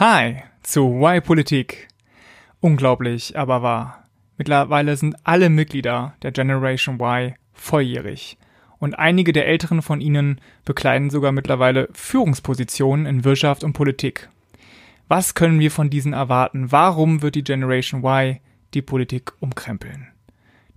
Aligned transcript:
Hi 0.00 0.36
zu 0.62 0.98
Why 0.98 1.20
Politik. 1.20 1.88
Unglaublich, 2.60 3.38
aber 3.38 3.60
wahr. 3.60 4.08
Mittlerweile 4.38 4.96
sind 4.96 5.14
alle 5.24 5.50
Mitglieder 5.50 6.14
der 6.22 6.32
Generation 6.32 6.98
Y 6.98 7.34
volljährig. 7.52 8.38
Und 8.78 8.98
einige 8.98 9.34
der 9.34 9.46
älteren 9.46 9.82
von 9.82 10.00
ihnen 10.00 10.40
bekleiden 10.64 11.10
sogar 11.10 11.32
mittlerweile 11.32 11.90
Führungspositionen 11.92 13.04
in 13.04 13.24
Wirtschaft 13.26 13.62
und 13.62 13.74
Politik. 13.74 14.30
Was 15.08 15.34
können 15.34 15.60
wir 15.60 15.70
von 15.70 15.90
diesen 15.90 16.14
erwarten? 16.14 16.72
Warum 16.72 17.20
wird 17.20 17.34
die 17.34 17.44
Generation 17.44 18.02
Y 18.02 18.40
die 18.72 18.80
Politik 18.80 19.32
umkrempeln? 19.40 20.08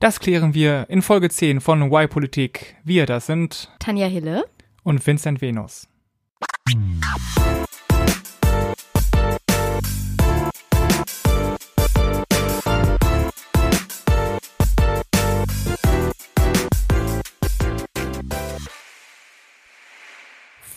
Das 0.01 0.19
klären 0.19 0.53
wir 0.53 0.87
in 0.89 1.01
Folge 1.01 1.29
10 1.29 1.61
von 1.61 1.81
Y 1.81 2.09
Politik. 2.09 2.75
Wir, 2.83 3.05
das 3.05 3.27
sind 3.27 3.71
Tanja 3.79 4.07
Hille 4.07 4.43
und 4.83 5.07
Vincent 5.07 5.39
Venus. 5.39 5.87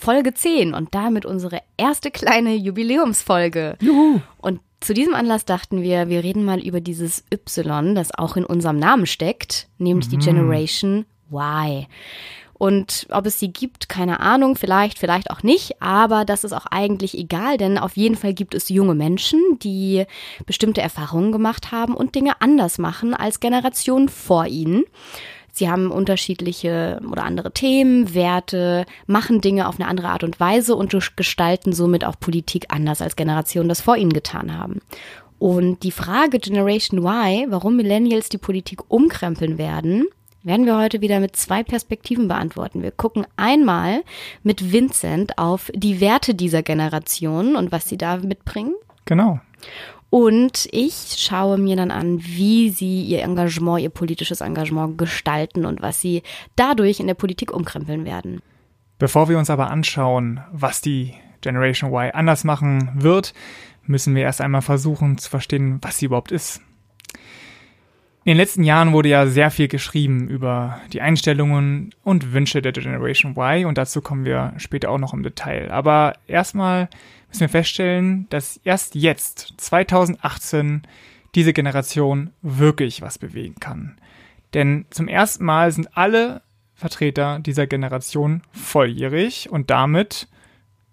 Folge 0.07 0.35
10 0.35 0.73
und 0.73 0.95
damit 0.95 1.27
unsere 1.27 1.63
erste 1.77 2.13
kleine 2.13 2.55
Jubiläumsfolge. 2.55 3.77
Juhu. 3.81 4.21
Und 4.39 4.61
zu 4.79 4.95
diesem 4.95 5.17
Anlass 5.17 5.47
dachten 5.47 5.83
wir, 5.83 6.09
wir 6.09 6.23
reden 6.23 6.45
mal 6.45 6.61
über 6.61 6.81
dieses 6.81 7.25
Y, 7.35 7.97
das 7.97 8.17
auch 8.17 8.37
in 8.37 8.45
unserem 8.45 8.79
Namen 8.79 9.07
steckt, 9.07 9.67
nämlich 9.79 10.09
die 10.09 10.19
Generation 10.19 11.07
Y. 11.33 11.87
Und 12.55 13.09
ob 13.11 13.27
es 13.27 13.41
sie 13.41 13.53
gibt, 13.53 13.89
keine 13.89 14.21
Ahnung, 14.21 14.55
vielleicht, 14.55 15.01
vielleicht 15.01 15.33
auch 15.33 15.43
nicht, 15.43 15.83
aber 15.83 16.25
das 16.25 16.45
ist 16.45 16.53
auch 16.53 16.67
eigentlich 16.67 17.19
egal, 17.19 17.57
denn 17.57 17.77
auf 17.77 17.97
jeden 17.97 18.15
Fall 18.15 18.33
gibt 18.33 18.55
es 18.55 18.69
junge 18.69 18.95
Menschen, 18.95 19.41
die 19.61 20.05
bestimmte 20.47 20.83
Erfahrungen 20.83 21.33
gemacht 21.33 21.73
haben 21.73 21.97
und 21.97 22.15
Dinge 22.15 22.41
anders 22.41 22.79
machen 22.79 23.13
als 23.13 23.41
Generationen 23.41 24.09
vor 24.09 24.47
ihnen. 24.47 24.85
Sie 25.57 25.71
haben 25.71 25.91
unterschiedliche 25.91 27.01
oder 27.11 27.25
andere 27.25 27.51
Themen, 27.51 28.13
Werte, 28.13 28.85
machen 29.07 29.41
Dinge 29.41 29.67
auf 29.67 29.81
eine 29.81 29.89
andere 29.89 30.11
Art 30.11 30.23
und 30.23 30.39
Weise 30.39 30.77
und 30.77 30.95
gestalten 31.17 31.73
somit 31.73 32.05
auch 32.05 32.21
Politik 32.21 32.67
anders 32.69 33.01
als 33.01 33.17
Generationen 33.17 33.71
das 33.71 33.81
vor 33.81 33.97
ihnen 33.97 34.13
getan 34.13 34.59
haben. 34.59 34.83
Und 35.39 35.83
die 35.83 35.93
Frage 35.93 36.41
Generation 36.41 37.01
Y, 37.01 37.47
warum 37.49 37.77
Millennials 37.77 38.29
die 38.29 38.37
Politik 38.37 38.83
umkrempeln 38.89 39.57
werden, 39.57 40.05
werden 40.43 40.67
wir 40.67 40.77
heute 40.77 41.01
wieder 41.01 41.21
mit 41.21 41.37
zwei 41.37 41.63
Perspektiven 41.63 42.29
beantworten. 42.29 42.83
Wir 42.83 42.93
gucken 42.93 43.27
einmal 43.37 44.03
mit 44.43 44.73
Vincent 44.73 45.39
auf 45.39 45.73
die 45.75 46.03
Werte 46.03 46.35
dieser 46.35 46.63
Generation 46.63 47.57
und 47.57 47.73
was 47.73 47.89
sie 47.89 47.97
da 47.97 48.19
mitbringen. 48.19 48.75
Genau. 49.07 49.41
Und 50.11 50.69
ich 50.71 51.17
schaue 51.19 51.59
mir 51.59 51.77
dann 51.77 51.91
an, 51.91 52.21
wie 52.23 52.71
sie 52.71 53.03
ihr 53.03 53.23
Engagement, 53.23 53.81
ihr 53.81 53.91
politisches 53.91 54.41
Engagement 54.41 54.99
gestalten 54.99 55.67
und 55.67 55.83
was 55.83 56.01
sie 56.01 56.23
dadurch 56.55 57.01
in 57.01 57.07
der 57.07 57.15
Politik 57.15 57.53
umkrempeln 57.53 58.05
werden. 58.05 58.41
Bevor 58.99 59.29
wir 59.29 59.39
uns 59.39 59.51
aber 59.51 59.71
anschauen, 59.71 60.41
was 60.53 60.81
die 60.81 61.15
Generation 61.41 61.93
Y 61.93 62.11
anders 62.15 62.45
machen 62.45 62.91
wird, 62.95 63.35
müssen 63.85 64.15
wir 64.15 64.23
erst 64.23 64.41
einmal 64.41 64.63
versuchen 64.63 65.19
zu 65.19 65.29
verstehen, 65.29 65.79
was 65.83 65.99
sie 65.99 66.07
überhaupt 66.07 66.33
ist. 66.33 66.61
In 68.25 68.31
den 68.31 68.39
letzten 68.39 68.65
Jahren 68.65 68.93
wurde 68.93 69.09
ja 69.09 69.27
sehr 69.27 69.53
viel 69.53 69.69
geschrieben 69.69 70.27
über 70.27 70.81
die 70.93 71.01
Einstellungen 71.01 71.95
und 72.03 72.33
Wünsche 72.33 72.61
der 72.61 72.73
Generation 72.73 73.37
Y 73.37 73.67
und 73.67 73.79
dazu 73.79 74.01
kommen 74.01 74.25
wir 74.25 74.53
später 74.57 74.91
auch 74.91 74.99
noch 74.99 75.15
im 75.15 75.23
Detail. 75.23 75.71
Aber 75.71 76.15
erstmal 76.27 76.89
müssen 77.37 77.53
wir 77.53 77.61
feststellen, 77.61 78.27
dass 78.31 78.59
erst 78.65 78.95
jetzt, 78.95 79.53
2018, 79.59 80.83
diese 81.35 81.53
Generation 81.53 82.31
wirklich 82.41 83.03
was 83.03 83.19
bewegen 83.19 83.57
kann. 83.61 83.99
Denn 84.55 84.87
zum 84.89 85.07
ersten 85.07 85.45
Mal 85.45 85.71
sind 85.71 85.95
alle 85.95 86.41
Vertreter 86.75 87.39
dieser 87.41 87.67
Generation 87.67 88.41
volljährig 88.53 89.51
und 89.51 89.69
damit 89.69 90.29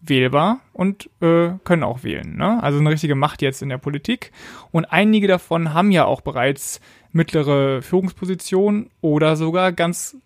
wählbar 0.01 0.59
und 0.73 1.09
äh, 1.21 1.51
können 1.63 1.83
auch 1.83 2.03
wählen. 2.03 2.35
Ne? 2.35 2.61
Also 2.61 2.79
eine 2.79 2.89
richtige 2.89 3.15
Macht 3.15 3.41
jetzt 3.41 3.61
in 3.61 3.69
der 3.69 3.77
Politik. 3.77 4.33
Und 4.71 4.83
einige 4.91 5.29
davon 5.29 5.73
haben 5.73 5.91
ja 5.91 6.03
auch 6.03 6.19
bereits 6.19 6.81
mittlere 7.13 7.81
Führungspositionen 7.81 8.89
oder 8.99 9.37
sogar 9.37 9.71
ganz 9.71 10.17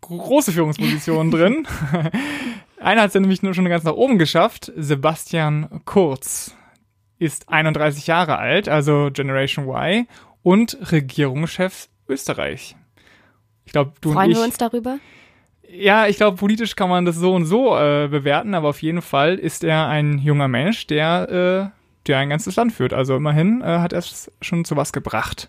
große 0.00 0.50
Führungspositionen 0.50 1.30
drin. 1.30 1.68
Einer 2.80 3.02
hat 3.02 3.08
es 3.08 3.14
ja 3.14 3.20
nämlich 3.20 3.42
nur 3.42 3.54
schon 3.54 3.64
ganz 3.64 3.84
nach 3.84 3.94
oben 3.94 4.18
geschafft. 4.18 4.72
Sebastian 4.76 5.82
Kurz 5.84 6.54
ist 7.18 7.48
31 7.48 8.06
Jahre 8.06 8.38
alt, 8.38 8.68
also 8.68 9.10
Generation 9.12 9.68
Y 9.68 10.06
und 10.42 10.78
Regierungschef 10.92 11.88
Österreich. 12.08 12.76
Ich 13.64 13.72
glaube, 13.72 13.92
du 14.00 14.12
Freuen 14.12 14.26
und 14.26 14.30
ich. 14.32 14.38
wir 14.38 14.44
uns 14.44 14.56
darüber? 14.56 14.98
Ja, 15.70 16.06
ich 16.06 16.16
glaube, 16.16 16.38
politisch 16.38 16.76
kann 16.76 16.88
man 16.88 17.04
das 17.04 17.16
so 17.16 17.34
und 17.34 17.44
so 17.44 17.76
äh, 17.76 18.08
bewerten, 18.08 18.54
aber 18.54 18.68
auf 18.68 18.80
jeden 18.80 19.02
Fall 19.02 19.34
ist 19.34 19.64
er 19.64 19.88
ein 19.88 20.18
junger 20.18 20.48
Mensch, 20.48 20.86
der, 20.86 21.72
äh, 21.74 22.06
der 22.06 22.18
ein 22.18 22.30
ganzes 22.30 22.56
Land 22.56 22.72
führt. 22.72 22.94
Also 22.94 23.16
immerhin 23.16 23.60
äh, 23.60 23.66
hat 23.66 23.92
er 23.92 23.98
es 23.98 24.32
schon 24.40 24.64
zu 24.64 24.76
was 24.76 24.92
gebracht. 24.92 25.48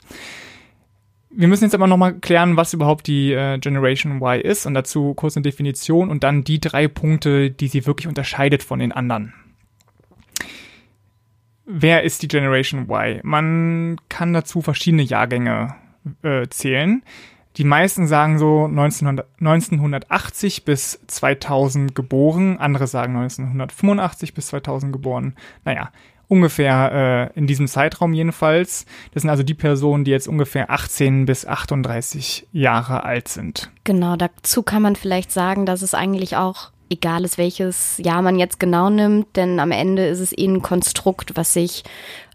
Wir 1.31 1.47
müssen 1.47 1.65
jetzt 1.65 1.75
aber 1.75 1.87
nochmal 1.87 2.15
klären, 2.15 2.57
was 2.57 2.73
überhaupt 2.73 3.05
die 3.05 3.33
äh, 3.33 3.59
Generation 3.59 4.19
Y 4.21 4.41
ist 4.41 4.65
und 4.65 4.73
dazu 4.73 5.13
kurz 5.13 5.37
eine 5.37 5.43
Definition 5.43 6.09
und 6.09 6.23
dann 6.23 6.43
die 6.43 6.59
drei 6.59 6.87
Punkte, 6.87 7.51
die 7.51 7.67
sie 7.67 7.85
wirklich 7.85 8.07
unterscheidet 8.07 8.63
von 8.63 8.79
den 8.79 8.91
anderen. 8.91 9.33
Wer 11.65 12.03
ist 12.03 12.23
die 12.23 12.27
Generation 12.27 12.89
Y? 12.89 13.19
Man 13.21 13.97
kann 14.09 14.33
dazu 14.33 14.61
verschiedene 14.61 15.03
Jahrgänge 15.03 15.75
äh, 16.23 16.47
zählen. 16.47 17.03
Die 17.57 17.63
meisten 17.63 18.07
sagen 18.07 18.39
so 18.39 18.65
1900, 18.65 19.27
1980 19.39 20.65
bis 20.65 20.99
2000 21.05 21.93
geboren, 21.93 22.57
andere 22.57 22.87
sagen 22.87 23.15
1985 23.17 24.33
bis 24.33 24.47
2000 24.47 24.93
geboren. 24.93 25.35
Naja, 25.63 25.91
ungefähr 26.29 27.31
äh, 27.35 27.37
in 27.37 27.47
diesem 27.47 27.67
Zeitraum 27.67 28.13
jedenfalls. 28.13 28.85
Das 29.13 29.23
sind 29.23 29.29
also 29.29 29.43
die 29.43 29.53
Personen, 29.53 30.05
die 30.05 30.11
jetzt 30.11 30.29
ungefähr 30.29 30.69
18 30.69 31.25
bis 31.25 31.45
38 31.45 32.47
Jahre 32.53 33.03
alt 33.03 33.27
sind. 33.27 33.69
Genau, 33.83 34.15
dazu 34.15 34.63
kann 34.63 34.81
man 34.81 34.95
vielleicht 34.95 35.31
sagen, 35.31 35.65
dass 35.65 35.81
es 35.81 35.93
eigentlich 35.93 36.37
auch 36.37 36.71
egal 36.89 37.25
ist, 37.25 37.37
welches 37.37 37.97
Jahr 37.97 38.21
man 38.21 38.39
jetzt 38.39 38.59
genau 38.59 38.89
nimmt, 38.89 39.35
denn 39.35 39.59
am 39.59 39.71
Ende 39.71 40.07
ist 40.07 40.19
es 40.19 40.35
eh 40.35 40.45
ein 40.45 40.61
Konstrukt, 40.61 41.35
was 41.35 41.53
sich 41.53 41.83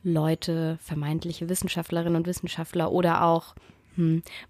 Leute, 0.03 0.79
vermeintliche 0.83 1.49
Wissenschaftlerinnen 1.49 2.17
und 2.17 2.27
Wissenschaftler 2.27 2.93
oder 2.93 3.25
auch 3.25 3.55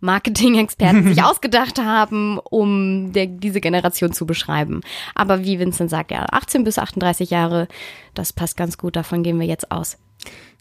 Marketing-Experten 0.00 1.04
sich 1.04 1.22
ausgedacht 1.24 1.78
haben, 1.78 2.38
um 2.38 3.12
der, 3.12 3.26
diese 3.26 3.60
Generation 3.60 4.12
zu 4.12 4.26
beschreiben. 4.26 4.80
Aber 5.14 5.44
wie 5.44 5.58
Vincent 5.58 5.90
sagt, 5.90 6.10
ja, 6.10 6.26
18 6.30 6.64
bis 6.64 6.78
38 6.78 7.30
Jahre, 7.30 7.68
das 8.14 8.32
passt 8.32 8.56
ganz 8.56 8.78
gut, 8.78 8.96
davon 8.96 9.22
gehen 9.22 9.38
wir 9.38 9.46
jetzt 9.46 9.70
aus. 9.70 9.98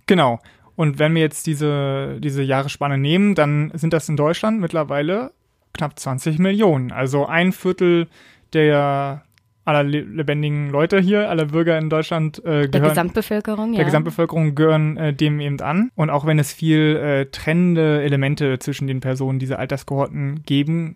Genau. 0.05 0.39
Und 0.75 0.99
wenn 0.99 1.13
wir 1.13 1.21
jetzt 1.21 1.45
diese, 1.45 2.19
diese 2.19 2.41
Jahresspanne 2.41 2.97
nehmen, 2.97 3.35
dann 3.35 3.71
sind 3.75 3.93
das 3.93 4.09
in 4.09 4.17
Deutschland 4.17 4.59
mittlerweile 4.59 5.31
knapp 5.73 5.99
20 5.99 6.39
Millionen. 6.39 6.91
Also 6.91 7.25
ein 7.25 7.51
Viertel 7.51 8.07
der 8.53 9.23
aller 9.65 9.83
lebendigen 9.83 10.69
Leute 10.69 10.99
hier, 10.99 11.29
aller 11.29 11.45
Bürger 11.45 11.77
in 11.77 11.89
Deutschland 11.89 12.39
äh, 12.39 12.41
gehören. 12.41 12.71
Der 12.71 12.81
Gesamtbevölkerung, 12.81 13.73
ja. 13.73 13.77
Der 13.77 13.85
Gesamtbevölkerung 13.85 14.55
gehören 14.55 14.97
äh, 14.97 15.13
dem 15.13 15.39
eben 15.39 15.59
an. 15.61 15.91
Und 15.95 16.09
auch 16.09 16.25
wenn 16.25 16.39
es 16.39 16.51
viel 16.51 16.97
äh, 16.97 17.25
trennende 17.27 18.01
Elemente 18.03 18.59
zwischen 18.59 18.87
den 18.87 18.99
Personen 18.99 19.39
dieser 19.39 19.59
Alterskohorten 19.59 20.43
geben 20.43 20.95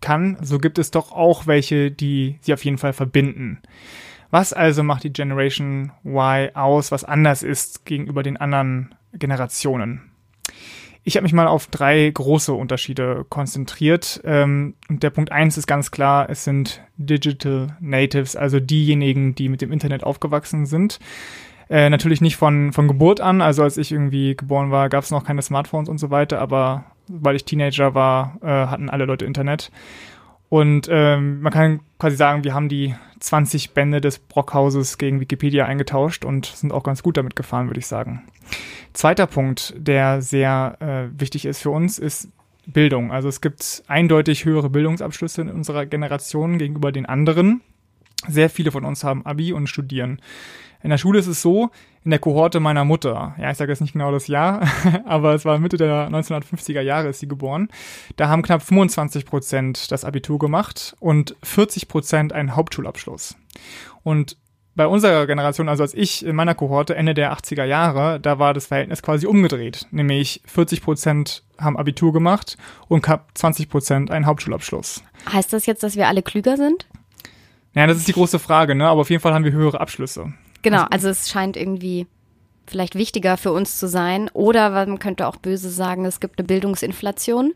kann, 0.00 0.36
so 0.40 0.58
gibt 0.58 0.78
es 0.78 0.90
doch 0.90 1.12
auch 1.12 1.46
welche, 1.46 1.90
die 1.90 2.38
sie 2.40 2.54
auf 2.54 2.64
jeden 2.64 2.78
Fall 2.78 2.92
verbinden. 2.92 3.60
Was 4.30 4.52
also 4.52 4.82
macht 4.82 5.04
die 5.04 5.12
Generation 5.12 5.92
Y 6.04 6.50
aus, 6.54 6.92
was 6.92 7.04
anders 7.04 7.42
ist 7.42 7.84
gegenüber 7.86 8.22
den 8.22 8.36
anderen 8.36 8.94
Generationen? 9.14 10.02
Ich 11.04 11.16
habe 11.16 11.22
mich 11.22 11.32
mal 11.32 11.46
auf 11.46 11.66
drei 11.68 12.10
große 12.10 12.52
Unterschiede 12.52 13.24
konzentriert. 13.28 14.20
Ähm, 14.24 14.74
der 14.88 15.10
Punkt 15.10 15.32
eins 15.32 15.56
ist 15.56 15.66
ganz 15.66 15.90
klar, 15.90 16.28
es 16.28 16.44
sind 16.44 16.82
Digital 16.96 17.76
Natives, 17.80 18.36
also 18.36 18.60
diejenigen, 18.60 19.34
die 19.34 19.48
mit 19.48 19.62
dem 19.62 19.72
Internet 19.72 20.04
aufgewachsen 20.04 20.66
sind. 20.66 20.98
Äh, 21.70 21.90
natürlich 21.90 22.20
nicht 22.20 22.36
von, 22.36 22.72
von 22.72 22.88
Geburt 22.88 23.20
an, 23.20 23.42
also 23.42 23.62
als 23.62 23.76
ich 23.76 23.92
irgendwie 23.92 24.36
geboren 24.36 24.70
war, 24.70 24.88
gab 24.88 25.04
es 25.04 25.10
noch 25.10 25.24
keine 25.24 25.42
Smartphones 25.42 25.88
und 25.88 25.98
so 25.98 26.10
weiter, 26.10 26.40
aber 26.40 26.84
weil 27.08 27.36
ich 27.36 27.44
Teenager 27.44 27.94
war, 27.94 28.38
äh, 28.42 28.46
hatten 28.46 28.88
alle 28.88 29.04
Leute 29.04 29.24
Internet. 29.24 29.70
Und 30.48 30.88
ähm, 30.90 31.40
man 31.40 31.52
kann 31.52 31.80
quasi 31.98 32.16
sagen, 32.16 32.44
wir 32.44 32.54
haben 32.54 32.68
die 32.68 32.94
20 33.20 33.72
Bände 33.72 34.00
des 34.00 34.18
Brockhauses 34.18 34.98
gegen 34.98 35.20
Wikipedia 35.20 35.66
eingetauscht 35.66 36.24
und 36.24 36.46
sind 36.46 36.72
auch 36.72 36.82
ganz 36.82 37.02
gut 37.02 37.16
damit 37.16 37.36
gefahren, 37.36 37.66
würde 37.66 37.80
ich 37.80 37.86
sagen. 37.86 38.22
Zweiter 38.92 39.26
Punkt, 39.26 39.74
der 39.76 40.22
sehr 40.22 40.76
äh, 40.80 41.20
wichtig 41.20 41.44
ist 41.44 41.60
für 41.60 41.70
uns, 41.70 41.98
ist 41.98 42.30
Bildung. 42.66 43.12
Also 43.12 43.28
es 43.28 43.40
gibt 43.40 43.82
eindeutig 43.88 44.44
höhere 44.44 44.70
Bildungsabschlüsse 44.70 45.42
in 45.42 45.50
unserer 45.50 45.86
Generation 45.86 46.58
gegenüber 46.58 46.92
den 46.92 47.06
anderen. 47.06 47.62
Sehr 48.26 48.50
viele 48.50 48.70
von 48.70 48.84
uns 48.84 49.04
haben 49.04 49.24
Abi 49.24 49.52
und 49.52 49.68
studieren. 49.68 50.20
In 50.82 50.90
der 50.90 50.98
Schule 50.98 51.18
ist 51.18 51.26
es 51.26 51.42
so, 51.42 51.70
in 52.04 52.10
der 52.10 52.20
Kohorte 52.20 52.60
meiner 52.60 52.84
Mutter, 52.84 53.34
ja, 53.38 53.50
ich 53.50 53.56
sage 53.56 53.72
jetzt 53.72 53.80
nicht 53.80 53.92
genau 53.92 54.12
das 54.12 54.28
Jahr, 54.28 54.66
aber 55.04 55.34
es 55.34 55.44
war 55.44 55.58
Mitte 55.58 55.76
der 55.76 56.08
1950er 56.08 56.80
Jahre 56.80 57.08
ist 57.08 57.20
sie 57.20 57.28
geboren, 57.28 57.68
da 58.16 58.28
haben 58.28 58.42
knapp 58.42 58.62
25 58.62 59.26
Prozent 59.26 59.90
das 59.90 60.04
Abitur 60.04 60.38
gemacht 60.38 60.96
und 61.00 61.36
40 61.42 61.88
Prozent 61.88 62.32
einen 62.32 62.54
Hauptschulabschluss. 62.54 63.36
Und 64.04 64.36
bei 64.78 64.86
unserer 64.86 65.26
Generation, 65.26 65.68
also 65.68 65.82
als 65.82 65.92
ich 65.92 66.24
in 66.24 66.36
meiner 66.36 66.54
Kohorte 66.54 66.94
Ende 66.94 67.12
der 67.12 67.32
80er 67.32 67.64
Jahre, 67.64 68.20
da 68.20 68.38
war 68.38 68.54
das 68.54 68.66
Verhältnis 68.66 69.02
quasi 69.02 69.26
umgedreht. 69.26 69.86
Nämlich 69.90 70.40
40 70.46 70.82
Prozent 70.82 71.42
haben 71.58 71.76
Abitur 71.76 72.12
gemacht 72.12 72.56
und 72.86 73.02
knapp 73.02 73.30
20 73.34 73.68
Prozent 73.68 74.10
einen 74.12 74.24
Hauptschulabschluss. 74.24 75.02
Heißt 75.32 75.52
das 75.52 75.66
jetzt, 75.66 75.82
dass 75.82 75.96
wir 75.96 76.06
alle 76.06 76.22
klüger 76.22 76.56
sind? 76.56 76.86
Ja, 77.74 77.88
das 77.88 77.98
ist 77.98 78.06
die 78.06 78.12
große 78.12 78.38
Frage, 78.38 78.76
ne? 78.76 78.86
Aber 78.86 79.00
auf 79.00 79.10
jeden 79.10 79.20
Fall 79.20 79.34
haben 79.34 79.44
wir 79.44 79.52
höhere 79.52 79.80
Abschlüsse. 79.80 80.32
Genau, 80.62 80.84
also 80.90 81.08
es 81.08 81.28
scheint 81.28 81.56
irgendwie 81.56 82.06
vielleicht 82.66 82.94
wichtiger 82.94 83.36
für 83.36 83.52
uns 83.52 83.78
zu 83.78 83.88
sein. 83.88 84.30
Oder 84.32 84.70
man 84.70 84.98
könnte 84.98 85.26
auch 85.26 85.36
böse 85.36 85.70
sagen, 85.70 86.04
es 86.04 86.20
gibt 86.20 86.38
eine 86.38 86.46
Bildungsinflation. 86.46 87.54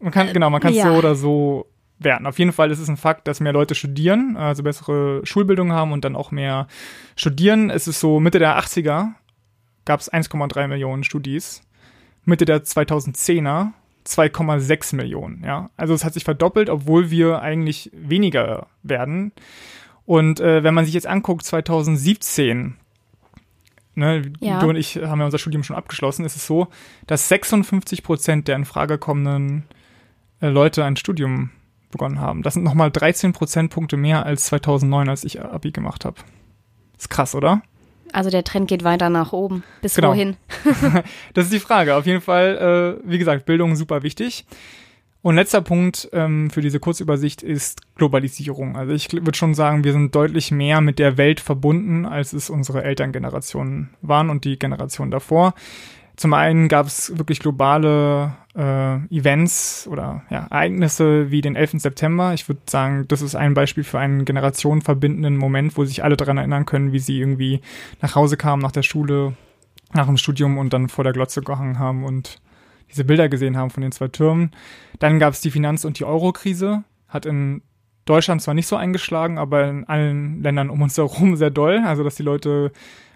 Man 0.00 0.12
kann, 0.12 0.32
genau, 0.32 0.50
man 0.50 0.60
kann 0.60 0.72
es 0.72 0.78
ja. 0.78 0.90
so 0.90 0.98
oder 0.98 1.14
so 1.14 1.66
werden. 1.98 2.26
Auf 2.26 2.38
jeden 2.38 2.52
Fall 2.52 2.70
ist 2.70 2.78
es 2.78 2.88
ein 2.88 2.96
Fakt, 2.96 3.26
dass 3.26 3.40
mehr 3.40 3.52
Leute 3.52 3.74
studieren, 3.74 4.36
also 4.36 4.62
bessere 4.62 5.24
Schulbildung 5.24 5.72
haben 5.72 5.92
und 5.92 6.04
dann 6.04 6.16
auch 6.16 6.30
mehr 6.30 6.66
studieren. 7.16 7.70
Es 7.70 7.88
ist 7.88 8.00
so 8.00 8.20
Mitte 8.20 8.38
der 8.38 8.58
80er 8.58 9.12
gab 9.84 10.00
es 10.00 10.12
1,3 10.12 10.66
Millionen 10.66 11.04
Studis. 11.04 11.62
Mitte 12.24 12.44
der 12.44 12.64
2010er 12.64 13.68
2,6 14.04 14.96
Millionen, 14.96 15.42
ja. 15.44 15.70
Also 15.76 15.94
es 15.94 16.04
hat 16.04 16.12
sich 16.12 16.24
verdoppelt, 16.24 16.68
obwohl 16.68 17.10
wir 17.10 17.40
eigentlich 17.40 17.90
weniger 17.94 18.66
werden. 18.82 19.32
Und 20.06 20.40
äh, 20.40 20.62
wenn 20.62 20.72
man 20.72 20.84
sich 20.84 20.94
jetzt 20.94 21.06
anguckt, 21.06 21.44
2017, 21.44 22.76
ne, 23.96 24.22
ja. 24.40 24.60
du 24.60 24.68
und 24.68 24.76
ich 24.76 24.96
haben 24.96 25.18
ja 25.18 25.26
unser 25.26 25.38
Studium 25.38 25.64
schon 25.64 25.76
abgeschlossen, 25.76 26.24
ist 26.24 26.36
es 26.36 26.46
so, 26.46 26.68
dass 27.06 27.28
56 27.28 28.02
Prozent 28.02 28.48
der 28.48 28.56
in 28.56 28.64
Frage 28.64 28.98
kommenden 28.98 29.64
äh, 30.40 30.48
Leute 30.48 30.84
ein 30.84 30.96
Studium 30.96 31.50
begonnen 31.90 32.20
haben. 32.20 32.42
Das 32.42 32.54
sind 32.54 32.62
nochmal 32.62 32.90
13 32.90 33.32
Prozentpunkte 33.32 33.96
mehr 33.96 34.24
als 34.24 34.46
2009, 34.46 35.08
als 35.08 35.24
ich 35.24 35.40
Abi 35.40 35.72
gemacht 35.72 36.04
habe. 36.04 36.16
Ist 36.96 37.10
krass, 37.10 37.34
oder? 37.34 37.62
Also 38.12 38.30
der 38.30 38.44
Trend 38.44 38.68
geht 38.68 38.84
weiter 38.84 39.10
nach 39.10 39.32
oben. 39.32 39.64
Bis 39.82 39.94
genau. 39.94 40.10
wohin? 40.10 40.36
das 41.34 41.46
ist 41.46 41.52
die 41.52 41.60
Frage. 41.60 41.96
Auf 41.96 42.06
jeden 42.06 42.20
Fall, 42.20 43.00
äh, 43.04 43.10
wie 43.10 43.18
gesagt, 43.18 43.44
Bildung 43.46 43.76
super 43.76 44.02
wichtig. 44.02 44.46
Und 45.26 45.34
letzter 45.34 45.60
Punkt 45.60 46.08
ähm, 46.12 46.50
für 46.50 46.60
diese 46.60 46.78
Kurzübersicht 46.78 47.42
ist 47.42 47.80
Globalisierung. 47.96 48.76
Also 48.76 48.92
ich 48.92 49.12
würde 49.12 49.34
schon 49.34 49.54
sagen, 49.54 49.82
wir 49.82 49.90
sind 49.90 50.14
deutlich 50.14 50.52
mehr 50.52 50.80
mit 50.80 51.00
der 51.00 51.16
Welt 51.16 51.40
verbunden, 51.40 52.06
als 52.06 52.32
es 52.32 52.48
unsere 52.48 52.84
Elterngenerationen 52.84 53.90
waren 54.02 54.30
und 54.30 54.44
die 54.44 54.56
Generation 54.56 55.10
davor. 55.10 55.54
Zum 56.14 56.32
einen 56.32 56.68
gab 56.68 56.86
es 56.86 57.18
wirklich 57.18 57.40
globale 57.40 58.36
äh, 58.54 58.98
Events 59.12 59.88
oder 59.90 60.22
ja, 60.30 60.46
Ereignisse 60.48 61.28
wie 61.32 61.40
den 61.40 61.56
11. 61.56 61.80
September. 61.80 62.32
Ich 62.32 62.48
würde 62.48 62.60
sagen, 62.66 63.06
das 63.08 63.20
ist 63.20 63.34
ein 63.34 63.54
Beispiel 63.54 63.82
für 63.82 63.98
einen 63.98 64.26
generationenverbindenden 64.26 65.36
Moment, 65.36 65.76
wo 65.76 65.84
sich 65.84 66.04
alle 66.04 66.16
daran 66.16 66.38
erinnern 66.38 66.66
können, 66.66 66.92
wie 66.92 67.00
sie 67.00 67.18
irgendwie 67.18 67.62
nach 68.00 68.14
Hause 68.14 68.36
kamen 68.36 68.62
nach 68.62 68.70
der 68.70 68.84
Schule, 68.84 69.32
nach 69.92 70.06
dem 70.06 70.18
Studium 70.18 70.56
und 70.56 70.72
dann 70.72 70.88
vor 70.88 71.02
der 71.02 71.12
Glotze 71.12 71.40
gehangen 71.40 71.80
haben 71.80 72.04
und 72.04 72.38
diese 72.90 73.04
Bilder 73.04 73.28
gesehen 73.28 73.56
haben 73.56 73.70
von 73.70 73.82
den 73.82 73.92
zwei 73.92 74.08
Türmen. 74.08 74.50
Dann 74.98 75.18
gab 75.18 75.34
es 75.34 75.40
die 75.40 75.50
Finanz- 75.50 75.84
und 75.84 75.98
die 75.98 76.04
Euro-Krise, 76.04 76.84
hat 77.08 77.26
in 77.26 77.62
Deutschland 78.04 78.40
zwar 78.40 78.54
nicht 78.54 78.66
so 78.68 78.76
eingeschlagen, 78.76 79.38
aber 79.38 79.68
in 79.68 79.84
allen 79.84 80.42
Ländern 80.42 80.70
um 80.70 80.82
uns 80.82 80.96
herum 80.98 81.36
sehr 81.36 81.50
doll. 81.50 81.82
Also, 81.84 82.04
dass 82.04 82.16
die 82.16 82.22
Leute 82.22 82.72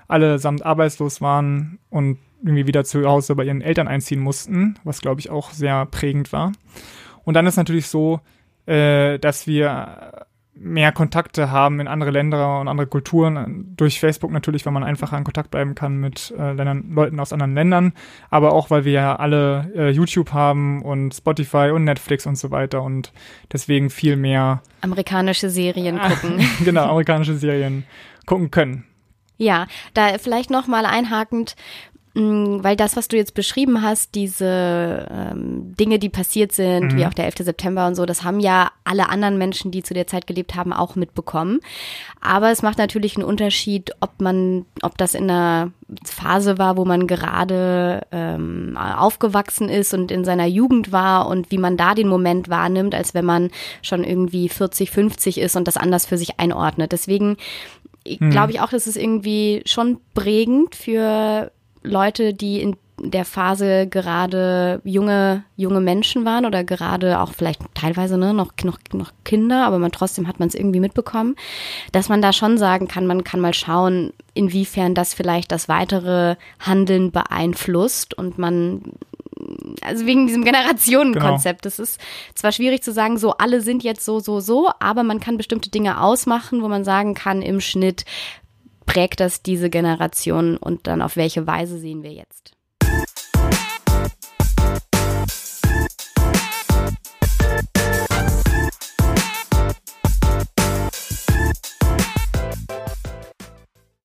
allesamt 0.08 0.66
arbeitslos 0.66 1.20
waren 1.20 1.78
und 1.88 2.18
irgendwie 2.42 2.66
wieder 2.66 2.84
zu 2.84 3.04
Hause 3.04 3.34
bei 3.36 3.44
ihren 3.44 3.60
Eltern 3.60 3.86
einziehen 3.86 4.20
mussten, 4.20 4.78
was 4.82 5.00
glaube 5.00 5.20
ich 5.20 5.30
auch 5.30 5.50
sehr 5.50 5.86
prägend 5.86 6.32
war. 6.32 6.52
Und 7.24 7.34
dann 7.34 7.46
ist 7.46 7.56
natürlich 7.56 7.86
so, 7.86 8.20
äh, 8.66 9.18
dass 9.18 9.46
wir 9.46 10.09
mehr 10.62 10.92
Kontakte 10.92 11.50
haben 11.50 11.80
in 11.80 11.88
andere 11.88 12.10
Länder 12.10 12.60
und 12.60 12.68
andere 12.68 12.86
Kulturen 12.86 13.72
durch 13.76 13.98
Facebook 13.98 14.30
natürlich, 14.30 14.66
weil 14.66 14.74
man 14.74 14.84
einfacher 14.84 15.16
in 15.16 15.24
Kontakt 15.24 15.50
bleiben 15.50 15.74
kann 15.74 15.96
mit 15.96 16.34
äh, 16.38 16.52
Ländern, 16.52 16.92
Leuten 16.92 17.18
aus 17.18 17.32
anderen 17.32 17.54
Ländern, 17.54 17.94
aber 18.28 18.52
auch 18.52 18.68
weil 18.68 18.84
wir 18.84 18.92
ja 18.92 19.16
alle 19.16 19.72
äh, 19.74 19.90
YouTube 19.90 20.32
haben 20.32 20.82
und 20.82 21.14
Spotify 21.14 21.70
und 21.74 21.84
Netflix 21.84 22.26
und 22.26 22.36
so 22.36 22.50
weiter 22.50 22.82
und 22.82 23.12
deswegen 23.50 23.88
viel 23.88 24.16
mehr 24.16 24.62
amerikanische 24.82 25.48
Serien 25.48 25.98
gucken. 25.98 26.46
genau, 26.64 26.90
amerikanische 26.90 27.36
Serien 27.36 27.84
gucken 28.26 28.50
können. 28.50 28.84
Ja, 29.38 29.66
da 29.94 30.18
vielleicht 30.18 30.50
noch 30.50 30.66
mal 30.66 30.84
einhakend, 30.84 31.56
weil 32.12 32.74
das, 32.74 32.96
was 32.96 33.06
du 33.06 33.16
jetzt 33.16 33.34
beschrieben 33.34 33.82
hast, 33.82 34.16
diese 34.16 35.06
ähm, 35.10 35.76
Dinge, 35.76 36.00
die 36.00 36.08
passiert 36.08 36.50
sind, 36.50 36.92
mhm. 36.92 36.96
wie 36.96 37.06
auch 37.06 37.14
der 37.14 37.26
11. 37.26 37.36
September 37.38 37.86
und 37.86 37.94
so, 37.94 38.04
das 38.04 38.24
haben 38.24 38.40
ja 38.40 38.72
alle 38.82 39.08
anderen 39.08 39.38
Menschen, 39.38 39.70
die 39.70 39.84
zu 39.84 39.94
der 39.94 40.08
Zeit 40.08 40.26
gelebt 40.26 40.56
haben, 40.56 40.72
auch 40.72 40.96
mitbekommen. 40.96 41.60
Aber 42.20 42.50
es 42.50 42.62
macht 42.62 42.78
natürlich 42.78 43.16
einen 43.16 43.24
Unterschied, 43.24 43.92
ob 44.00 44.20
man, 44.20 44.66
ob 44.82 44.98
das 44.98 45.14
in 45.14 45.30
einer 45.30 45.70
Phase 46.04 46.58
war, 46.58 46.76
wo 46.76 46.84
man 46.84 47.06
gerade 47.06 48.04
ähm, 48.10 48.76
aufgewachsen 48.76 49.68
ist 49.68 49.94
und 49.94 50.10
in 50.10 50.24
seiner 50.24 50.46
Jugend 50.46 50.90
war 50.90 51.28
und 51.28 51.52
wie 51.52 51.58
man 51.58 51.76
da 51.76 51.94
den 51.94 52.08
Moment 52.08 52.48
wahrnimmt, 52.48 52.94
als 52.94 53.14
wenn 53.14 53.24
man 53.24 53.50
schon 53.82 54.02
irgendwie 54.02 54.48
40, 54.48 54.90
50 54.90 55.38
ist 55.38 55.54
und 55.54 55.68
das 55.68 55.76
anders 55.76 56.06
für 56.06 56.18
sich 56.18 56.40
einordnet. 56.40 56.90
Deswegen 56.90 57.36
mhm. 58.04 58.30
glaube 58.30 58.50
ich 58.50 58.60
auch, 58.60 58.70
das 58.70 58.88
ist 58.88 58.96
irgendwie 58.96 59.62
schon 59.64 60.00
prägend 60.14 60.74
für 60.74 61.52
Leute, 61.82 62.34
die 62.34 62.60
in 62.60 62.76
der 63.02 63.24
Phase 63.24 63.86
gerade 63.86 64.80
junge, 64.84 65.44
junge 65.56 65.80
Menschen 65.80 66.24
waren 66.24 66.44
oder 66.44 66.64
gerade 66.64 67.20
auch 67.20 67.32
vielleicht 67.32 67.62
teilweise 67.74 68.18
ne, 68.18 68.34
noch, 68.34 68.52
noch, 68.62 68.78
noch 68.92 69.12
Kinder, 69.24 69.64
aber 69.64 69.78
man 69.78 69.92
trotzdem 69.92 70.28
hat 70.28 70.38
man 70.38 70.48
es 70.48 70.54
irgendwie 70.54 70.80
mitbekommen, 70.80 71.36
dass 71.92 72.08
man 72.08 72.20
da 72.20 72.32
schon 72.32 72.58
sagen 72.58 72.88
kann, 72.88 73.06
man 73.06 73.24
kann 73.24 73.40
mal 73.40 73.54
schauen, 73.54 74.12
inwiefern 74.34 74.94
das 74.94 75.14
vielleicht 75.14 75.50
das 75.50 75.68
weitere 75.68 76.36
Handeln 76.58 77.10
beeinflusst 77.10 78.16
und 78.16 78.38
man 78.38 78.82
also 79.80 80.04
wegen 80.04 80.26
diesem 80.26 80.44
Generationenkonzept. 80.44 81.62
Genau. 81.62 81.70
Das 81.70 81.78
ist 81.78 82.00
zwar 82.34 82.52
schwierig 82.52 82.82
zu 82.82 82.92
sagen, 82.92 83.16
so 83.16 83.32
alle 83.32 83.62
sind 83.62 83.82
jetzt 83.82 84.04
so, 84.04 84.20
so, 84.20 84.40
so, 84.40 84.70
aber 84.80 85.02
man 85.02 85.20
kann 85.20 85.38
bestimmte 85.38 85.70
Dinge 85.70 86.02
ausmachen, 86.02 86.62
wo 86.62 86.68
man 86.68 86.84
sagen 86.84 87.14
kann, 87.14 87.40
im 87.40 87.60
Schnitt 87.60 88.04
prägt 88.90 89.20
das 89.20 89.40
diese 89.42 89.70
Generation 89.70 90.56
und 90.56 90.88
dann 90.88 91.00
auf 91.00 91.14
welche 91.14 91.46
Weise 91.46 91.78
sehen 91.78 92.02
wir 92.02 92.10
jetzt? 92.10 92.56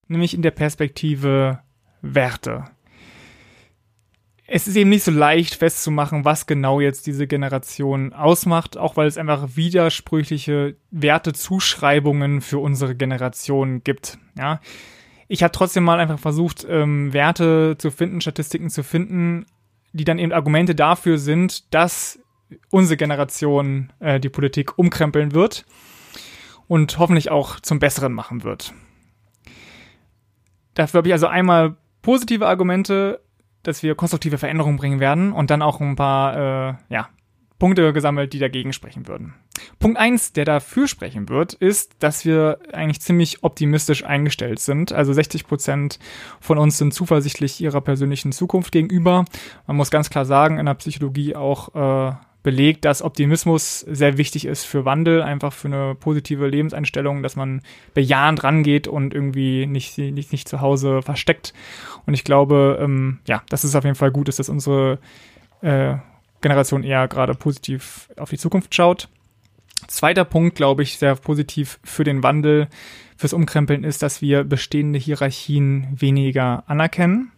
Nämlich 0.08 0.36
in 0.36 0.44
der 0.44 0.52
Perspektive 0.52 1.62
Werte 2.04 2.66
es 4.48 4.68
ist 4.68 4.76
eben 4.76 4.92
nicht 4.92 5.04
so 5.04 5.12
leicht 5.12 5.56
festzumachen, 5.56 6.24
was 6.24 6.46
genau 6.46 6.80
jetzt 6.80 7.08
diese 7.08 7.26
Generation 7.26 8.14
ausmacht, 8.14 8.78
auch 8.78 8.96
weil 8.96 9.08
es 9.08 9.18
einfach 9.18 9.56
widersprüchliche 9.56 10.76
Wertezuschreibungen 10.92 12.42
für 12.42 12.60
unsere 12.60 12.96
Generation 12.96 13.84
gibt. 13.84 14.20
Ja, 14.38 14.62
ich 15.28 15.42
habe 15.42 15.52
trotzdem 15.52 15.84
mal 15.84 16.00
einfach 16.00 16.20
versucht, 16.20 16.66
ähm, 16.70 17.12
Werte 17.12 17.76
zu 17.80 17.90
finden, 17.90 18.22
Statistiken 18.22 18.70
zu 18.70 18.84
finden, 18.84 19.48
die 19.94 20.04
dann 20.04 20.20
eben 20.20 20.32
Argumente 20.32 20.76
dafür 20.76 21.18
sind, 21.18 21.74
dass 21.74 22.20
unsere 22.70 22.98
Generation 22.98 23.92
äh, 24.00 24.20
die 24.20 24.30
Politik 24.30 24.78
umkrempeln 24.78 25.34
wird 25.34 25.66
und 26.68 27.00
hoffentlich 27.00 27.32
auch 27.32 27.60
zum 27.60 27.80
Besseren 27.80 28.14
machen 28.14 28.44
wird. 28.44 28.74
Dafür 30.76 31.00
habe 31.00 31.08
ich 31.08 31.14
also 31.14 31.26
einmal 31.26 31.78
positive 32.04 32.46
Argumente 32.46 33.22
dass 33.68 33.84
wir 33.84 33.96
konstruktive 33.96 34.38
Veränderungen 34.38 34.78
bringen 34.78 35.00
werden 35.00 35.32
und 35.32 35.50
dann 35.50 35.62
auch 35.62 35.80
ein 35.82 35.96
paar 35.96 36.70
äh, 36.70 36.74
ja, 36.90 37.10
Punkte 37.58 37.94
gesammelt, 37.94 38.34
die 38.34 38.40
dagegen 38.40 38.74
sprechen 38.74 39.08
würden. 39.08 39.34
Punkt 39.80 39.98
eins, 39.98 40.34
der 40.34 40.44
dafür 40.44 40.88
sprechen 40.88 41.30
wird, 41.30 41.54
ist, 41.54 41.94
dass 42.00 42.26
wir 42.26 42.60
eigentlich 42.74 43.02
ziemlich 43.02 43.44
optimistisch 43.44 44.04
eingestellt 44.04 44.60
sind. 44.60 44.92
Also 44.92 45.14
60 45.14 45.48
Prozent 45.48 46.00
von 46.42 46.58
uns 46.58 46.78
sind 46.78 46.94
zuversichtlich 46.94 47.62
ihrer 47.62 47.82
persönlichen 47.82 48.34
Zukunft 48.34 48.72
gegenüber. 48.72 49.26
Man 49.68 49.78
muss 49.78 49.92
ganz 49.92 50.10
klar 50.10 50.26
sagen, 50.26 50.60
in 50.60 50.66
der 50.66 50.74
Psychologie 50.74 51.36
auch 51.36 51.74
äh, 51.76 52.16
belegt, 52.46 52.86
dass 52.86 53.02
Optimismus 53.02 53.80
sehr 53.80 54.20
wichtig 54.20 54.46
ist 54.46 54.66
für 54.66 54.86
Wandel, 54.86 55.24
einfach 55.24 55.52
für 55.52 55.68
eine 55.68 55.96
positive 55.96 56.48
Lebenseinstellung, 56.48 57.24
dass 57.24 57.36
man 57.36 57.64
bejahend 57.96 58.44
rangeht 58.44 58.88
und 58.88 59.16
irgendwie 59.16 59.66
nicht, 59.66 59.98
nicht, 59.98 60.32
nicht 60.32 60.48
zu 60.48 60.62
Hause 60.62 61.02
versteckt. 61.02 61.56
Und 62.06 62.14
ich 62.14 62.24
glaube, 62.24 62.78
ähm, 62.80 63.18
ja, 63.28 63.42
dass 63.50 63.64
es 63.64 63.76
auf 63.76 63.84
jeden 63.84 63.96
Fall 63.96 64.12
gut 64.12 64.30
ist, 64.30 64.38
dass 64.38 64.50
unsere 64.50 65.00
äh, 65.62 65.96
Generation 66.42 66.84
eher 66.84 67.08
gerade 67.08 67.34
positiv 67.34 68.10
auf 68.16 68.30
die 68.30 68.38
Zukunft 68.38 68.76
schaut. 68.76 69.10
Zweiter 69.88 70.24
Punkt, 70.24 70.56
glaube 70.56 70.84
ich, 70.84 71.00
sehr 71.00 71.16
positiv 71.16 71.80
für 71.84 72.04
den 72.04 72.22
Wandel, 72.22 72.68
fürs 73.18 73.34
Umkrempeln 73.34 73.84
ist, 73.84 74.04
dass 74.04 74.22
wir 74.22 74.44
bestehende 74.44 75.00
Hierarchien 75.00 75.88
weniger 76.00 76.64
anerkennen. 76.68 77.32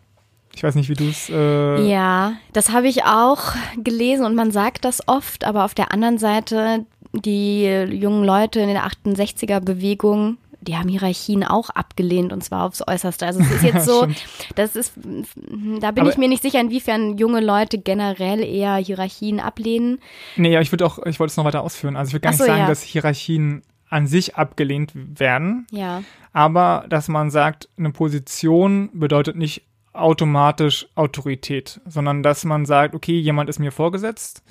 Ich 0.57 0.63
weiß 0.63 0.73
nicht, 0.73 0.89
wie 0.89 0.95
du 0.95 1.07
es. 1.07 1.29
Äh 1.29 1.87
ja, 1.87 2.33
das 2.51 2.71
habe 2.71 2.87
ich 2.87 3.03
auch 3.03 3.53
gelesen 3.77 4.25
und 4.25 4.33
man 4.33 4.49
sagt 4.49 4.85
das 4.85 5.07
oft, 5.07 5.43
aber 5.43 5.65
auf 5.65 5.75
der 5.75 5.91
anderen 5.91 6.17
Seite, 6.17 6.83
die 7.13 7.65
jungen 7.65 8.23
Leute 8.23 8.61
in 8.61 8.69
der 8.69 8.87
68er-Bewegung, 8.87 10.37
die 10.61 10.75
haben 10.75 10.89
Hierarchien 10.89 11.43
auch 11.43 11.69
abgelehnt 11.69 12.33
und 12.33 12.43
zwar 12.43 12.65
aufs 12.65 12.81
Äußerste. 12.85 13.27
Also 13.27 13.39
es 13.41 13.51
ist 13.51 13.63
jetzt 13.71 13.85
so, 13.85 14.07
das 14.55 14.75
ist, 14.75 14.93
da 14.95 15.91
bin 15.91 16.01
aber 16.01 16.09
ich 16.09 16.17
mir 16.17 16.27
nicht 16.27 16.41
sicher, 16.41 16.59
inwiefern 16.59 17.19
junge 17.19 17.39
Leute 17.39 17.77
generell 17.77 18.43
eher 18.43 18.77
Hierarchien 18.77 19.39
ablehnen. 19.39 19.99
Nee, 20.37 20.53
ja, 20.53 20.61
ich 20.61 20.71
würde 20.71 20.87
auch, 20.87 21.05
ich 21.05 21.19
wollte 21.19 21.29
es 21.29 21.37
noch 21.37 21.45
weiter 21.45 21.61
ausführen. 21.61 21.95
Also 21.95 22.09
ich 22.09 22.13
würde 22.15 22.23
gar 22.23 22.33
so, 22.33 22.45
nicht 22.45 22.49
sagen, 22.49 22.61
ja. 22.61 22.67
dass 22.67 22.81
Hierarchien 22.81 23.61
an 23.89 24.07
sich 24.07 24.37
abgelehnt 24.37 24.93
werden. 24.95 25.67
Ja. 25.69 26.01
Aber 26.33 26.85
dass 26.89 27.09
man 27.09 27.29
sagt, 27.29 27.69
eine 27.77 27.91
Position 27.91 28.89
bedeutet 28.93 29.35
nicht 29.35 29.66
automatisch 29.97 30.87
Autorität, 30.95 31.81
sondern 31.85 32.23
dass 32.23 32.45
man 32.45 32.65
sagt, 32.65 32.95
okay, 32.95 33.19
jemand 33.19 33.49
ist 33.49 33.59
mir 33.59 33.71
vorgesetzt, 33.71 34.43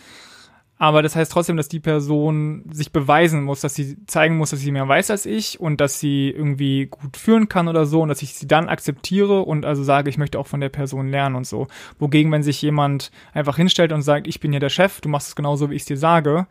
aber 0.79 1.03
das 1.03 1.17
heißt 1.17 1.33
trotzdem, 1.33 1.57
dass 1.57 1.69
die 1.69 1.81
Person 1.81 2.65
sich 2.71 2.93
beweisen 2.93 3.45
muss, 3.45 3.63
dass 3.63 3.75
sie 3.75 3.97
zeigen 4.07 4.37
muss, 4.37 4.51
dass 4.51 4.61
sie 4.61 4.73
mehr 4.73 4.87
weiß 4.87 5.11
als 5.11 5.25
ich 5.25 5.59
und 5.59 5.81
dass 5.81 5.99
sie 6.01 6.29
irgendwie 6.29 6.87
gut 6.87 7.17
führen 7.17 7.49
kann 7.49 7.69
oder 7.69 7.87
so 7.87 8.03
und 8.03 8.11
dass 8.11 8.21
ich 8.21 8.35
sie 8.35 8.47
dann 8.47 8.69
akzeptiere 8.69 9.41
und 9.41 9.65
also 9.65 9.83
sage, 9.83 10.11
ich 10.11 10.19
möchte 10.19 10.39
auch 10.39 10.47
von 10.47 10.61
der 10.61 10.69
Person 10.69 11.09
lernen 11.09 11.35
und 11.35 11.47
so. 11.47 11.67
Wogegen, 11.99 12.31
wenn 12.31 12.43
sich 12.43 12.61
jemand 12.61 13.11
einfach 13.33 13.57
hinstellt 13.57 13.91
und 13.93 14.03
sagt, 14.03 14.27
ich 14.27 14.39
bin 14.39 14.51
hier 14.51 14.61
der 14.61 14.69
Chef, 14.69 15.01
du 15.01 15.09
machst 15.09 15.29
es 15.29 15.37
genauso, 15.37 15.71
wie 15.71 15.77
ich 15.77 15.83
es 15.83 15.87
dir 15.87 15.97
sage, 15.97 16.47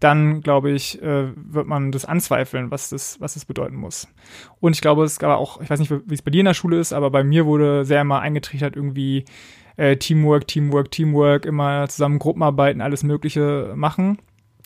dann 0.00 0.42
glaube 0.42 0.70
ich, 0.70 1.00
äh, 1.02 1.28
wird 1.34 1.66
man 1.66 1.92
das 1.92 2.04
anzweifeln, 2.04 2.70
was 2.70 2.90
das, 2.90 3.20
was 3.20 3.34
das 3.34 3.44
bedeuten 3.44 3.76
muss. 3.76 4.08
Und 4.60 4.74
ich 4.74 4.80
glaube, 4.80 5.04
es 5.04 5.18
gab 5.18 5.36
auch, 5.38 5.60
ich 5.60 5.70
weiß 5.70 5.80
nicht, 5.80 5.90
wie 5.90 6.14
es 6.14 6.22
bei 6.22 6.30
dir 6.30 6.40
in 6.40 6.46
der 6.46 6.54
Schule 6.54 6.78
ist, 6.78 6.92
aber 6.92 7.10
bei 7.10 7.24
mir 7.24 7.46
wurde 7.46 7.84
sehr 7.84 8.02
immer 8.02 8.20
eingetrichtert 8.20 8.76
irgendwie 8.76 9.24
äh, 9.76 9.96
Teamwork, 9.96 10.46
Teamwork, 10.46 10.90
Teamwork, 10.90 11.46
immer 11.46 11.88
zusammen 11.88 12.18
Gruppenarbeiten, 12.18 12.80
alles 12.82 13.02
Mögliche 13.02 13.72
machen. 13.74 14.18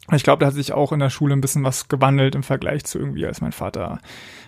Und 0.08 0.16
ich 0.16 0.24
glaube, 0.24 0.40
da 0.40 0.46
hat 0.46 0.54
sich 0.54 0.72
auch 0.72 0.90
in 0.92 0.98
der 0.98 1.10
Schule 1.10 1.34
ein 1.34 1.40
bisschen 1.40 1.62
was 1.62 1.88
gewandelt 1.88 2.34
im 2.34 2.42
Vergleich 2.42 2.84
zu 2.84 2.98
irgendwie, 2.98 3.26
als 3.26 3.40
mein 3.40 3.52
Vater 3.52 4.00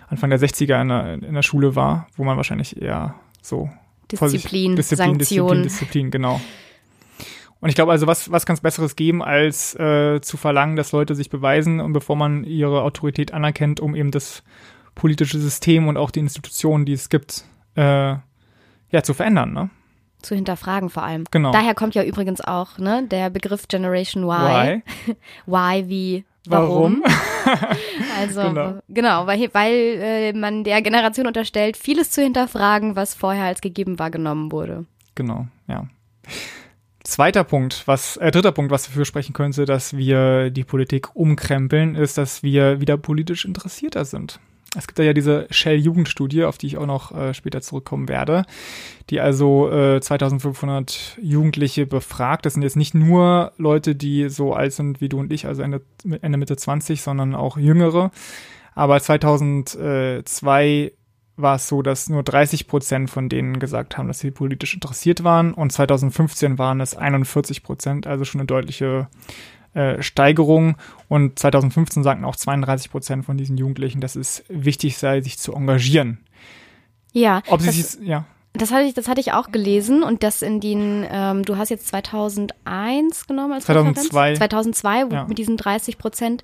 Anfang 0.09 0.29
der 0.29 0.39
60er 0.39 0.81
in 0.81 0.89
der, 0.89 1.13
in 1.13 1.33
der 1.33 1.41
Schule 1.41 1.75
war, 1.75 2.07
wo 2.17 2.23
man 2.23 2.35
wahrscheinlich 2.37 2.81
eher 2.81 3.15
so 3.41 3.69
Disziplin, 4.11 4.75
Disziplin, 4.75 5.17
Disziplin, 5.17 5.63
Disziplin, 5.63 6.11
genau. 6.11 6.41
Und 7.63 7.69
ich 7.69 7.75
glaube 7.75 7.93
also, 7.93 8.07
was, 8.07 8.29
was 8.29 8.45
kann 8.45 8.55
es 8.55 8.59
Besseres 8.59 8.97
geben, 8.97 9.23
als 9.23 9.73
äh, 9.75 10.19
zu 10.19 10.35
verlangen, 10.35 10.75
dass 10.75 10.91
Leute 10.91 11.15
sich 11.15 11.29
beweisen 11.29 11.79
und 11.79 11.93
bevor 11.93 12.17
man 12.17 12.43
ihre 12.43 12.81
Autorität 12.81 13.33
anerkennt, 13.33 13.79
um 13.79 13.95
eben 13.95 14.11
das 14.11 14.43
politische 14.95 15.39
System 15.39 15.87
und 15.87 15.95
auch 15.95 16.11
die 16.11 16.19
Institutionen, 16.19 16.85
die 16.85 16.91
es 16.91 17.07
gibt, 17.07 17.45
äh, 17.75 18.15
ja, 18.89 19.01
zu 19.01 19.13
verändern, 19.13 19.53
ne? 19.53 19.69
Zu 20.21 20.35
hinterfragen 20.35 20.89
vor 20.89 21.03
allem. 21.03 21.23
Genau. 21.31 21.53
Daher 21.53 21.73
kommt 21.73 21.95
ja 21.95 22.03
übrigens 22.03 22.41
auch 22.41 22.77
ne, 22.79 23.07
der 23.07 23.29
Begriff 23.29 23.69
Generation 23.69 24.23
Y. 24.23 24.27
Why, 24.27 25.15
Why 25.45 25.87
wie 25.87 26.25
Warum? 26.45 27.01
Warum? 27.01 27.77
also 28.19 28.41
genau, 28.41 28.79
genau 28.89 29.25
weil, 29.25 29.49
weil 29.53 29.71
äh, 30.01 30.33
man 30.33 30.65
der 30.65 30.81
Generation 30.81 31.27
unterstellt, 31.27 31.77
vieles 31.77 32.11
zu 32.11 32.21
hinterfragen, 32.21 32.97
was 32.97 33.13
vorher 33.13 33.45
als 33.45 33.61
gegeben 33.61 33.99
wahrgenommen 33.99 34.51
wurde. 34.51 34.85
Genau, 35.15 35.47
ja. 35.69 35.87
Zweiter 37.03 37.43
Punkt, 37.43 37.83
was, 37.85 38.15
äh, 38.17 38.31
dritter 38.31 38.53
Punkt, 38.53 38.71
was 38.71 38.85
dafür 38.85 39.03
sprechen 39.03 39.33
könnte, 39.33 39.65
dass 39.65 39.97
wir 39.97 40.49
die 40.49 40.63
Politik 40.63 41.15
umkrempeln, 41.15 41.95
ist, 41.95 42.17
dass 42.17 42.43
wir 42.43 42.79
wieder 42.79 42.97
politisch 42.97 43.43
interessierter 43.43 44.05
sind. 44.05 44.39
Es 44.75 44.87
gibt 44.87 44.97
ja 44.99 45.13
diese 45.13 45.45
Shell-Jugendstudie, 45.51 46.45
auf 46.45 46.57
die 46.57 46.67
ich 46.67 46.77
auch 46.77 46.85
noch 46.85 47.11
äh, 47.11 47.33
später 47.33 47.61
zurückkommen 47.61 48.07
werde, 48.07 48.45
die 49.09 49.19
also 49.19 49.69
äh, 49.69 50.01
2500 50.01 51.17
Jugendliche 51.21 51.85
befragt. 51.85 52.45
Das 52.45 52.53
sind 52.53 52.63
jetzt 52.63 52.77
nicht 52.77 52.95
nur 52.95 53.51
Leute, 53.57 53.95
die 53.95 54.29
so 54.29 54.53
alt 54.53 54.73
sind 54.73 55.01
wie 55.01 55.09
du 55.09 55.19
und 55.19 55.31
ich, 55.31 55.45
also 55.45 55.61
Ende, 55.61 55.81
Ende 56.21 56.37
Mitte 56.37 56.55
20, 56.55 57.01
sondern 57.01 57.35
auch 57.35 57.57
jüngere. 57.57 58.11
Aber 58.73 58.99
2002 58.99 60.93
war 61.35 61.55
es 61.55 61.67
so, 61.67 61.81
dass 61.81 62.09
nur 62.09 62.23
30 62.23 62.67
Prozent 62.67 63.09
von 63.09 63.29
denen 63.29 63.59
gesagt 63.59 63.97
haben, 63.97 64.07
dass 64.07 64.19
sie 64.19 64.31
politisch 64.31 64.73
interessiert 64.73 65.23
waren 65.23 65.53
und 65.53 65.71
2015 65.71 66.57
waren 66.59 66.79
es 66.79 66.95
41 66.95 67.63
Prozent, 67.63 68.07
also 68.07 68.23
schon 68.23 68.41
eine 68.41 68.47
deutliche 68.47 69.07
äh, 69.73 70.01
Steigerung 70.03 70.77
und 71.07 71.39
2015 71.39 72.03
sagten 72.03 72.25
auch 72.25 72.35
32 72.35 72.91
Prozent 72.91 73.25
von 73.25 73.37
diesen 73.37 73.57
Jugendlichen, 73.57 74.01
dass 74.01 74.15
es 74.15 74.43
wichtig 74.47 74.97
sei, 74.97 75.21
sich 75.21 75.39
zu 75.39 75.53
engagieren. 75.53 76.19
Ja. 77.11 77.41
Ob 77.47 77.61
sie 77.61 77.71
sich, 77.71 77.99
ja. 78.05 78.25
Das 78.53 78.71
hatte 78.71 78.83
ich, 78.83 78.93
das 78.93 79.07
hatte 79.07 79.19
ich 79.19 79.33
auch 79.33 79.51
gelesen 79.51 80.03
und 80.03 80.21
das 80.21 80.43
in 80.43 80.59
den, 80.59 81.07
ähm, 81.09 81.43
du 81.43 81.57
hast 81.57 81.69
jetzt 81.69 81.87
2001 81.87 83.25
genommen 83.25 83.53
als 83.53 83.65
2002. 83.65 84.19
Referenz? 84.19 84.37
2002 84.37 85.07
ja. 85.11 85.25
mit 85.25 85.39
diesen 85.39 85.57
30 85.57 85.97
Prozent. 85.97 86.43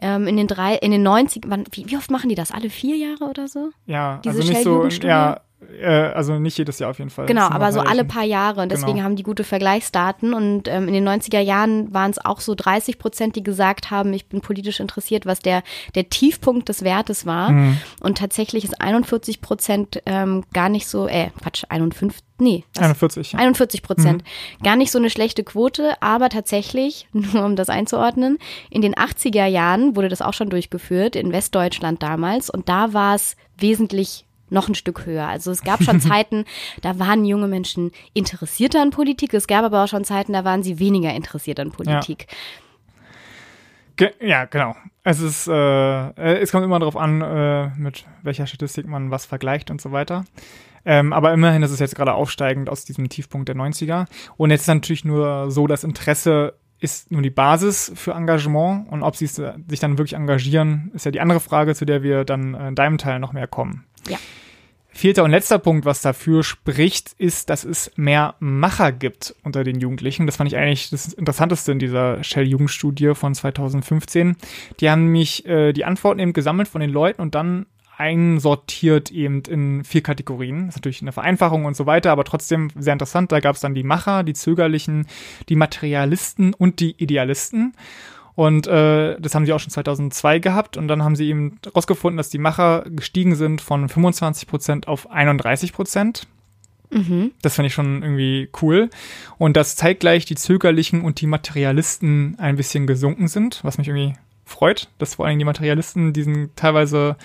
Ähm, 0.00 0.26
in 0.26 0.38
den 0.38 0.46
drei, 0.46 0.76
in 0.76 0.90
den 0.90 1.02
90, 1.02 1.44
wann, 1.46 1.64
wie, 1.72 1.84
wie 1.90 1.96
oft 1.98 2.10
machen 2.10 2.30
die 2.30 2.34
das? 2.34 2.50
Alle 2.50 2.70
vier 2.70 2.96
Jahre 2.96 3.24
oder 3.24 3.46
so? 3.46 3.70
Ja, 3.84 4.20
Diese 4.24 4.38
also 4.38 4.52
nicht 4.52 4.62
so, 4.62 4.86
ja, 5.06 5.42
also 5.82 6.38
nicht 6.38 6.56
jedes 6.56 6.78
Jahr 6.78 6.90
auf 6.90 6.98
jeden 6.98 7.10
Fall. 7.10 7.26
Genau, 7.26 7.48
aber 7.48 7.72
so 7.72 7.80
alle 7.80 8.04
paar 8.04 8.24
Jahre. 8.24 8.62
Und 8.62 8.72
deswegen 8.72 8.94
genau. 8.94 9.04
haben 9.04 9.16
die 9.16 9.22
gute 9.22 9.44
Vergleichsdaten. 9.44 10.32
Und 10.32 10.68
ähm, 10.68 10.88
in 10.88 10.94
den 10.94 11.08
90er 11.08 11.40
Jahren 11.40 11.92
waren 11.92 12.10
es 12.10 12.24
auch 12.24 12.40
so 12.40 12.54
30 12.54 12.98
Prozent, 12.98 13.36
die 13.36 13.42
gesagt 13.42 13.90
haben, 13.90 14.12
ich 14.12 14.26
bin 14.26 14.40
politisch 14.40 14.80
interessiert, 14.80 15.26
was 15.26 15.40
der, 15.40 15.62
der 15.94 16.08
Tiefpunkt 16.08 16.68
des 16.68 16.82
Wertes 16.82 17.26
war. 17.26 17.50
Mhm. 17.50 17.78
Und 18.00 18.18
tatsächlich 18.18 18.64
ist 18.64 18.80
41 18.80 19.40
Prozent 19.42 20.02
ähm, 20.06 20.44
gar 20.52 20.70
nicht 20.70 20.88
so, 20.88 21.06
äh, 21.06 21.30
Quatsch, 21.42 21.64
51, 21.68 22.22
nee. 22.38 22.64
Was? 22.74 22.84
41, 22.84 23.32
ja. 23.32 23.38
41 23.38 23.82
Prozent. 23.82 24.22
Mhm. 24.22 24.64
Gar 24.64 24.76
nicht 24.76 24.90
so 24.90 24.98
eine 24.98 25.10
schlechte 25.10 25.44
Quote, 25.44 25.94
aber 26.00 26.30
tatsächlich, 26.30 27.06
nur 27.12 27.44
um 27.44 27.54
das 27.54 27.68
einzuordnen, 27.68 28.38
in 28.70 28.80
den 28.80 28.94
80er 28.94 29.46
Jahren 29.46 29.94
wurde 29.94 30.08
das 30.08 30.22
auch 30.22 30.34
schon 30.34 30.48
durchgeführt, 30.48 31.16
in 31.16 31.32
Westdeutschland 31.32 32.02
damals. 32.02 32.48
Und 32.48 32.68
da 32.70 32.94
war 32.94 33.14
es 33.14 33.36
wesentlich 33.58 34.24
noch 34.50 34.68
ein 34.68 34.74
Stück 34.74 35.06
höher. 35.06 35.26
Also 35.26 35.50
es 35.50 35.62
gab 35.62 35.82
schon 35.82 36.00
Zeiten, 36.00 36.44
da 36.82 36.98
waren 36.98 37.24
junge 37.24 37.48
Menschen 37.48 37.92
interessierter 38.14 38.82
an 38.82 38.90
Politik. 38.90 39.34
Es 39.34 39.46
gab 39.46 39.64
aber 39.64 39.84
auch 39.84 39.88
schon 39.88 40.04
Zeiten, 40.04 40.32
da 40.32 40.44
waren 40.44 40.62
sie 40.62 40.78
weniger 40.78 41.12
interessiert 41.12 41.60
an 41.60 41.72
Politik. 41.72 42.26
Ja. 43.98 44.08
ja, 44.20 44.44
genau. 44.44 44.74
Es 45.02 45.20
ist, 45.20 45.48
äh, 45.48 46.38
es 46.40 46.52
kommt 46.52 46.64
immer 46.64 46.78
darauf 46.78 46.96
an, 46.96 47.22
äh, 47.22 47.68
mit 47.76 48.04
welcher 48.22 48.46
Statistik 48.46 48.86
man 48.86 49.10
was 49.10 49.26
vergleicht 49.26 49.70
und 49.70 49.80
so 49.80 49.92
weiter. 49.92 50.24
Ähm, 50.84 51.12
aber 51.12 51.32
immerhin 51.32 51.62
ist 51.62 51.70
es 51.70 51.78
jetzt 51.78 51.94
gerade 51.94 52.14
aufsteigend 52.14 52.68
aus 52.68 52.84
diesem 52.84 53.08
Tiefpunkt 53.08 53.48
der 53.48 53.56
90er. 53.56 54.06
Und 54.36 54.50
jetzt 54.50 54.62
ist 54.62 54.68
natürlich 54.68 55.04
nur 55.04 55.50
so, 55.50 55.66
das 55.66 55.84
Interesse 55.84 56.54
ist 56.80 57.12
nur 57.12 57.20
die 57.22 57.30
Basis 57.30 57.92
für 57.94 58.12
Engagement 58.12 58.90
und 58.90 59.02
ob 59.02 59.14
sie 59.14 59.26
sich 59.26 59.80
dann 59.80 59.98
wirklich 59.98 60.14
engagieren, 60.14 60.90
ist 60.94 61.04
ja 61.04 61.10
die 61.10 61.20
andere 61.20 61.40
Frage, 61.40 61.74
zu 61.74 61.84
der 61.84 62.02
wir 62.02 62.24
dann 62.24 62.54
in 62.54 62.74
deinem 62.74 62.96
Teil 62.96 63.18
noch 63.18 63.34
mehr 63.34 63.46
kommen. 63.46 63.84
Ja. 64.08 64.16
Vierter 64.92 65.24
und 65.24 65.30
letzter 65.30 65.58
Punkt, 65.58 65.84
was 65.84 66.02
dafür 66.02 66.42
spricht, 66.42 67.12
ist, 67.16 67.48
dass 67.48 67.64
es 67.64 67.90
mehr 67.96 68.34
Macher 68.40 68.92
gibt 68.92 69.34
unter 69.44 69.64
den 69.64 69.80
Jugendlichen. 69.80 70.26
Das 70.26 70.36
fand 70.36 70.50
ich 70.52 70.58
eigentlich 70.58 70.90
das 70.90 71.12
Interessanteste 71.12 71.72
in 71.72 71.78
dieser 71.78 72.22
Shell-Jugendstudie 72.22 73.14
von 73.14 73.34
2015. 73.34 74.36
Die 74.80 74.90
haben 74.90 75.04
nämlich 75.04 75.46
äh, 75.46 75.72
die 75.72 75.84
Antworten 75.84 76.20
eben 76.20 76.32
gesammelt 76.32 76.68
von 76.68 76.80
den 76.80 76.90
Leuten 76.90 77.22
und 77.22 77.34
dann 77.34 77.66
einsortiert 78.00 79.10
eben 79.10 79.42
in 79.42 79.84
vier 79.84 80.02
Kategorien. 80.02 80.66
Das 80.66 80.76
ist 80.76 80.78
natürlich 80.78 81.02
eine 81.02 81.12
Vereinfachung 81.12 81.66
und 81.66 81.76
so 81.76 81.84
weiter, 81.84 82.10
aber 82.10 82.24
trotzdem 82.24 82.70
sehr 82.74 82.94
interessant. 82.94 83.30
Da 83.30 83.40
gab 83.40 83.56
es 83.56 83.60
dann 83.60 83.74
die 83.74 83.82
Macher, 83.82 84.22
die 84.22 84.32
Zögerlichen, 84.32 85.06
die 85.50 85.56
Materialisten 85.56 86.54
und 86.54 86.80
die 86.80 86.92
Idealisten. 86.96 87.74
Und 88.34 88.66
äh, 88.66 89.18
das 89.20 89.34
haben 89.34 89.46
sie 89.46 89.52
auch 89.52 89.60
schon 89.60 89.70
2002 89.70 90.38
gehabt. 90.38 90.76
Und 90.76 90.88
dann 90.88 91.02
haben 91.02 91.16
sie 91.16 91.28
eben 91.28 91.58
herausgefunden, 91.64 92.16
dass 92.16 92.30
die 92.30 92.38
Macher 92.38 92.84
gestiegen 92.88 93.34
sind 93.34 93.60
von 93.60 93.88
25 93.88 94.48
Prozent 94.48 94.88
auf 94.88 95.10
31 95.10 95.72
Prozent. 95.72 96.26
Mhm. 96.90 97.32
Das 97.42 97.54
finde 97.54 97.68
ich 97.68 97.74
schon 97.74 98.02
irgendwie 98.02 98.48
cool. 98.62 98.90
Und 99.38 99.56
dass 99.56 99.76
zeitgleich 99.76 100.24
die 100.24 100.34
Zögerlichen 100.34 101.02
und 101.02 101.20
die 101.20 101.26
Materialisten 101.26 102.36
ein 102.38 102.56
bisschen 102.56 102.86
gesunken 102.86 103.28
sind, 103.28 103.60
was 103.62 103.78
mich 103.78 103.88
irgendwie 103.88 104.14
freut, 104.44 104.88
dass 104.98 105.14
vor 105.14 105.26
allem 105.26 105.38
die 105.38 105.44
Materialisten 105.44 106.12
diesen 106.12 106.54
teilweise 106.56 107.16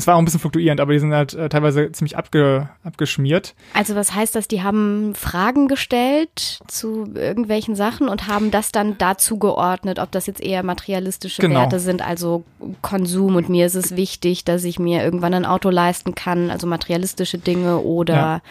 es 0.00 0.06
war 0.06 0.14
auch 0.14 0.18
ein 0.18 0.24
bisschen 0.24 0.40
fluktuierend, 0.40 0.80
aber 0.80 0.92
die 0.92 0.98
sind 0.98 1.12
halt 1.12 1.34
äh, 1.34 1.48
teilweise 1.48 1.92
ziemlich 1.92 2.16
abge, 2.16 2.70
abgeschmiert. 2.82 3.54
Also 3.74 3.94
was 3.94 4.14
heißt 4.14 4.34
das? 4.34 4.48
Die 4.48 4.62
haben 4.62 5.14
Fragen 5.14 5.68
gestellt 5.68 6.60
zu 6.66 7.12
irgendwelchen 7.14 7.74
Sachen 7.74 8.08
und 8.08 8.26
haben 8.26 8.50
das 8.50 8.72
dann 8.72 8.96
dazu 8.98 9.38
geordnet, 9.38 9.98
ob 9.98 10.10
das 10.10 10.26
jetzt 10.26 10.40
eher 10.40 10.62
materialistische 10.62 11.42
genau. 11.42 11.60
Werte 11.60 11.80
sind, 11.80 12.06
also 12.06 12.44
Konsum 12.80 13.36
und 13.36 13.48
mir 13.48 13.66
ist 13.66 13.74
es 13.74 13.94
wichtig, 13.94 14.44
dass 14.44 14.64
ich 14.64 14.78
mir 14.78 15.04
irgendwann 15.04 15.34
ein 15.34 15.44
Auto 15.44 15.68
leisten 15.68 16.14
kann, 16.14 16.50
also 16.50 16.66
materialistische 16.66 17.38
Dinge 17.38 17.78
oder 17.78 18.42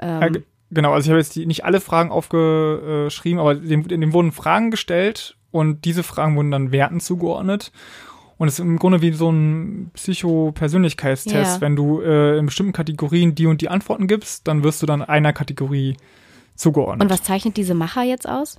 ja. 0.00 0.26
ähm, 0.26 0.44
Genau, 0.70 0.92
also 0.92 1.06
ich 1.06 1.10
habe 1.10 1.20
jetzt 1.20 1.36
die, 1.36 1.46
nicht 1.46 1.64
alle 1.64 1.80
Fragen 1.80 2.10
aufgeschrieben, 2.10 3.38
aber 3.38 3.54
dem, 3.54 3.86
dem 3.86 4.12
wurden 4.12 4.32
Fragen 4.32 4.72
gestellt 4.72 5.36
und 5.52 5.84
diese 5.84 6.02
Fragen 6.02 6.34
wurden 6.34 6.50
dann 6.50 6.72
Werten 6.72 6.98
zugeordnet. 6.98 7.70
Und 8.36 8.48
es 8.48 8.54
ist 8.54 8.60
im 8.60 8.78
Grunde 8.78 9.00
wie 9.00 9.12
so 9.12 9.30
ein 9.30 9.90
Psychopersönlichkeitstest. 9.94 11.34
Ja. 11.56 11.60
Wenn 11.60 11.76
du 11.76 12.00
äh, 12.00 12.38
in 12.38 12.46
bestimmten 12.46 12.72
Kategorien 12.72 13.34
die 13.34 13.46
und 13.46 13.60
die 13.60 13.68
Antworten 13.68 14.06
gibst, 14.06 14.48
dann 14.48 14.62
wirst 14.64 14.82
du 14.82 14.86
dann 14.86 15.02
einer 15.02 15.32
Kategorie 15.32 15.96
zugeordnet. 16.56 17.02
Und 17.02 17.10
was 17.10 17.22
zeichnet 17.22 17.56
diese 17.56 17.74
Macher 17.74 18.02
jetzt 18.02 18.28
aus? 18.28 18.58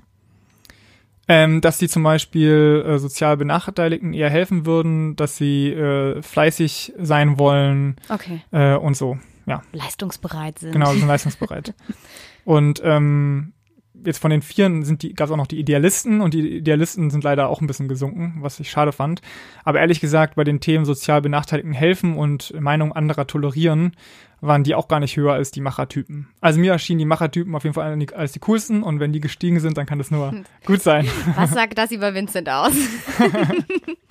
Ähm, 1.27 1.59
dass 1.59 1.79
die 1.79 1.87
zum 1.89 2.03
Beispiel 2.03 2.85
äh, 2.87 2.99
sozial 2.99 3.35
Benachteiligten 3.35 4.13
eher 4.13 4.29
helfen 4.29 4.65
würden, 4.67 5.15
dass 5.15 5.37
sie 5.37 5.71
äh, 5.71 6.21
fleißig 6.21 6.93
sein 6.99 7.39
wollen 7.39 7.95
Okay. 8.09 8.41
äh, 8.51 8.75
und 8.75 8.95
so. 8.95 9.17
Ja, 9.47 9.61
Leistungsbereit 9.73 10.59
sind. 10.59 10.71
genau, 10.71 10.91
sie 10.93 10.99
sind 10.99 11.07
leistungsbereit. 11.09 11.73
und 12.45 12.79
ähm, 12.83 13.53
jetzt 14.05 14.19
von 14.19 14.31
den 14.31 14.41
Vieren 14.41 14.83
sind 14.83 15.03
die, 15.03 15.13
gab 15.13 15.27
es 15.27 15.31
auch 15.31 15.37
noch 15.37 15.47
die 15.47 15.59
Idealisten 15.59 16.21
und 16.21 16.33
die 16.33 16.57
Idealisten 16.57 17.09
sind 17.09 17.23
leider 17.23 17.49
auch 17.49 17.61
ein 17.61 17.67
bisschen 17.67 17.87
gesunken, 17.87 18.35
was 18.39 18.59
ich 18.59 18.69
schade 18.69 18.91
fand. 18.91 19.21
Aber 19.63 19.79
ehrlich 19.79 19.99
gesagt, 19.99 20.35
bei 20.35 20.43
den 20.43 20.59
Themen 20.59 20.85
sozial 20.85 21.21
Benachteiligten 21.21 21.73
helfen 21.73 22.17
und 22.17 22.53
Meinung 22.59 22.93
anderer 22.93 23.27
tolerieren, 23.27 23.95
waren 24.41 24.63
die 24.63 24.75
auch 24.75 24.87
gar 24.87 24.99
nicht 24.99 25.17
höher 25.17 25.33
als 25.33 25.51
die 25.51 25.61
Machertypen. 25.61 26.27
Also 26.41 26.59
mir 26.59 26.73
erschienen 26.73 26.99
die 26.99 27.05
Machertypen 27.05 27.55
auf 27.55 27.63
jeden 27.63 27.73
Fall 27.73 28.05
als 28.13 28.31
die 28.33 28.39
coolsten 28.39 28.83
und 28.83 28.99
wenn 28.99 29.13
die 29.13 29.21
gestiegen 29.21 29.59
sind, 29.59 29.77
dann 29.77 29.85
kann 29.85 29.97
das 29.97 30.11
nur 30.11 30.33
gut 30.65 30.81
sein. 30.81 31.07
Was 31.35 31.51
sagt 31.51 31.77
das 31.77 31.91
über 31.91 32.13
Vincent 32.13 32.49
aus? 32.49 32.73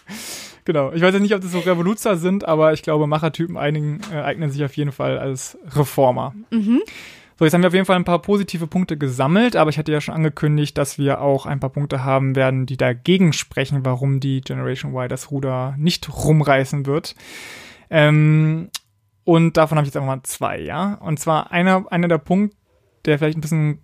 Genau. 0.65 0.93
Ich 0.93 1.03
weiß 1.03 1.13
jetzt 1.13 1.23
nicht, 1.23 1.35
ob 1.35 1.43
das 1.43 1.53
so 1.53 1.59
Revoluzer 1.59 2.17
sind, 2.17 2.47
aber 2.47 2.73
ich 2.73 2.83
glaube, 2.83 3.07
Machertypen 3.07 3.57
einigen, 3.57 4.01
äh, 4.13 4.17
eignen 4.17 4.51
sich 4.51 4.65
auf 4.65 4.75
jeden 4.77 4.93
Fall 4.93 5.19
als 5.19 5.59
Reformer. 5.73 6.35
So, 7.37 7.45
jetzt 7.45 7.53
haben 7.53 7.62
wir 7.62 7.69
auf 7.69 7.75
jeden 7.75 7.87
Fall 7.87 7.97
ein 7.97 8.05
paar 8.05 8.23
positive 8.23 8.69
Punkte 8.69 8.97
gesammelt, 8.97 9.57
aber 9.57 9.71
ich 9.71 9.79
hatte 9.79 9.91
ja 9.91 10.00
schon 10.00 10.14
angekündigt, 10.14 10.79
dass 10.79 10.99
wir 10.99 11.21
auch 11.21 11.47
ein 11.47 11.59
paar 11.59 11.71
Punkte 11.71 12.05
haben 12.05 12.37
werden, 12.37 12.64
die 12.64 12.76
dagegen 12.76 13.33
sprechen, 13.33 13.85
warum 13.85 14.21
die 14.21 14.41
Generation 14.41 14.93
Y 14.93 15.09
das 15.09 15.33
Ruder 15.33 15.75
nicht 15.76 16.09
rumreißen 16.09 16.87
wird. 16.87 17.17
Ähm, 17.91 18.71
und 19.25 19.57
davon 19.57 19.79
habe 19.79 19.85
ich 19.85 19.88
jetzt 19.88 19.97
einfach 19.97 20.17
mal 20.17 20.23
zwei, 20.23 20.61
ja. 20.61 20.95
Und 20.95 21.19
zwar 21.19 21.50
einer, 21.50 21.91
einer 21.91 22.07
der 22.07 22.19
Punkte, 22.19 22.57
der 23.05 23.19
vielleicht 23.19 23.37
ein 23.37 23.41
bisschen 23.41 23.81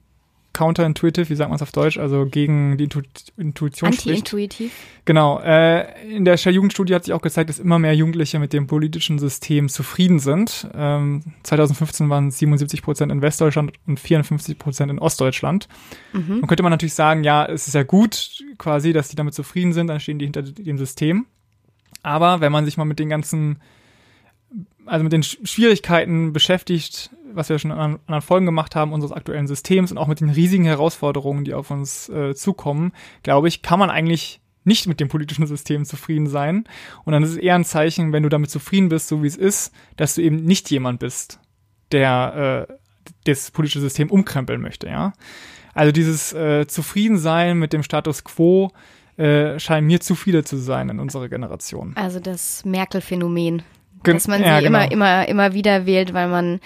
counterintuitive, 0.52 1.28
wie 1.28 1.35
sagt 1.35 1.50
man 1.50 1.57
es 1.57 1.62
auf 1.62 1.73
Deutsch, 1.73 1.99
also 1.99 2.26
gegen 2.26 2.76
die 2.76 2.85
Intu 2.85 3.02
Intuition 3.37 3.92
spricht. 3.92 4.09
Anti-intuitiv. 4.09 4.73
Genau. 5.04 5.40
Äh, 5.40 6.14
in 6.16 6.25
der 6.25 6.37
Shell 6.37 6.54
Jugendstudie 6.54 6.95
hat 6.95 7.04
sich 7.04 7.14
auch 7.14 7.23
gezeigt, 7.23 7.50
dass 7.50 7.59
immer 7.59 7.78
mehr 7.78 7.95
Jugendliche 7.95 8.38
mit 8.38 8.52
dem 8.52 8.66
politischen 8.66 9.19
System 9.19 9.69
zufrieden 9.69 10.19
sind. 10.19 10.69
Ähm, 10.75 11.23
2015 11.45 12.09
waren 12.09 12.28
es 12.28 12.38
77 12.38 12.83
Prozent 12.83 13.12
in 13.12 13.23
Westdeutschland 13.23 13.73
und 13.87 14.00
54 14.00 14.59
Prozent 14.59 14.90
in 14.90 14.99
Ostdeutschland. 14.99 15.69
Dann 16.12 16.47
könnte 16.47 16.62
man 16.62 16.71
natürlich 16.71 16.95
sagen, 16.95 17.25
ja, 17.25 17.47
es 17.47 17.69
ist 17.69 17.75
ja 17.75 17.83
gut 17.83 18.42
quasi, 18.59 18.92
dass 18.92 19.09
die 19.09 19.16
damit 19.16 19.35
zufrieden 19.35 19.73
sind, 19.73 19.87
dann 19.87 20.00
stehen 20.00 20.19
die 20.19 20.26
hinter 20.26 20.42
dem 20.42 20.78
System. 20.78 21.26
Aber 22.02 22.40
wenn 22.40 22.52
man 22.52 22.64
sich 22.64 22.76
mal 22.76 22.85
mit 22.85 22.99
den 22.99 23.09
ganzen, 23.09 23.61
also 24.87 25.04
mit 25.04 25.12
den 25.12 25.23
Sch- 25.23 25.47
Schwierigkeiten 25.47 26.33
beschäftigt, 26.33 27.11
was 27.33 27.49
wir 27.49 27.59
schon 27.59 27.71
in 27.71 27.76
anderen 27.78 28.23
Folgen 28.23 28.47
gemacht 28.47 28.75
haben, 28.75 28.92
unseres 28.92 29.12
aktuellen 29.12 29.47
Systems 29.47 29.92
und 29.92 29.99
auch 29.99 30.09
mit 30.09 30.21
den 30.21 30.30
riesigen 30.30 30.64
Herausforderungen, 30.64 31.45
die 31.45 31.54
auf 31.54 31.71
uns 31.71 32.09
äh, 32.09 32.35
zukommen, 32.35 32.92
glaube 33.23 33.49
ich, 33.49 33.62
kann 33.62 33.78
man 33.78 33.90
eigentlich 33.90 34.40
nicht 34.64 34.87
mit 34.87 35.00
dem 35.00 35.09
politischen 35.09 35.47
System 35.47 35.85
zufrieden 35.85 36.26
sein. 36.26 36.64
Und 37.04 37.12
dann 37.12 37.23
ist 37.23 37.30
es 37.30 37.37
eher 37.37 37.54
ein 37.54 37.64
Zeichen, 37.64 38.12
wenn 38.12 38.25
du 38.25 38.28
damit 38.28 38.50
zufrieden 38.50 38.88
bist, 38.88 39.09
so 39.09 39.23
wie 39.23 39.26
es 39.26 39.37
ist, 39.37 39.73
dass 39.97 40.16
du 40.16 40.23
eben 40.23 40.45
nicht 40.45 40.71
jemand 40.71 40.99
bist, 41.00 41.38
der 41.92 42.66
äh, 42.69 42.75
das 43.25 43.50
politische 43.50 43.80
System 43.80 44.11
umkrempeln 44.11 44.61
möchte, 44.61 44.88
ja. 44.88 45.12
Also 45.73 45.92
dieses 45.92 46.33
äh, 46.33 46.66
Zufriedensein 46.66 47.59
mit 47.59 47.73
dem 47.73 47.85
Status 47.85 48.25
quo 48.25 48.73
äh, 49.16 49.59
scheinen 49.61 49.87
mir 49.87 50.00
zu 50.00 50.16
viele 50.16 50.42
zu 50.42 50.57
sein 50.57 50.88
in 50.88 50.99
unserer 50.99 51.28
Generation. 51.28 51.92
Also 51.95 52.19
das 52.19 52.64
Merkel-Phänomen. 52.64 53.62
Gen- 54.02 54.14
Dass 54.16 54.28
man 54.28 54.38
sie 54.40 54.47
ja, 54.47 54.61
genau. 54.61 54.78
immer, 54.78 54.90
immer, 54.90 55.28
immer 55.28 55.52
wieder 55.54 55.87
wählt, 55.87 56.12
weil 56.14 56.28
man 56.28 56.61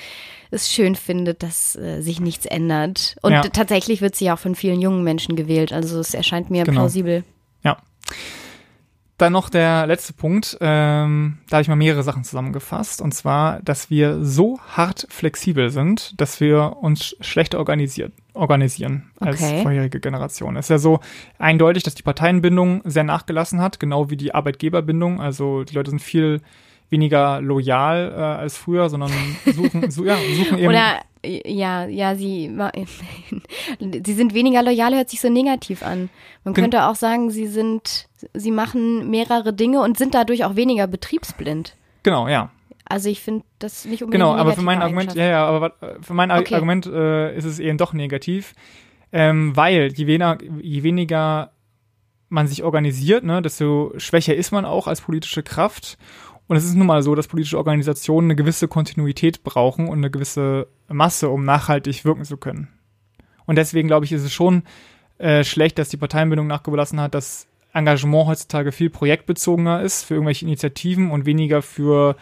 es 0.51 0.73
schön 0.73 0.95
findet, 0.95 1.43
dass 1.43 1.75
äh, 1.77 2.01
sich 2.01 2.21
nichts 2.21 2.47
ändert. 2.47 3.17
Und 3.23 3.33
Ja. 3.33 3.43
tatsächlich 3.43 4.01
wird 4.01 4.15
sie 4.15 4.31
auch 4.31 4.39
von 4.39 4.55
vielen 4.55 4.81
jungen 4.81 5.03
Menschen 5.03 5.35
gewählt. 5.37 5.73
Also 5.73 5.99
es 5.99 6.15
erscheint 6.15 6.49
mir 6.51 6.65
Genau. 6.65 6.81
plausibel. 6.83 7.25
Ja. 7.65 7.79
Dann 9.17 9.33
noch 9.33 9.49
der 9.49 9.87
letzte 9.87 10.13
Punkt. 10.13 10.59
Ähm, 10.61 11.39
da 11.49 11.57
habe 11.57 11.63
ich 11.63 11.69
mal 11.69 11.77
mehrere 11.77 12.03
Sachen 12.03 12.25
zusammengefasst. 12.25 13.01
Und 13.01 13.13
zwar, 13.15 13.61
dass 13.63 13.89
wir 13.89 14.25
so 14.25 14.59
hart 14.77 15.07
flexibel 15.09 15.71
sind, 15.71 16.21
dass 16.21 16.41
wir 16.41 16.77
uns 16.81 17.17
schlechter 17.21 17.59
organisiert, 17.59 18.13
organisieren 18.35 19.11
als 19.21 19.41
Okay. 19.41 19.63
vorherige 19.63 20.01
Generationen. 20.01 20.57
Es 20.57 20.67
ist 20.67 20.71
ja 20.71 20.79
so 20.79 20.99
eindeutig, 21.39 21.85
dass 21.85 21.95
die 21.95 22.03
Parteienbindung 22.03 22.83
sehr 22.85 23.05
nachgelassen 23.05 23.61
hat, 23.61 23.79
genau 23.79 24.11
wie 24.11 24.17
die 24.17 24.35
Arbeitgeberbindung. 24.35 25.21
Also 25.21 25.63
die 25.63 25.75
Leute 25.77 25.91
sind 25.91 26.03
viel 26.03 26.41
weniger 26.95 27.41
loyal 27.41 28.13
äh, 28.17 28.21
als 28.43 28.57
früher, 28.57 28.89
sondern 28.89 29.11
suchen, 29.59 29.91
su 29.95 30.05
ja, 30.05 30.17
suchen 30.39 30.59
eben. 30.59 30.69
Oder 30.69 31.01
ja, 31.25 31.87
ja, 31.87 32.15
sie, 32.15 32.51
sie 34.07 34.13
sind 34.13 34.35
weniger 34.35 34.63
loyal, 34.63 34.95
hört 34.95 35.11
sich 35.11 35.21
so 35.21 35.31
negativ 35.31 35.83
an. 35.83 36.11
Man 36.45 36.55
Gen- 36.55 36.65
könnte 36.65 36.87
auch 36.87 36.95
sagen, 36.97 37.31
sie 37.31 37.47
sind, 37.47 38.07
sie 38.35 38.51
machen 38.51 39.11
mehrere 39.11 39.53
Dinge 39.53 39.81
und 39.83 39.97
sind 39.99 40.15
dadurch 40.15 40.45
auch 40.45 40.55
weniger 40.57 40.87
betriebsblind. 40.87 41.75
genau, 42.03 42.29
ja. 42.29 42.51
Also 42.87 43.09
ich 43.09 43.21
finde 43.23 43.45
das 43.61 43.87
nicht 43.87 44.03
unbedingt 44.03 44.23
Genau, 44.23 44.37
aber 44.37 44.53
für 44.53 44.61
mein 44.61 44.83
Argument, 44.83 45.15
ja, 45.15 45.25
ja, 45.27 45.47
aber 45.47 45.73
für 46.03 46.13
mein 46.13 46.31
Okay. 46.31 46.55
Argument 46.55 46.85
äh, 46.85 47.35
ist 47.35 47.47
es 47.47 47.59
eben 47.59 47.79
doch 47.79 47.95
negativ, 47.95 48.53
ähm, 49.11 49.57
weil 49.57 49.91
je 49.95 50.07
weniger, 50.07 50.37
je 50.61 50.83
weniger 50.83 51.51
man 52.29 52.47
sich 52.47 52.63
organisiert, 52.63 53.25
ne, 53.25 53.41
desto 53.41 53.95
schwächer 53.97 54.35
ist 54.35 54.53
man 54.53 54.67
auch 54.67 54.87
als 54.87 55.01
politische 55.01 55.43
Kraft. 55.43 55.97
Und 56.47 56.57
es 56.57 56.65
ist 56.65 56.75
nun 56.75 56.87
mal 56.87 57.03
so, 57.03 57.15
dass 57.15 57.29
politische 57.29 57.57
Organisationen 57.57 58.27
eine 58.27 58.37
gewisse 58.37 58.69
Kontinuität 58.69 59.45
brauchen 59.45 59.89
und 59.89 59.99
eine 59.99 60.11
gewisse 60.11 60.67
Masse, 60.89 61.31
um 61.31 61.45
nachhaltig 61.45 62.05
wirken 62.05 62.25
zu 62.25 62.37
können. 62.37 62.69
Und 63.47 63.57
deswegen 63.57 63.89
glaube 63.89 64.05
ich, 64.05 64.13
ist 64.13 64.25
es 64.25 64.33
schon 64.33 64.63
äh, 65.19 65.45
schlecht, 65.45 65.79
dass 65.79 65.89
die 65.89 65.97
Parteienbindung 65.97 66.47
nachgelassen 66.47 67.01
hat, 67.01 67.15
dass 67.15 67.47
Engagement 67.73 68.27
heutzutage 68.27 68.73
viel 68.73 68.91
projektbezogener 68.91 69.83
ist 69.83 70.05
für 70.05 70.15
irgendwelche 70.15 70.45
Initiativen 70.45 71.11
und 71.11 71.27
weniger 71.27 71.63
für 71.63 72.17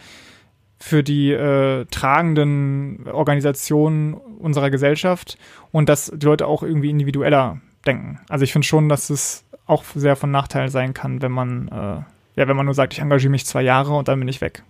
für 0.79 1.01
die 1.01 1.31
äh, 1.31 1.85
tragenden 1.85 3.07
Organisationen 3.07 4.15
unserer 4.15 4.69
Gesellschaft 4.69 5.37
und 5.71 5.87
dass 5.87 6.11
die 6.13 6.25
Leute 6.25 6.45
auch 6.45 6.61
irgendwie 6.61 6.89
individueller 6.89 7.61
denken. 7.85 8.19
Also 8.27 8.43
ich 8.43 8.51
finde 8.51 8.67
schon, 8.67 8.89
dass 8.89 9.09
es 9.09 9.45
auch 9.65 9.85
sehr 9.95 10.17
von 10.17 10.29
Nachteil 10.29 10.67
sein 10.69 10.93
kann, 10.93 11.21
wenn 11.21 11.31
man 11.31 11.67
äh, 11.69 12.12
ja, 12.35 12.47
wenn 12.47 12.55
man 12.55 12.65
nur 12.65 12.75
sagt, 12.75 12.93
ich 12.93 12.99
engagiere 12.99 13.31
mich 13.31 13.45
zwei 13.45 13.61
Jahre 13.61 13.93
und 13.95 14.07
dann 14.07 14.19
bin 14.19 14.27
ich 14.27 14.41
weg. 14.41 14.63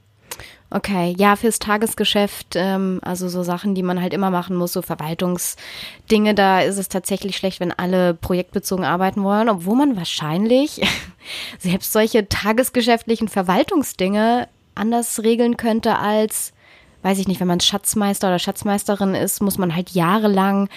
Okay, 0.75 1.13
ja, 1.19 1.35
fürs 1.35 1.59
Tagesgeschäft, 1.59 2.55
ähm, 2.55 2.99
also 3.03 3.29
so 3.29 3.43
Sachen, 3.43 3.75
die 3.75 3.83
man 3.83 4.01
halt 4.01 4.11
immer 4.11 4.31
machen 4.31 4.55
muss, 4.55 4.73
so 4.73 4.81
Verwaltungsdinge, 4.81 6.33
da 6.33 6.61
ist 6.61 6.79
es 6.79 6.89
tatsächlich 6.89 7.37
schlecht, 7.37 7.59
wenn 7.59 7.71
alle 7.71 8.15
projektbezogen 8.15 8.83
arbeiten 8.83 9.23
wollen, 9.23 9.49
obwohl 9.49 9.75
man 9.75 9.95
wahrscheinlich 9.95 10.81
selbst 11.59 11.93
solche 11.93 12.27
tagesgeschäftlichen 12.27 13.27
Verwaltungsdinge 13.27 14.47
anders 14.73 15.21
regeln 15.21 15.57
könnte 15.57 15.99
als, 15.99 16.53
weiß 17.03 17.19
ich 17.19 17.27
nicht, 17.27 17.39
wenn 17.39 17.47
man 17.47 17.59
Schatzmeister 17.59 18.29
oder 18.29 18.39
Schatzmeisterin 18.39 19.13
ist, 19.13 19.43
muss 19.43 19.59
man 19.59 19.75
halt 19.75 19.91
jahrelang 19.91 20.69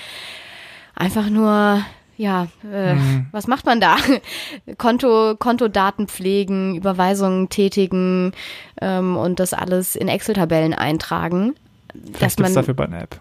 einfach 0.94 1.30
nur 1.30 1.82
ja, 2.16 2.48
äh, 2.70 2.96
was 3.30 3.46
macht 3.46 3.66
man 3.66 3.80
da? 3.80 3.96
Konto, 4.78 5.34
Kontodaten 5.38 6.08
pflegen, 6.08 6.76
Überweisungen 6.76 7.48
tätigen 7.48 8.32
ähm, 8.80 9.16
und 9.16 9.38
das 9.38 9.52
alles 9.52 9.96
in 9.96 10.08
Excel-Tabellen 10.08 10.74
eintragen. 10.74 11.54
Vielleicht 11.92 12.22
Dass 12.22 12.38
man, 12.38 12.54
dafür 12.54 12.74
bald 12.74 12.92
eine 12.92 13.02
App. 13.02 13.20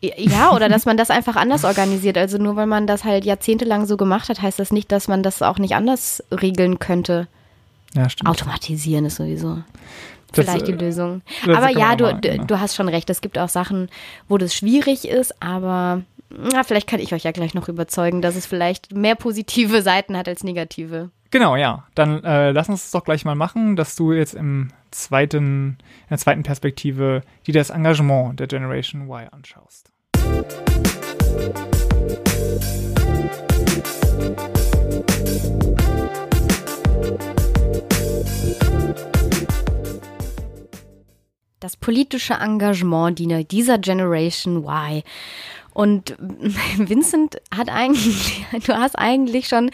ja, 0.00 0.52
oder 0.52 0.68
dass 0.68 0.86
man 0.86 0.96
das 0.96 1.10
einfach 1.10 1.36
anders 1.36 1.64
organisiert. 1.64 2.18
Also 2.18 2.38
nur 2.38 2.56
weil 2.56 2.66
man 2.66 2.86
das 2.86 3.04
halt 3.04 3.24
jahrzehntelang 3.24 3.86
so 3.86 3.96
gemacht 3.96 4.28
hat, 4.28 4.42
heißt 4.42 4.58
das 4.58 4.72
nicht, 4.72 4.90
dass 4.90 5.08
man 5.08 5.22
das 5.22 5.42
auch 5.42 5.58
nicht 5.58 5.74
anders 5.74 6.22
regeln 6.32 6.78
könnte. 6.78 7.28
Ja, 7.94 8.08
stimmt. 8.08 8.28
Automatisieren 8.28 9.04
ist 9.04 9.16
sowieso 9.16 9.62
Das, 10.32 10.46
vielleicht 10.46 10.66
die 10.66 10.72
äh, 10.72 10.76
Lösung. 10.76 11.22
Aber 11.46 11.70
ja, 11.70 11.94
du, 11.94 12.04
mal, 12.04 12.14
du, 12.14 12.30
genau. 12.30 12.44
du 12.44 12.60
hast 12.60 12.74
schon 12.74 12.88
recht. 12.88 13.10
Es 13.10 13.20
gibt 13.20 13.38
auch 13.38 13.48
Sachen, 13.48 13.88
wo 14.28 14.38
das 14.38 14.54
schwierig 14.54 15.06
ist, 15.06 15.40
aber 15.42 16.02
na, 16.36 16.62
vielleicht 16.64 16.88
kann 16.88 17.00
ich 17.00 17.12
euch 17.12 17.24
ja 17.24 17.32
gleich 17.32 17.54
noch 17.54 17.68
überzeugen, 17.68 18.22
dass 18.22 18.36
es 18.36 18.46
vielleicht 18.46 18.94
mehr 18.94 19.14
positive 19.14 19.82
Seiten 19.82 20.16
hat 20.16 20.28
als 20.28 20.44
negative. 20.44 21.10
Genau, 21.30 21.56
ja. 21.56 21.86
Dann 21.94 22.22
äh, 22.24 22.50
lass 22.52 22.68
uns 22.68 22.82
das 22.82 22.90
doch 22.90 23.04
gleich 23.04 23.24
mal 23.24 23.34
machen, 23.34 23.76
dass 23.76 23.96
du 23.96 24.12
jetzt 24.12 24.34
im 24.34 24.68
zweiten, 24.90 25.78
in 26.02 26.08
der 26.10 26.18
zweiten 26.18 26.42
Perspektive 26.42 27.22
dir 27.46 27.54
das 27.54 27.70
Engagement 27.70 28.38
der 28.38 28.46
Generation 28.46 29.08
Y 29.08 29.28
anschaust. 29.30 29.90
Das 41.60 41.76
politische 41.76 42.34
Engagement 42.34 43.20
dieser 43.20 43.78
Generation 43.78 44.64
Y. 44.64 45.02
Und 45.72 46.16
Vincent 46.76 47.40
hat 47.54 47.68
eigentlich, 47.68 48.44
du 48.66 48.76
hast 48.76 48.98
eigentlich 48.98 49.48
schon 49.48 49.70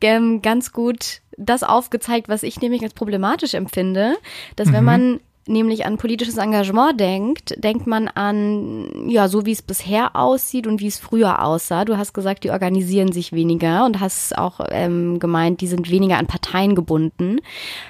ähm, 0.00 0.42
ganz 0.42 0.72
gut 0.72 1.20
das 1.38 1.62
aufgezeigt, 1.62 2.28
was 2.28 2.42
ich 2.42 2.60
nämlich 2.60 2.82
als 2.82 2.94
problematisch 2.94 3.54
empfinde, 3.54 4.16
dass 4.56 4.68
mhm. 4.68 4.72
wenn 4.72 4.84
man 4.84 5.20
nämlich 5.46 5.84
an 5.86 5.96
politisches 5.96 6.36
Engagement 6.36 6.98
denkt, 7.00 7.54
denkt 7.62 7.86
man 7.86 8.08
an, 8.08 9.08
ja, 9.08 9.28
so 9.28 9.44
wie 9.46 9.52
es 9.52 9.62
bisher 9.62 10.14
aussieht 10.14 10.66
und 10.66 10.80
wie 10.80 10.86
es 10.86 10.98
früher 10.98 11.42
aussah. 11.42 11.84
Du 11.84 11.96
hast 11.96 12.12
gesagt, 12.12 12.44
die 12.44 12.50
organisieren 12.50 13.12
sich 13.12 13.32
weniger 13.32 13.84
und 13.84 14.00
hast 14.00 14.36
auch 14.38 14.60
ähm, 14.70 15.18
gemeint, 15.18 15.60
die 15.60 15.66
sind 15.66 15.90
weniger 15.90 16.18
an 16.18 16.26
Parteien 16.26 16.74
gebunden. 16.74 17.40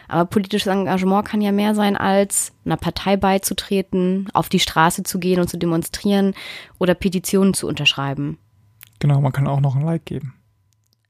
Aber 0.08 0.24
politisches 0.24 0.72
Engagement 0.72 1.26
kann 1.26 1.40
ja 1.40 1.52
mehr 1.52 1.74
sein, 1.74 1.96
als 1.96 2.52
einer 2.64 2.76
Partei 2.76 3.16
beizutreten, 3.16 4.28
auf 4.32 4.48
die 4.48 4.60
Straße 4.60 5.02
zu 5.02 5.18
gehen 5.18 5.40
und 5.40 5.48
zu 5.48 5.58
demonstrieren 5.58 6.34
oder 6.78 6.94
Petitionen 6.94 7.54
zu 7.54 7.66
unterschreiben. 7.66 8.38
Genau, 8.98 9.20
man 9.20 9.32
kann 9.32 9.46
auch 9.46 9.60
noch 9.60 9.76
ein 9.76 9.82
Like 9.82 10.04
geben. 10.04 10.34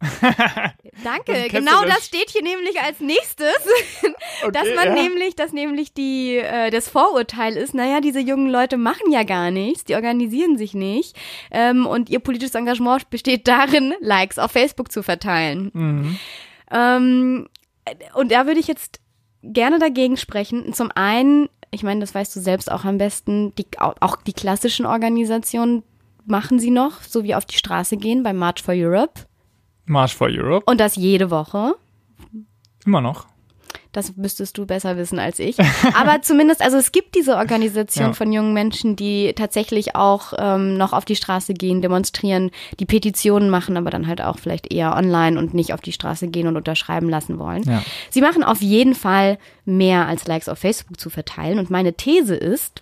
Danke, 1.05 1.49
genau 1.49 1.85
das 1.85 2.07
steht 2.07 2.31
hier 2.31 2.43
nämlich 2.43 2.81
als 2.81 3.01
nächstes, 3.01 3.55
okay, 4.43 4.53
dass 4.53 4.69
man 4.75 4.97
ja. 4.97 5.03
nämlich, 5.03 5.37
dass 5.37 5.53
nämlich 5.53 5.95
die 5.95 6.37
äh, 6.37 6.71
das 6.71 6.88
Vorurteil 6.88 7.57
ist, 7.57 7.75
naja, 7.75 8.01
diese 8.01 8.21
jungen 8.21 8.51
Leute 8.51 8.77
machen 8.77 9.12
ja 9.12 9.23
gar 9.23 9.51
nichts, 9.51 9.85
die 9.85 9.95
organisieren 9.95 10.59
sich 10.59 10.75
nicht 10.75 11.17
ähm, 11.51 11.87
und 11.87 12.11
ihr 12.11 12.19
politisches 12.19 12.55
Engagement 12.55 13.11
besteht 13.11 13.47
darin, 13.47 13.95
Likes 14.01 14.38
auf 14.38 14.51
Facebook 14.51 14.91
zu 14.91 15.03
verteilen. 15.03 15.71
Mhm. 15.73 16.19
Ähm, 16.71 17.49
und 18.15 18.33
da 18.33 18.47
würde 18.47 18.61
ich 18.61 18.69
jetzt 18.69 19.01
gerne 19.43 19.79
dagegen 19.79 20.17
sprechen. 20.17 20.73
Zum 20.73 20.91
einen, 20.95 21.49
ich 21.71 21.83
meine, 21.83 22.01
das 22.01 22.15
weißt 22.15 22.35
du 22.35 22.41
selbst 22.41 22.71
auch 22.71 22.85
am 22.85 22.99
besten, 22.99 23.55
die, 23.57 23.67
auch 23.79 24.17
die 24.17 24.33
klassischen 24.33 24.87
Organisationen 24.87 25.83
machen 26.25 26.59
sie 26.59 26.71
noch, 26.71 27.03
so 27.03 27.25
wie 27.25 27.35
auf 27.35 27.45
die 27.45 27.57
Straße 27.57 27.97
gehen 27.97 28.23
bei 28.23 28.33
March 28.33 28.62
for 28.62 28.75
Europe. 28.75 29.27
March 29.87 30.14
for 30.14 30.29
Europe. 30.31 30.64
Und 30.66 30.81
das 30.81 30.97
jede 30.97 31.31
Woche. 31.31 31.75
Immer 32.85 33.01
noch. 33.01 33.27
Das 33.92 34.16
müsstest 34.16 34.57
du 34.57 34.64
besser 34.64 34.97
wissen 34.97 35.18
als 35.18 35.38
ich. 35.38 35.59
Aber 35.95 36.23
zumindest, 36.23 36.62
also 36.62 36.79
es 36.79 36.92
gibt 36.92 37.14
diese 37.14 37.37
Organisation 37.37 38.09
ja. 38.09 38.12
von 38.14 38.33
jungen 38.33 38.55
Menschen, 38.55 38.97
die 38.97 39.35
tatsächlich 39.35 39.95
auch 39.95 40.33
ähm, 40.38 40.79
noch 40.79 40.95
auf 40.95 41.05
die 41.05 41.16
Straße 41.16 41.53
gehen, 41.53 41.83
demonstrieren, 41.83 42.51
die 42.81 42.87
Petitionen 42.87 43.51
machen, 43.51 43.77
aber 43.77 43.90
dann 43.90 44.07
halt 44.07 44.23
auch 44.23 44.38
vielleicht 44.38 44.73
eher 44.73 44.97
online 44.97 45.38
und 45.38 45.53
nicht 45.53 45.75
auf 45.75 45.83
die 45.83 45.92
Straße 45.92 46.29
gehen 46.29 46.47
und 46.47 46.57
unterschreiben 46.57 47.11
lassen 47.11 47.38
wollen. 47.38 47.64
Ja. 47.64 47.83
Sie 48.09 48.23
machen 48.23 48.42
auf 48.42 48.62
jeden 48.62 48.95
Fall 48.95 49.38
mehr 49.66 50.07
als 50.07 50.27
Likes 50.27 50.49
auf 50.49 50.59
Facebook 50.59 50.99
zu 50.99 51.11
verteilen. 51.11 51.59
Und 51.59 51.68
meine 51.68 51.92
These 51.92 52.35
ist, 52.35 52.81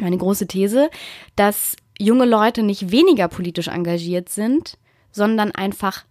meine 0.00 0.18
große 0.18 0.48
These, 0.48 0.90
dass 1.36 1.76
junge 1.98 2.24
Leute 2.24 2.64
nicht 2.64 2.90
weniger 2.90 3.28
politisch 3.28 3.68
engagiert 3.68 4.28
sind, 4.28 4.76
sondern 5.12 5.52
einfach 5.52 6.04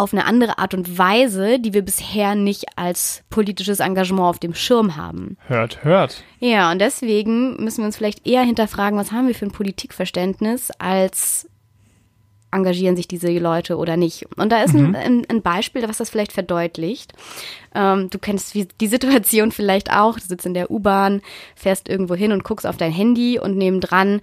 auf 0.00 0.12
eine 0.12 0.24
andere 0.24 0.58
Art 0.58 0.74
und 0.74 0.98
Weise, 0.98 1.58
die 1.58 1.74
wir 1.74 1.82
bisher 1.82 2.34
nicht 2.34 2.64
als 2.76 3.22
politisches 3.28 3.80
Engagement 3.80 4.28
auf 4.28 4.38
dem 4.38 4.54
Schirm 4.54 4.96
haben. 4.96 5.36
Hört, 5.46 5.84
hört. 5.84 6.24
Ja, 6.38 6.72
und 6.72 6.80
deswegen 6.80 7.62
müssen 7.62 7.78
wir 7.78 7.86
uns 7.86 7.96
vielleicht 7.96 8.26
eher 8.26 8.42
hinterfragen, 8.42 8.98
was 8.98 9.12
haben 9.12 9.26
wir 9.26 9.34
für 9.34 9.46
ein 9.46 9.52
Politikverständnis, 9.52 10.70
als 10.78 11.48
engagieren 12.50 12.96
sich 12.96 13.06
diese 13.06 13.30
Leute 13.38 13.76
oder 13.76 13.96
nicht. 13.96 14.26
Und 14.36 14.50
da 14.50 14.62
ist 14.62 14.74
mhm. 14.74 14.94
ein, 14.94 15.26
ein, 15.28 15.42
Beispiel, 15.42 15.86
was 15.88 15.98
das 15.98 16.10
vielleicht 16.10 16.32
verdeutlicht. 16.32 17.12
Ähm, 17.74 18.10
du 18.10 18.18
kennst 18.18 18.54
die 18.54 18.86
Situation 18.88 19.52
vielleicht 19.52 19.92
auch. 19.92 20.18
Du 20.18 20.26
sitzt 20.26 20.46
in 20.46 20.54
der 20.54 20.70
U-Bahn, 20.70 21.20
fährst 21.54 21.88
irgendwo 21.88 22.14
hin 22.14 22.32
und 22.32 22.42
guckst 22.42 22.66
auf 22.66 22.76
dein 22.76 22.92
Handy 22.92 23.38
und 23.38 23.56
nebendran 23.56 24.20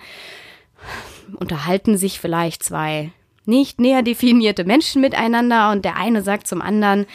unterhalten 1.36 1.98
sich 1.98 2.20
vielleicht 2.20 2.64
zwei 2.64 3.12
nicht 3.48 3.80
näher 3.80 4.04
definierte 4.04 4.64
Menschen 4.64 5.02
miteinander 5.02 5.72
und 5.72 5.86
der 5.86 5.98
eine 5.98 6.22
sagt 6.22 6.48
zum 6.48 6.62
anderen, 6.62 7.06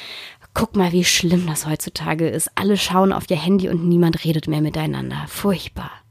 guck 0.54 0.76
mal, 0.76 0.92
wie 0.92 1.04
schlimm 1.04 1.46
das 1.46 1.66
heutzutage 1.66 2.28
ist. 2.28 2.50
Alle 2.54 2.76
schauen 2.76 3.12
auf 3.12 3.30
ihr 3.30 3.36
Handy 3.36 3.68
und 3.68 3.88
niemand 3.88 4.24
redet 4.24 4.48
mehr 4.48 4.60
miteinander. 4.60 5.24
Furchtbar. 5.28 6.01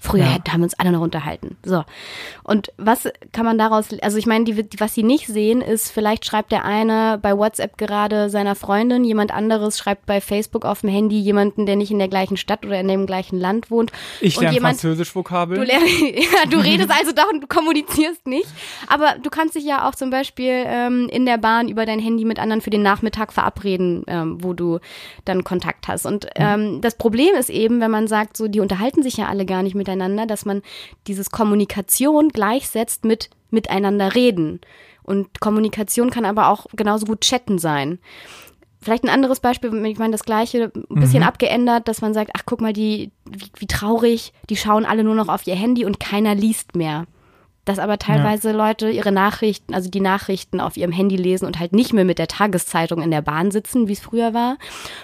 Früher 0.00 0.20
ja. 0.20 0.38
haben 0.52 0.60
wir 0.60 0.64
uns 0.64 0.78
alle 0.78 0.92
noch 0.92 1.00
unterhalten. 1.00 1.56
So. 1.64 1.84
Und 2.44 2.72
was 2.76 3.08
kann 3.32 3.44
man 3.44 3.58
daraus, 3.58 3.88
also 4.00 4.16
ich 4.16 4.26
meine, 4.26 4.44
die, 4.44 4.64
was 4.78 4.94
sie 4.94 5.02
nicht 5.02 5.26
sehen, 5.26 5.60
ist, 5.60 5.90
vielleicht 5.90 6.24
schreibt 6.24 6.52
der 6.52 6.64
eine 6.64 7.18
bei 7.20 7.36
WhatsApp 7.36 7.76
gerade 7.76 8.30
seiner 8.30 8.54
Freundin, 8.54 9.02
jemand 9.02 9.34
anderes 9.34 9.76
schreibt 9.76 10.06
bei 10.06 10.20
Facebook 10.20 10.64
auf 10.64 10.82
dem 10.82 10.90
Handy 10.90 11.18
jemanden, 11.18 11.66
der 11.66 11.74
nicht 11.74 11.90
in 11.90 11.98
der 11.98 12.06
gleichen 12.06 12.36
Stadt 12.36 12.64
oder 12.64 12.78
in 12.78 12.86
dem 12.86 13.06
gleichen 13.06 13.40
Land 13.40 13.72
wohnt. 13.72 13.90
Ich 14.20 14.40
lerne 14.40 14.60
Französisch-Vokabel. 14.60 15.58
Du, 15.58 15.64
lern, 15.64 15.82
ja, 16.14 16.48
du 16.48 16.58
redest 16.58 16.90
also 16.90 17.10
doch 17.10 17.30
und 17.32 17.40
du 17.42 17.48
kommunizierst 17.48 18.26
nicht. 18.28 18.48
Aber 18.86 19.16
du 19.20 19.30
kannst 19.30 19.56
dich 19.56 19.64
ja 19.64 19.88
auch 19.88 19.96
zum 19.96 20.10
Beispiel 20.10 20.62
ähm, 20.64 21.08
in 21.10 21.26
der 21.26 21.38
Bahn 21.38 21.68
über 21.68 21.86
dein 21.86 21.98
Handy 21.98 22.24
mit 22.24 22.38
anderen 22.38 22.60
für 22.60 22.70
den 22.70 22.82
Nachmittag 22.82 23.32
verabreden, 23.32 24.04
ähm, 24.06 24.38
wo 24.44 24.52
du 24.52 24.78
dann 25.24 25.42
Kontakt 25.42 25.88
hast. 25.88 26.06
Und 26.06 26.28
ähm, 26.36 26.80
das 26.82 26.96
Problem 26.96 27.34
ist 27.34 27.50
eben, 27.50 27.80
wenn 27.80 27.90
man 27.90 28.06
sagt, 28.06 28.36
so, 28.36 28.46
die 28.46 28.60
unterhalten 28.60 29.02
sich 29.02 29.16
ja 29.16 29.26
alle 29.26 29.44
gar 29.44 29.64
nicht 29.64 29.74
mit 29.74 29.87
miteinander, 29.88 30.26
dass 30.26 30.44
man 30.44 30.62
dieses 31.06 31.30
Kommunikation 31.30 32.28
gleichsetzt 32.28 33.04
mit 33.04 33.30
miteinander 33.50 34.14
reden. 34.14 34.60
Und 35.02 35.40
Kommunikation 35.40 36.10
kann 36.10 36.26
aber 36.26 36.48
auch 36.48 36.66
genauso 36.74 37.06
gut 37.06 37.22
chatten 37.22 37.58
sein. 37.58 37.98
Vielleicht 38.80 39.04
ein 39.04 39.08
anderes 39.08 39.40
Beispiel, 39.40 39.74
ich 39.86 39.98
meine 39.98 40.12
das 40.12 40.24
gleiche, 40.24 40.70
ein 40.74 41.00
bisschen 41.00 41.22
mhm. 41.22 41.28
abgeändert, 41.28 41.88
dass 41.88 42.02
man 42.02 42.12
sagt, 42.12 42.30
ach 42.34 42.42
guck 42.44 42.60
mal, 42.60 42.74
die, 42.74 43.10
wie, 43.24 43.50
wie 43.56 43.66
traurig, 43.66 44.32
die 44.50 44.56
schauen 44.56 44.84
alle 44.84 45.02
nur 45.02 45.14
noch 45.14 45.28
auf 45.28 45.46
ihr 45.46 45.56
Handy 45.56 45.84
und 45.84 45.98
keiner 45.98 46.34
liest 46.34 46.76
mehr 46.76 47.06
dass 47.68 47.78
aber 47.78 47.98
teilweise 47.98 48.50
ja. 48.50 48.56
Leute 48.56 48.88
ihre 48.88 49.12
Nachrichten, 49.12 49.74
also 49.74 49.90
die 49.90 50.00
Nachrichten 50.00 50.58
auf 50.58 50.78
ihrem 50.78 50.90
Handy 50.90 51.16
lesen 51.16 51.44
und 51.44 51.58
halt 51.58 51.74
nicht 51.74 51.92
mehr 51.92 52.06
mit 52.06 52.18
der 52.18 52.26
Tageszeitung 52.26 53.02
in 53.02 53.10
der 53.10 53.20
Bahn 53.20 53.50
sitzen, 53.50 53.88
wie 53.88 53.92
es 53.92 54.00
früher 54.00 54.32
war. 54.32 54.56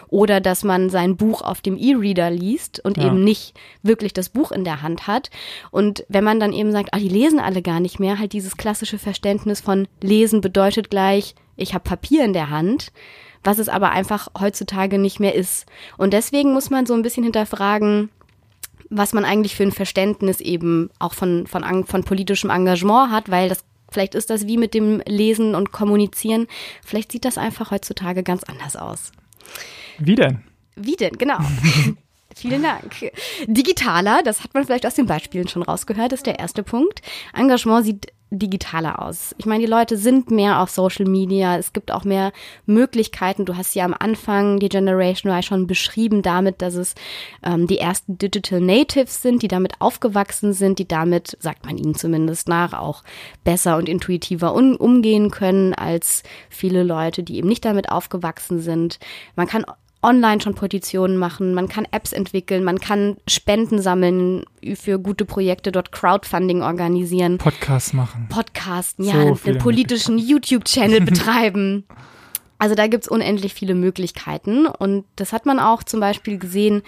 Oder 0.09 0.41
dass 0.41 0.65
man 0.65 0.89
sein 0.89 1.17
Buch 1.17 1.43
auf 1.43 1.61
dem 1.61 1.77
E-Reader 1.77 2.31
liest 2.31 2.83
und 2.83 2.97
ja. 2.97 3.07
eben 3.07 3.23
nicht 3.23 3.55
wirklich 3.83 4.15
das 4.15 4.31
Buch 4.31 4.51
in 4.51 4.65
der 4.65 4.81
Hand 4.81 5.07
hat. 5.07 5.31
Und 5.71 6.07
wenn 6.09 6.25
man 6.25 6.41
dann 6.41 6.55
eben 6.55 6.73
sagt, 6.73 6.95
ah, 6.95 6.99
die 6.99 7.09
lesen 7.09 7.39
alle 7.39 7.61
gar 7.61 7.81
nicht 7.81 8.01
mehr, 8.01 8.19
halt 8.19 8.33
dieses 8.33 8.57
klassische 8.57 8.99
Verständnis 8.99 9.61
von 9.61 9.87
lesen 10.01 10.41
bedeutet 10.41 10.89
gleich, 10.89 11.35
ich 11.57 11.75
habe 11.75 11.85
Papier 11.85 12.25
in 12.25 12.33
der 12.33 12.49
Hand 12.51 12.93
was 13.47 13.59
es 13.59 13.69
aber 13.69 13.91
einfach 13.91 14.29
heutzutage 14.41 14.99
nicht 14.99 15.21
mehr 15.21 15.35
ist. 15.35 15.67
Und 15.99 16.15
deswegen 16.15 16.55
muss 16.55 16.71
man 16.71 16.87
so 16.87 16.95
ein 16.95 17.03
bisschen 17.03 17.25
hinterfragen, 17.25 18.09
was 18.91 19.13
man 19.13 19.25
eigentlich 19.25 19.57
für 19.57 19.63
ein 19.63 19.73
Verständnis 19.73 20.41
eben 20.41 20.91
auch 20.99 21.15
von, 21.15 21.47
von, 21.47 21.85
von 21.85 22.05
politischem 22.05 22.51
Engagement 22.51 23.11
hat, 23.11 23.31
weil 23.31 23.49
das 23.49 23.65
vielleicht 23.91 24.15
ist 24.15 24.31
das 24.31 24.47
wie 24.47 24.57
mit 24.57 24.75
dem 24.75 25.01
Lesen 25.07 25.55
und 25.55 25.73
Kommunizieren. 25.73 26.49
Vielleicht 26.85 27.13
sieht 27.13 27.25
das 27.25 27.39
einfach 27.39 27.71
heutzutage 27.71 28.23
ganz 28.23 28.43
anders 28.45 28.77
aus. 28.77 29.13
Wie 29.99 30.17
denn? 30.17 30.43
Wie 30.75 30.97
denn, 30.97 31.17
genau. 31.17 31.39
Vielen 32.35 32.63
Dank. 32.63 33.13
Digitaler, 33.47 34.23
das 34.25 34.43
hat 34.43 34.55
man 34.55 34.65
vielleicht 34.65 34.87
aus 34.87 34.95
den 34.95 35.07
Beispielen 35.07 35.49
schon 35.49 35.63
rausgehört, 35.63 36.13
ist 36.13 36.27
der 36.27 36.39
erste 36.39 36.63
Punkt. 36.63 37.01
Engagement 37.35 37.85
sieht 37.85 38.13
digitaler 38.39 39.01
aus. 39.03 39.35
Ich 39.39 39.47
meine, 39.47 39.65
die 39.65 39.71
Leute 39.71 39.97
sind 39.97 40.31
mehr 40.31 40.61
auf 40.61 40.71
Social 40.71 41.07
Media. 41.07 41.57
Es 41.57 41.73
gibt 41.73 41.93
auch 41.93 42.05
mehr 42.05 42.33
Möglichkeiten. 42.67 43.45
Du 43.45 43.57
hast 43.57 43.75
ja 43.75 43.85
am 43.85 43.95
Anfang 43.97 44.59
die 44.59 44.69
Generation 44.69 45.33
Y 45.33 45.43
schon 45.43 45.67
beschrieben 45.67 46.23
damit, 46.23 46.63
dass 46.63 46.75
es 46.75 46.95
ähm, 47.43 47.67
die 47.67 47.79
ersten 47.79 48.19
Digital 48.19 48.61
Natives 48.61 49.23
sind, 49.23 49.43
die 49.43 49.49
damit 49.49 49.81
aufgewachsen 49.81 50.53
sind, 50.53 50.79
die 50.79 50.89
damit, 50.89 51.37
sagt 51.41 51.65
man 51.65 51.79
ihnen 51.79 51.95
zumindest 51.95 52.49
nach, 52.49 52.73
auch 52.73 53.03
besser 53.45 53.77
und 53.77 53.89
intuitiver 53.89 54.55
um, 54.55 54.77
umgehen 54.77 55.31
können 55.31 55.75
als 55.75 56.23
viele 56.49 56.83
Leute, 56.83 57.23
die 57.23 57.37
eben 57.37 57.49
nicht 57.49 57.65
damit 57.65 57.91
aufgewachsen 57.91 58.61
sind. 58.61 58.99
Man 59.37 59.47
kann 59.47 59.65
online 60.05 60.41
schon 60.41 60.55
Petitionen 60.55 61.17
machen, 61.17 61.55
man 61.55 61.69
kann 61.69 61.87
Apps 61.91 62.13
entwickeln, 62.13 62.63
man 62.63 62.79
kann 62.79 63.17
Spenden 63.27 63.81
sammeln 63.81 64.45
für 64.75 64.99
gute 64.99 65.25
Projekte, 65.25 65.73
dort 65.73 65.91
Crowdfunding 65.91 66.63
organisieren. 66.63 67.39
Podcasts 67.39 67.93
machen. 67.93 68.27
Podcasten, 68.29 69.05
ja, 69.05 69.35
so 69.35 69.49
einen 69.49 69.59
politischen 69.59 70.19
YouTube-Channel 70.19 71.01
betreiben. 71.05 71.85
Also 72.59 72.75
da 72.75 72.87
gibt's 72.87 73.09
unendlich 73.09 73.53
viele 73.53 73.75
Möglichkeiten 73.75 74.67
und 74.67 75.05
das 75.17 75.33
hat 75.33 75.45
man 75.45 75.59
auch 75.59 75.83
zum 75.83 76.01
Beispiel 76.01 76.39
gesehen, 76.39 76.83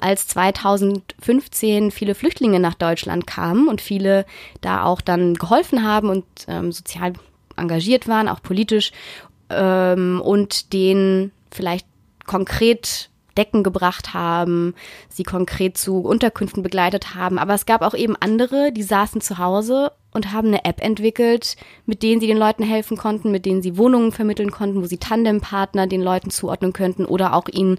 als 0.00 0.26
2015 0.26 1.90
viele 1.90 2.14
Flüchtlinge 2.14 2.58
nach 2.58 2.74
Deutschland 2.74 3.26
kamen 3.26 3.68
und 3.68 3.80
viele 3.80 4.26
da 4.60 4.84
auch 4.84 5.00
dann 5.00 5.34
geholfen 5.34 5.84
haben 5.84 6.10
und 6.10 6.24
ähm, 6.48 6.72
sozial 6.72 7.12
engagiert 7.56 8.08
waren, 8.08 8.28
auch 8.28 8.42
politisch 8.42 8.92
ähm, 9.48 10.20
und 10.22 10.72
denen 10.72 11.30
vielleicht 11.50 11.86
konkret 12.26 13.10
Decken 13.36 13.62
gebracht 13.62 14.14
haben, 14.14 14.74
sie 15.08 15.22
konkret 15.22 15.78
zu 15.78 16.00
Unterkünften 16.00 16.62
begleitet 16.62 17.14
haben. 17.14 17.38
Aber 17.38 17.54
es 17.54 17.66
gab 17.66 17.82
auch 17.82 17.94
eben 17.94 18.16
andere, 18.20 18.72
die 18.72 18.82
saßen 18.82 19.20
zu 19.20 19.38
Hause 19.38 19.92
und 20.12 20.32
haben 20.32 20.48
eine 20.48 20.64
App 20.66 20.82
entwickelt, 20.82 21.56
mit 21.86 22.02
denen 22.02 22.20
sie 22.20 22.26
den 22.26 22.36
Leuten 22.36 22.62
helfen 22.62 22.98
konnten, 22.98 23.30
mit 23.30 23.46
denen 23.46 23.62
sie 23.62 23.78
Wohnungen 23.78 24.12
vermitteln 24.12 24.50
konnten, 24.50 24.82
wo 24.82 24.86
sie 24.86 24.98
Tandempartner 24.98 25.86
den 25.86 26.02
Leuten 26.02 26.30
zuordnen 26.30 26.74
könnten 26.74 27.06
oder 27.06 27.32
auch 27.32 27.48
ihnen 27.48 27.78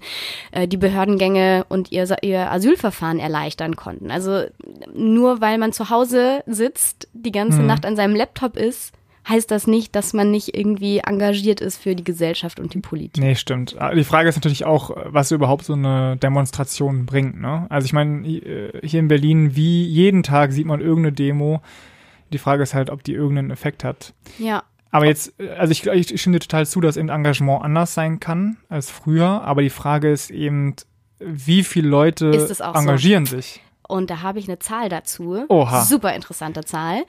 äh, 0.50 0.66
die 0.66 0.76
Behördengänge 0.76 1.64
und 1.68 1.92
ihr, 1.92 2.08
ihr 2.22 2.50
Asylverfahren 2.50 3.20
erleichtern 3.20 3.76
konnten. 3.76 4.10
Also 4.10 4.44
nur 4.92 5.40
weil 5.40 5.58
man 5.58 5.72
zu 5.72 5.90
Hause 5.90 6.42
sitzt, 6.46 7.08
die 7.12 7.32
ganze 7.32 7.60
mhm. 7.60 7.66
Nacht 7.66 7.86
an 7.86 7.94
seinem 7.94 8.16
Laptop 8.16 8.56
ist, 8.56 8.92
heißt 9.28 9.50
das 9.50 9.66
nicht, 9.66 9.94
dass 9.96 10.12
man 10.12 10.30
nicht 10.30 10.56
irgendwie 10.56 10.98
engagiert 10.98 11.60
ist 11.60 11.78
für 11.78 11.94
die 11.94 12.04
Gesellschaft 12.04 12.60
und 12.60 12.74
die 12.74 12.80
Politik. 12.80 13.22
Nee, 13.22 13.34
stimmt. 13.34 13.76
Die 13.96 14.04
Frage 14.04 14.28
ist 14.28 14.36
natürlich 14.36 14.64
auch, 14.64 14.90
was 15.06 15.30
überhaupt 15.30 15.64
so 15.64 15.72
eine 15.72 16.16
Demonstration 16.16 17.06
bringt. 17.06 17.40
Ne? 17.40 17.66
Also 17.70 17.86
ich 17.86 17.92
meine, 17.92 18.26
hier 18.26 19.00
in 19.00 19.08
Berlin, 19.08 19.56
wie 19.56 19.84
jeden 19.84 20.22
Tag 20.22 20.52
sieht 20.52 20.66
man 20.66 20.80
irgendeine 20.80 21.12
Demo, 21.12 21.62
die 22.32 22.38
Frage 22.38 22.62
ist 22.62 22.74
halt, 22.74 22.90
ob 22.90 23.02
die 23.02 23.12
irgendeinen 23.12 23.50
Effekt 23.50 23.84
hat. 23.84 24.12
Ja. 24.38 24.64
Aber 24.90 25.06
jetzt, 25.06 25.32
also 25.58 25.72
ich, 25.72 25.86
ich 25.86 26.20
stimme 26.20 26.36
dir 26.36 26.40
total 26.40 26.66
zu, 26.66 26.80
dass 26.80 26.96
eben 26.96 27.08
Engagement 27.08 27.64
anders 27.64 27.94
sein 27.94 28.20
kann 28.20 28.58
als 28.68 28.90
früher. 28.90 29.42
Aber 29.42 29.62
die 29.62 29.70
Frage 29.70 30.10
ist 30.10 30.30
eben, 30.30 30.74
wie 31.18 31.64
viele 31.64 31.88
Leute 31.88 32.48
engagieren 32.74 33.26
so? 33.26 33.36
sich? 33.36 33.60
Und 33.86 34.10
da 34.10 34.22
habe 34.22 34.38
ich 34.38 34.48
eine 34.48 34.58
Zahl 34.58 34.88
dazu. 34.88 35.44
Oha. 35.48 35.82
Super 35.82 36.14
interessante 36.14 36.64
Zahl. 36.64 37.04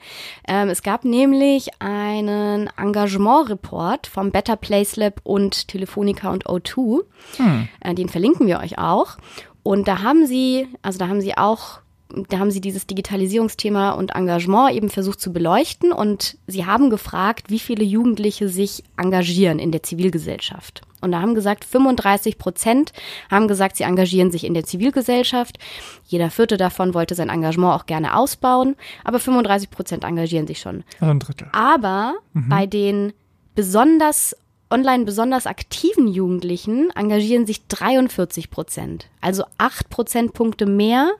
Ähm, 0.46 0.68
es 0.68 0.82
gab 0.82 1.04
nämlich 1.04 1.70
einen 1.80 2.68
Engagement-Report 2.76 4.06
vom 4.06 4.30
Better 4.30 4.56
Place 4.56 4.96
Lab 4.96 5.20
und 5.24 5.68
Telefonica 5.68 6.30
und 6.30 6.46
O2. 6.46 7.02
Hm. 7.36 7.68
Äh, 7.80 7.94
den 7.94 8.08
verlinken 8.08 8.46
wir 8.46 8.60
euch 8.60 8.78
auch. 8.78 9.16
Und 9.62 9.88
da 9.88 10.02
haben 10.02 10.26
sie, 10.26 10.68
also 10.82 10.98
da 10.98 11.08
haben 11.08 11.20
sie 11.20 11.36
auch 11.36 11.80
da 12.28 12.38
haben 12.38 12.50
sie 12.50 12.60
dieses 12.60 12.86
Digitalisierungsthema 12.86 13.90
und 13.90 14.14
Engagement 14.14 14.74
eben 14.74 14.88
versucht 14.88 15.20
zu 15.20 15.32
beleuchten 15.32 15.92
und 15.92 16.38
sie 16.46 16.64
haben 16.64 16.90
gefragt, 16.90 17.50
wie 17.50 17.58
viele 17.58 17.84
Jugendliche 17.84 18.48
sich 18.48 18.84
engagieren 18.96 19.58
in 19.58 19.72
der 19.72 19.82
Zivilgesellschaft. 19.82 20.82
Und 21.00 21.12
da 21.12 21.20
haben 21.20 21.34
gesagt, 21.34 21.64
35 21.64 22.38
Prozent 22.38 22.92
haben 23.30 23.48
gesagt, 23.48 23.76
sie 23.76 23.84
engagieren 23.84 24.30
sich 24.30 24.44
in 24.44 24.54
der 24.54 24.64
Zivilgesellschaft. 24.64 25.58
Jeder 26.06 26.30
vierte 26.30 26.56
davon 26.56 26.94
wollte 26.94 27.14
sein 27.14 27.28
Engagement 27.28 27.74
auch 27.74 27.86
gerne 27.86 28.16
ausbauen, 28.16 28.76
aber 29.04 29.18
35 29.18 29.70
Prozent 29.70 30.04
engagieren 30.04 30.46
sich 30.46 30.60
schon. 30.60 30.84
Also 31.00 31.10
ein 31.10 31.20
Drittel. 31.20 31.48
Aber 31.52 32.14
mhm. 32.32 32.48
bei 32.48 32.66
den 32.66 33.12
besonders 33.54 34.36
online 34.70 35.04
besonders 35.04 35.46
aktiven 35.46 36.08
Jugendlichen 36.08 36.90
engagieren 36.94 37.46
sich 37.46 37.66
43 37.68 38.50
Prozent. 38.50 39.08
Also 39.20 39.44
acht 39.58 39.90
Prozentpunkte 39.90 40.66
mehr 40.66 41.12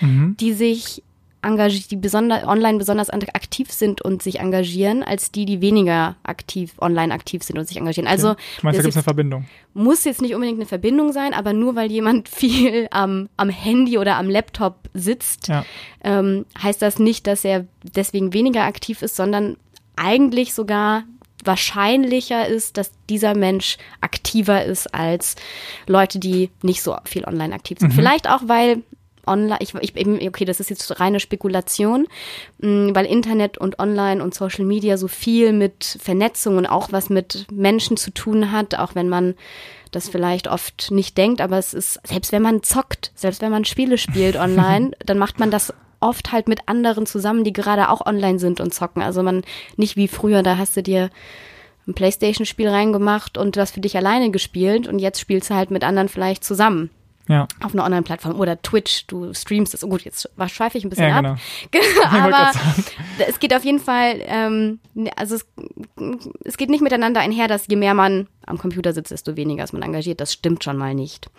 mhm. 0.00 0.36
die 0.38 0.52
sich 0.52 1.02
engagieren, 1.42 1.86
die 1.90 1.96
besonder, 1.96 2.46
online 2.46 2.78
besonders 2.78 3.10
aktiv 3.10 3.70
sind 3.70 4.02
und 4.02 4.22
sich 4.22 4.40
engagieren, 4.40 5.02
als 5.02 5.32
die, 5.32 5.46
die 5.46 5.60
weniger 5.60 6.16
aktiv, 6.22 6.74
online 6.80 7.14
aktiv 7.14 7.42
sind 7.42 7.58
und 7.58 7.66
sich 7.66 7.76
engagieren. 7.76 8.06
Also, 8.06 8.30
okay. 8.30 8.40
du 8.60 8.66
meinst, 8.66 8.78
da 8.78 8.82
gibt 8.82 8.90
es 8.90 8.96
eine 8.96 9.02
Verbindung? 9.02 9.46
Muss 9.72 10.04
jetzt 10.04 10.20
nicht 10.20 10.34
unbedingt 10.34 10.58
eine 10.58 10.66
Verbindung 10.66 11.12
sein, 11.12 11.32
aber 11.32 11.52
nur 11.52 11.76
weil 11.76 11.90
jemand 11.90 12.28
viel 12.28 12.88
am, 12.90 13.28
am 13.36 13.48
Handy 13.48 13.98
oder 13.98 14.16
am 14.16 14.28
Laptop 14.28 14.88
sitzt, 14.94 15.48
ja. 15.48 15.64
ähm, 16.04 16.44
heißt 16.60 16.82
das 16.82 16.98
nicht, 16.98 17.26
dass 17.26 17.44
er 17.44 17.66
deswegen 17.82 18.32
weniger 18.32 18.64
aktiv 18.64 19.02
ist, 19.02 19.16
sondern 19.16 19.56
eigentlich 19.96 20.54
sogar 20.54 21.04
wahrscheinlicher 21.42 22.46
ist, 22.46 22.76
dass 22.76 22.92
dieser 23.08 23.34
Mensch 23.34 23.78
aktiver 24.02 24.62
ist 24.64 24.94
als 24.94 25.36
Leute, 25.86 26.18
die 26.18 26.50
nicht 26.62 26.82
so 26.82 26.94
viel 27.06 27.24
online 27.24 27.54
aktiv 27.54 27.78
sind. 27.78 27.92
Mhm. 27.92 27.96
Vielleicht 27.96 28.28
auch, 28.28 28.42
weil 28.44 28.82
online, 29.30 29.58
ich, 29.60 29.74
ich 29.74 29.96
eben, 29.96 30.16
okay, 30.26 30.44
das 30.44 30.60
ist 30.60 30.68
jetzt 30.68 31.00
reine 31.00 31.20
Spekulation, 31.20 32.06
mm, 32.58 32.94
weil 32.94 33.06
Internet 33.06 33.56
und 33.56 33.78
Online 33.78 34.22
und 34.22 34.34
Social 34.34 34.64
Media 34.64 34.96
so 34.96 35.08
viel 35.08 35.52
mit 35.52 35.98
Vernetzung 36.02 36.58
und 36.58 36.66
auch 36.66 36.92
was 36.92 37.08
mit 37.08 37.46
Menschen 37.50 37.96
zu 37.96 38.10
tun 38.10 38.52
hat, 38.52 38.74
auch 38.74 38.94
wenn 38.94 39.08
man 39.08 39.34
das 39.90 40.08
vielleicht 40.08 40.48
oft 40.48 40.90
nicht 40.90 41.16
denkt, 41.16 41.40
aber 41.40 41.58
es 41.58 41.74
ist, 41.74 42.00
selbst 42.06 42.32
wenn 42.32 42.42
man 42.42 42.62
zockt, 42.62 43.12
selbst 43.14 43.42
wenn 43.42 43.50
man 43.50 43.64
Spiele 43.64 43.98
spielt 43.98 44.36
online, 44.38 44.92
dann 45.04 45.18
macht 45.18 45.38
man 45.38 45.50
das 45.50 45.72
oft 46.00 46.32
halt 46.32 46.48
mit 46.48 46.60
anderen 46.66 47.06
zusammen, 47.06 47.44
die 47.44 47.52
gerade 47.52 47.90
auch 47.90 48.04
online 48.06 48.38
sind 48.38 48.60
und 48.60 48.72
zocken. 48.72 49.02
Also 49.02 49.22
man 49.22 49.42
nicht 49.76 49.96
wie 49.96 50.08
früher, 50.08 50.42
da 50.42 50.56
hast 50.56 50.76
du 50.76 50.82
dir 50.82 51.10
ein 51.86 51.94
Playstation-Spiel 51.94 52.68
reingemacht 52.68 53.36
und 53.36 53.56
du 53.56 53.60
hast 53.60 53.72
für 53.72 53.80
dich 53.80 53.96
alleine 53.96 54.30
gespielt 54.30 54.88
und 54.88 54.98
jetzt 54.98 55.20
spielst 55.20 55.50
du 55.50 55.54
halt 55.54 55.70
mit 55.70 55.84
anderen 55.84 56.08
vielleicht 56.08 56.44
zusammen. 56.44 56.90
Ja. 57.30 57.46
Auf 57.62 57.74
einer 57.74 57.84
Online-Plattform 57.84 58.40
oder 58.40 58.60
Twitch, 58.60 59.06
du 59.06 59.32
streamst 59.32 59.72
es. 59.72 59.84
Oh 59.84 59.88
gut, 59.88 60.02
jetzt 60.02 60.28
schweife 60.48 60.76
ich 60.76 60.84
ein 60.84 60.90
bisschen 60.90 61.08
ja, 61.08 61.20
genau. 61.20 61.34
ab. 62.04 62.12
Aber 62.12 62.52
es 63.28 63.38
geht 63.38 63.54
auf 63.54 63.64
jeden 63.64 63.78
Fall, 63.78 64.20
ähm, 64.26 64.80
also 65.14 65.36
es, 65.36 65.46
es 66.44 66.56
geht 66.56 66.70
nicht 66.70 66.80
miteinander 66.82 67.20
einher, 67.20 67.46
dass 67.46 67.68
je 67.68 67.76
mehr 67.76 67.94
man 67.94 68.26
am 68.46 68.58
Computer 68.58 68.92
sitzt, 68.92 69.12
desto 69.12 69.36
weniger 69.36 69.62
ist 69.62 69.72
man 69.72 69.82
engagiert. 69.82 70.20
Das 70.20 70.32
stimmt 70.32 70.64
schon 70.64 70.76
mal 70.76 70.92
nicht. 70.92 71.30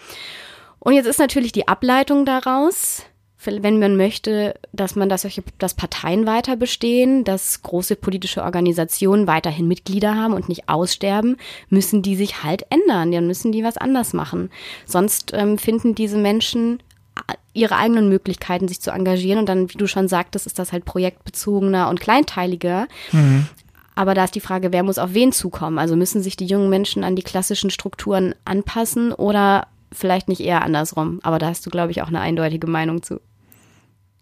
Und 0.80 0.94
jetzt 0.94 1.08
ist 1.08 1.20
natürlich 1.20 1.52
die 1.52 1.68
Ableitung 1.68 2.26
daraus, 2.26 3.04
wenn 3.44 3.80
man 3.80 3.98
möchte, 3.98 4.56
dass 4.72 4.96
man 4.96 5.10
das, 5.10 5.28
dass 5.58 5.74
Parteien 5.74 6.26
weiter 6.26 6.56
bestehen, 6.56 7.24
dass 7.24 7.62
große 7.64 7.96
politische 7.96 8.44
Organisationen 8.44 9.26
weiterhin 9.26 9.68
Mitglieder 9.68 10.16
haben 10.16 10.34
und 10.34 10.48
nicht 10.48 10.70
aussterben, 10.70 11.38
müssen 11.70 12.02
die 12.02 12.16
sich 12.16 12.44
halt 12.44 12.66
ändern. 12.70 13.12
Dann 13.12 13.28
müssen 13.28 13.52
die 13.52 13.64
was 13.64 13.78
anders 13.78 14.14
machen. 14.14 14.52
Sonst 14.86 15.32
ähm, 15.34 15.58
finden 15.58 15.96
diese 15.96 16.18
Menschen 16.18 16.84
äh, 17.16 17.34
ihre 17.54 17.78
eigenen 17.78 18.10
Möglichkeiten, 18.10 18.68
sich 18.68 18.80
zu 18.80 18.92
engagieren. 18.92 19.40
Und 19.40 19.50
dann, 19.50 19.72
wie 19.72 19.78
du 19.78 19.88
schon 19.88 20.08
sagtest, 20.08 20.46
ist 20.46 20.60
das 20.60 20.72
halt 20.72 20.86
projektbezogener 20.86 21.90
und 21.90 22.00
kleinteiliger. 22.00 22.88
Mhm. 23.12 23.48
Aber 23.96 24.14
da 24.14 24.24
ist 24.24 24.36
die 24.36 24.40
Frage, 24.40 24.72
wer 24.72 24.84
muss 24.84 25.00
auf 25.00 25.14
wen 25.14 25.32
zukommen? 25.32 25.80
Also 25.80 25.96
müssen 25.96 26.22
sich 26.22 26.38
die 26.38 26.46
jungen 26.46 26.70
Menschen 26.70 27.04
an 27.04 27.16
die 27.16 27.24
klassischen 27.24 27.70
Strukturen 27.70 28.36
anpassen 28.46 29.12
oder 29.12 29.68
vielleicht 29.92 30.28
nicht 30.28 30.42
eher 30.42 30.62
andersrum? 30.62 31.20
Aber 31.24 31.40
da 31.40 31.48
hast 31.48 31.66
du, 31.66 31.70
glaube 31.70 31.92
ich, 31.92 32.02
auch 32.02 32.08
eine 32.08 32.22
eindeutige 32.22 32.68
Meinung 32.68 33.04
zu. 33.04 33.20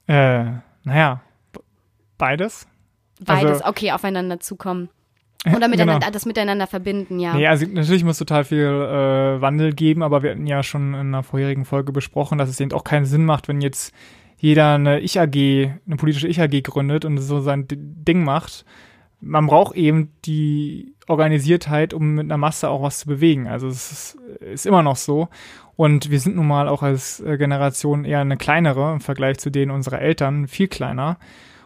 Äh, 0.10 0.46
naja, 0.86 1.22
beides. 2.18 2.68
Beides, 3.24 3.62
also, 3.62 3.66
okay, 3.66 3.92
aufeinander 3.92 4.40
zukommen. 4.40 4.90
Oder 5.46 5.68
miteinander, 5.68 6.00
genau. 6.00 6.12
das 6.12 6.26
miteinander 6.26 6.68
verbinden, 6.68 7.20
ja. 7.20 7.34
Nee, 7.34 7.48
also 7.48 7.66
natürlich 7.68 8.04
muss 8.04 8.18
total 8.18 8.44
viel 8.44 8.66
äh, 8.66 9.40
Wandel 9.40 9.74
geben, 9.74 10.02
aber 10.02 10.24
wir 10.24 10.32
hatten 10.32 10.48
ja 10.48 10.64
schon 10.64 10.94
in 10.96 11.00
einer 11.00 11.24
vorherigen 11.24 11.64
Folge 11.64 11.92
besprochen, 11.92 12.40
dass 12.40 12.50
es 12.50 12.60
eben 12.60 12.74
auch 12.74 12.84
keinen 12.84 13.06
Sinn 13.06 13.24
macht, 13.24 13.48
wenn 13.48 13.62
jetzt 13.62 13.94
jeder 14.38 14.74
eine 14.74 15.00
Ich-AG, 15.00 15.36
eine 15.86 15.96
politische 15.98 16.28
Ich-AG 16.28 16.64
gründet 16.64 17.06
und 17.06 17.20
so 17.20 17.40
sein 17.40 17.68
Ding 17.70 18.24
macht. 18.24 18.66
Man 19.22 19.48
braucht 19.48 19.76
eben 19.76 20.12
die 20.26 20.94
Organisiertheit, 21.08 21.94
um 21.94 22.16
mit 22.16 22.26
einer 22.26 22.38
Masse 22.38 22.70
auch 22.70 22.82
was 22.82 23.00
zu 23.00 23.08
bewegen. 23.08 23.48
Also 23.48 23.68
es 23.68 23.92
ist, 23.92 24.18
ist 24.40 24.66
immer 24.66 24.84
noch 24.84 24.96
so. 24.96 25.28
Und 25.76 26.10
wir 26.10 26.20
sind 26.20 26.36
nun 26.36 26.48
mal 26.48 26.68
auch 26.68 26.84
als 26.84 27.20
äh, 27.22 27.38
Generation 27.38 28.06
eher 28.06 28.20
eine 28.20 28.38
kleinere 28.38 28.94
im 28.94 29.02
Vergleich 29.02 29.40
zu 29.40 29.50
denen 29.50 29.72
unserer 29.72 30.02
Eltern, 30.02 30.48
viel 30.48 30.68
kleiner. 30.68 31.18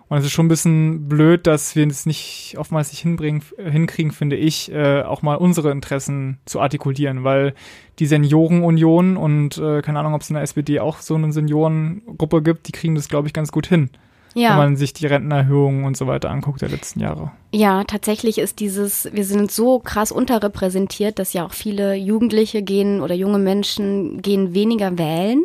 Und 0.07 0.19
es 0.19 0.25
ist 0.25 0.31
schon 0.31 0.45
ein 0.45 0.49
bisschen 0.49 1.09
blöd, 1.09 1.47
dass 1.47 1.75
wir 1.75 1.87
es 1.87 2.05
nicht 2.05 2.55
oftmals 2.57 2.91
nicht 2.91 3.01
hinbringen, 3.01 3.41
hinkriegen, 3.57 4.11
finde 4.11 4.35
ich, 4.35 4.71
äh, 4.71 5.01
auch 5.01 5.23
mal 5.23 5.35
unsere 5.35 5.71
Interessen 5.71 6.37
zu 6.45 6.61
artikulieren, 6.61 7.23
weil 7.23 7.55
die 7.99 8.05
Seniorenunion 8.05 9.17
und 9.17 9.57
äh, 9.57 9.81
keine 9.81 9.99
Ahnung, 9.99 10.13
ob 10.13 10.21
es 10.21 10.29
in 10.29 10.35
der 10.35 10.43
SPD 10.43 10.79
auch 10.79 10.99
so 10.99 11.15
eine 11.15 11.33
Seniorengruppe 11.33 12.43
gibt, 12.43 12.67
die 12.67 12.73
kriegen 12.73 12.95
das, 12.95 13.09
glaube 13.09 13.27
ich, 13.27 13.33
ganz 13.33 13.51
gut 13.51 13.65
hin 13.65 13.89
ja. 14.33 14.51
wenn 14.51 14.57
man 14.57 14.75
sich 14.75 14.93
die 14.93 15.05
Rentenerhöhungen 15.05 15.85
und 15.85 15.97
so 15.97 16.07
weiter 16.07 16.29
anguckt 16.29 16.61
der 16.61 16.69
letzten 16.69 16.99
Jahre. 16.99 17.31
Ja, 17.51 17.83
tatsächlich 17.83 18.37
ist 18.37 18.59
dieses, 18.59 19.09
wir 19.13 19.25
sind 19.25 19.51
so 19.51 19.79
krass 19.79 20.11
unterrepräsentiert, 20.11 21.19
dass 21.19 21.33
ja 21.33 21.45
auch 21.45 21.53
viele 21.53 21.95
Jugendliche 21.95 22.61
gehen 22.63 23.01
oder 23.01 23.15
junge 23.15 23.39
Menschen 23.39 24.21
gehen 24.21 24.53
weniger 24.53 24.97
wählen. 24.97 25.43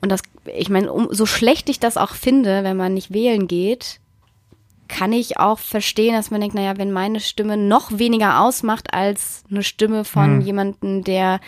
Und 0.00 0.10
das, 0.10 0.22
ich 0.56 0.70
meine, 0.70 0.92
um, 0.92 1.08
so 1.10 1.26
schlecht 1.26 1.68
ich 1.68 1.80
das 1.80 1.96
auch 1.96 2.14
finde, 2.14 2.64
wenn 2.64 2.76
man 2.76 2.94
nicht 2.94 3.12
wählen 3.12 3.46
geht, 3.46 4.00
kann 4.88 5.12
ich 5.12 5.38
auch 5.38 5.58
verstehen, 5.58 6.14
dass 6.14 6.30
man 6.30 6.40
denkt, 6.40 6.56
naja, 6.56 6.76
wenn 6.76 6.90
meine 6.90 7.20
Stimme 7.20 7.56
noch 7.56 7.98
weniger 7.98 8.40
ausmacht 8.40 8.92
als 8.92 9.44
eine 9.50 9.62
Stimme 9.62 10.04
von 10.04 10.38
hm. 10.38 10.40
jemandem, 10.40 11.04
der, 11.04 11.40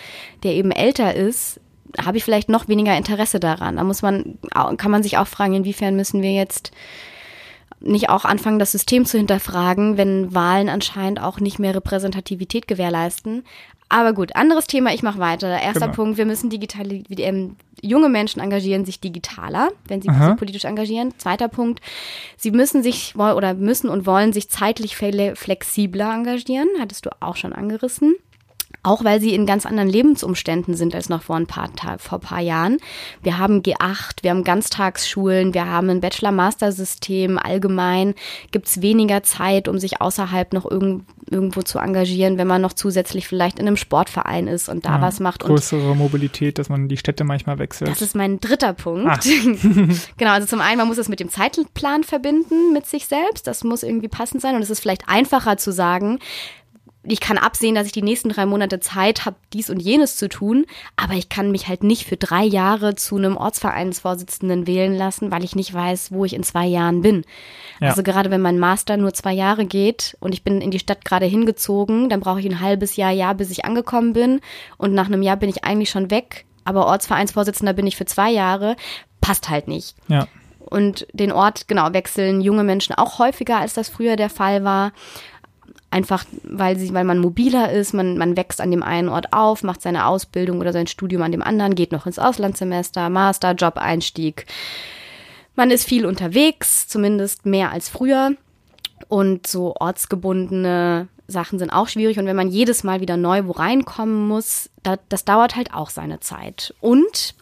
der 0.45 0.53
eben 0.53 0.71
älter 0.71 1.15
ist, 1.15 1.61
habe 2.03 2.17
ich 2.17 2.25
vielleicht 2.25 2.49
noch 2.49 2.69
weniger 2.69 2.97
Interesse 2.97 3.41
daran. 3.41 3.77
Da 3.77 3.85
muss 3.85 4.03
man, 4.03 4.39
kann 4.77 4.91
man 4.91 5.03
sich 5.03 5.19
auch 5.19 5.27
fragen, 5.27 5.55
inwiefern 5.55 5.97
müssen 5.97 6.23
wir 6.23 6.33
jetzt 6.33 6.73
nicht 7.81 8.09
auch 8.11 8.25
anfangen, 8.25 8.59
das 8.59 8.73
System 8.73 9.05
zu 9.05 9.19
hinterfragen, 9.19 9.97
wenn 9.97 10.35
Wahlen 10.35 10.69
anscheinend 10.69 11.21
auch 11.21 11.41
nicht 11.41 11.59
mehr 11.59 11.75
Repräsentativität 11.75 12.69
gewährleisten. 12.69 13.45
Aber 13.89 14.15
gut, 14.15 14.35
anderes 14.37 14.67
Thema, 14.67 14.95
ich 14.95 15.03
mache 15.03 15.19
weiter. 15.19 15.49
Erster 15.49 15.81
genau. 15.81 15.93
Punkt, 15.93 16.17
wir 16.17 16.25
müssen 16.25 16.49
digital, 16.49 17.03
ähm, 17.11 17.57
junge 17.83 18.09
Menschen 18.09 18.41
engagieren 18.41 18.87
sich 18.87 19.01
digitaler, 19.01 19.69
wenn 19.87 20.01
sie 20.01 20.09
sich 20.09 20.37
politisch 20.37 20.65
engagieren. 20.65 21.13
Zweiter 21.19 21.49
Punkt, 21.49 21.83
sie 22.39 22.53
müssen 22.53 22.83
sich 22.83 23.15
oder 23.17 23.53
müssen 23.53 23.91
und 23.91 24.07
wollen 24.07 24.33
sich 24.33 24.49
zeitlich 24.49 24.97
flexibler 24.97 26.15
engagieren, 26.15 26.69
hattest 26.81 27.05
du 27.05 27.11
auch 27.21 27.37
schon 27.37 27.53
angerissen. 27.53 28.15
Auch 28.85 29.05
weil 29.05 29.21
sie 29.21 29.33
in 29.35 29.47
ganz 29.47 29.65
anderen 29.65 29.89
Lebensumständen 29.89 30.75
sind 30.75 30.95
als 30.95 31.09
noch 31.09 31.23
vor 31.23 31.37
ein 31.37 31.47
paar, 31.47 31.71
vor 31.99 32.19
ein 32.19 32.21
paar 32.21 32.41
Jahren. 32.41 32.79
Wir 33.23 33.39
haben 33.39 33.63
G8, 33.63 34.23
wir 34.23 34.31
haben 34.31 34.43
Ganztagsschulen, 34.43 35.55
wir 35.55 35.67
haben 35.67 35.89
ein 35.89 36.01
Bachelor-Master-System. 36.01 37.39
Allgemein 37.39 38.15
gibt's 38.51 38.83
weniger 38.83 39.23
Zeit, 39.23 39.69
um 39.69 39.79
sich 39.79 40.01
außerhalb 40.01 40.53
noch 40.53 40.69
irgend, 40.69 41.05
irgendwo 41.31 41.63
zu 41.63 41.79
engagieren, 41.79 42.39
wenn 42.39 42.49
man 42.49 42.61
noch 42.61 42.73
zusätzlich 42.73 43.29
vielleicht 43.29 43.61
in 43.61 43.69
einem 43.69 43.77
Sportverein 43.77 44.49
ist 44.49 44.69
und 44.69 44.85
da 44.85 44.97
ja, 44.97 45.01
was 45.01 45.21
macht. 45.21 45.45
Größere 45.45 45.95
Mobilität, 45.95 46.59
dass 46.59 46.69
man 46.69 46.89
die 46.89 46.97
Städte 46.97 47.23
manchmal 47.23 47.61
wechselt. 47.61 47.89
Das 47.89 48.03
ist 48.03 48.17
mein 48.17 48.41
dritter 48.41 48.73
Punkt. 48.73 49.07
Ah. 49.07 49.21
genau, 50.17 50.33
also 50.33 50.49
zum 50.49 50.61
einen, 50.61 50.79
man 50.79 50.89
muss 50.89 50.99
es 50.99 51.09
mit 51.09 51.21
dem 51.21 51.29
Zeitplan 51.29 52.03
verbinden, 52.03 52.73
mit 52.73 52.87
sich 52.87 53.07
selbst. 53.07 53.47
Das 53.47 53.63
muss 53.63 53.85
irgendwie 53.85 54.09
passend 54.09 54.43
sein 54.43 54.57
und 54.57 54.63
es 54.63 54.71
ist 54.71 54.81
vielleicht 54.81 55.09
einfacher 55.09 55.57
zu 55.57 55.73
sagen, 55.73 56.19
ich 57.05 57.21
kann 57.21 57.37
absehen, 57.37 57.75
dass 57.75 57.87
ich 57.87 57.93
die 57.93 58.03
nächsten 58.03 58.29
drei 58.29 58.47
Monate 58.47 58.79
Zeit 58.79 59.25
habe, 59.25 59.37
dies 59.53 59.71
und 59.71 59.81
jenes 59.81 60.17
zu 60.17 60.29
tun, 60.29 60.67
aber 60.97 61.15
ich 61.15 61.29
kann 61.29 61.51
mich 61.51 61.67
halt 61.67 61.83
nicht 61.83 62.07
für 62.07 62.17
drei 62.17 62.45
Jahre 62.45 62.95
zu 62.95 63.17
einem 63.17 63.37
Ortsvereinsvorsitzenden 63.37 64.69
wählen 64.69 64.95
lassen, 64.95 65.33
weil 65.33 65.43
ich 65.43 65.57
nicht 65.57 65.75
weiß, 65.75 66.13
wo 66.13 66.25
ich 66.25 66.35
in 66.35 66.45
zwei 66.45 66.67
Jahren 66.67 67.03
bin. 67.03 67.25
Ja. 67.81 67.89
Also 67.89 68.05
gerade 68.05 68.31
wenn 68.31 68.41
mein 68.41 68.59
Master 68.59 68.97
nur 68.97 69.13
zwei 69.15 69.33
Jahre 69.33 69.65
geht 69.65 70.17
und 70.21 70.33
ich 70.33 70.45
bin 70.45 70.61
in 70.61 70.71
die 70.71 70.79
Stadt 70.79 71.05
gerade 71.05 71.27
hingezogen, 71.27 72.09
dann 72.09 72.21
brauche 72.21 72.39
ich 72.39 72.47
ein 72.47 72.61
halbes 72.61 72.95
Jahr, 72.95 73.11
Jahr, 73.11 73.35
bis 73.35 73.51
ich 73.51 73.65
angekommen 73.65 74.13
bin 74.13 74.41
und 74.77 74.95
nach 74.95 75.07
einem 75.07 75.23
Jahr 75.23 75.37
bin 75.37 75.51
ich 75.51 75.65
eigentlich 75.65 75.91
schon 75.91 76.11
weg, 76.11 76.45
aber 76.65 76.87
Ortsvereinsvorsitzender 76.87 77.73
bin 77.73 77.89
ich 77.89 77.97
für 77.97 78.07
zwei 78.07 78.31
Jahre, 78.31 78.77
passt 79.21 79.51
halt 79.51 79.67
nicht. 79.67 79.97
Ja. 80.07 80.29
Und 80.61 81.07
den 81.13 81.33
Ort, 81.33 81.67
genau, 81.67 81.93
wechseln 81.93 82.41
junge 82.41 82.63
Menschen 82.63 82.95
auch 82.95 83.19
häufiger, 83.19 83.59
als 83.59 83.75
das 83.75 83.89
früher 83.89 84.15
der 84.17 84.31
Fall 84.31 84.63
war 84.63 84.93
einfach 85.93 86.25
weil 86.43 86.79
sie, 86.79 86.93
weil 86.95 87.05
man 87.05 87.19
mobiler 87.19 87.71
ist, 87.71 87.93
man, 87.93 88.17
man 88.17 88.37
wächst 88.37 88.61
an 88.61 88.71
dem 88.71 88.83
einen 88.83 89.09
Ort 89.09 89.33
auf, 89.33 89.63
macht 89.63 89.83
seine 89.83 90.07
Ausbildung 90.07 90.61
oder 90.61 90.73
sein 90.73 90.87
Studium 90.87 91.23
an 91.23 91.33
dem 91.33 91.43
anderen, 91.43 91.75
geht 91.75 91.93
noch 91.93 92.07
ins 92.07 92.19
Auslandssemester, 92.19 93.11
Master, 93.11 93.53
Job-Einstieg. 93.53 94.47
Man 95.55 95.71
ist 95.71 95.85
viel 95.85 96.07
unterwegs, 96.07 96.89
zumindest 96.89 97.45
mehr 97.45 97.71
als 97.71 97.89
früher. 97.89 98.33
Und 99.09 99.47
so 99.47 99.75
ortsgebundene 99.79 101.09
Sachen 101.27 101.59
sind 101.59 101.71
auch 101.71 101.89
schwierig. 101.89 102.19
Und 102.19 102.27
wenn 102.27 102.37
man 102.37 102.49
jedes 102.49 102.85
Mal 102.85 103.01
wieder 103.01 103.17
neu 103.17 103.45
wo 103.45 103.51
reinkommen 103.51 104.27
muss, 104.29 104.71
das, 104.83 104.99
das 105.09 105.25
dauert 105.25 105.57
halt 105.57 105.75
auch 105.75 105.91
seine 105.91 106.21
Zeit. 106.21 106.75
Und 106.81 107.35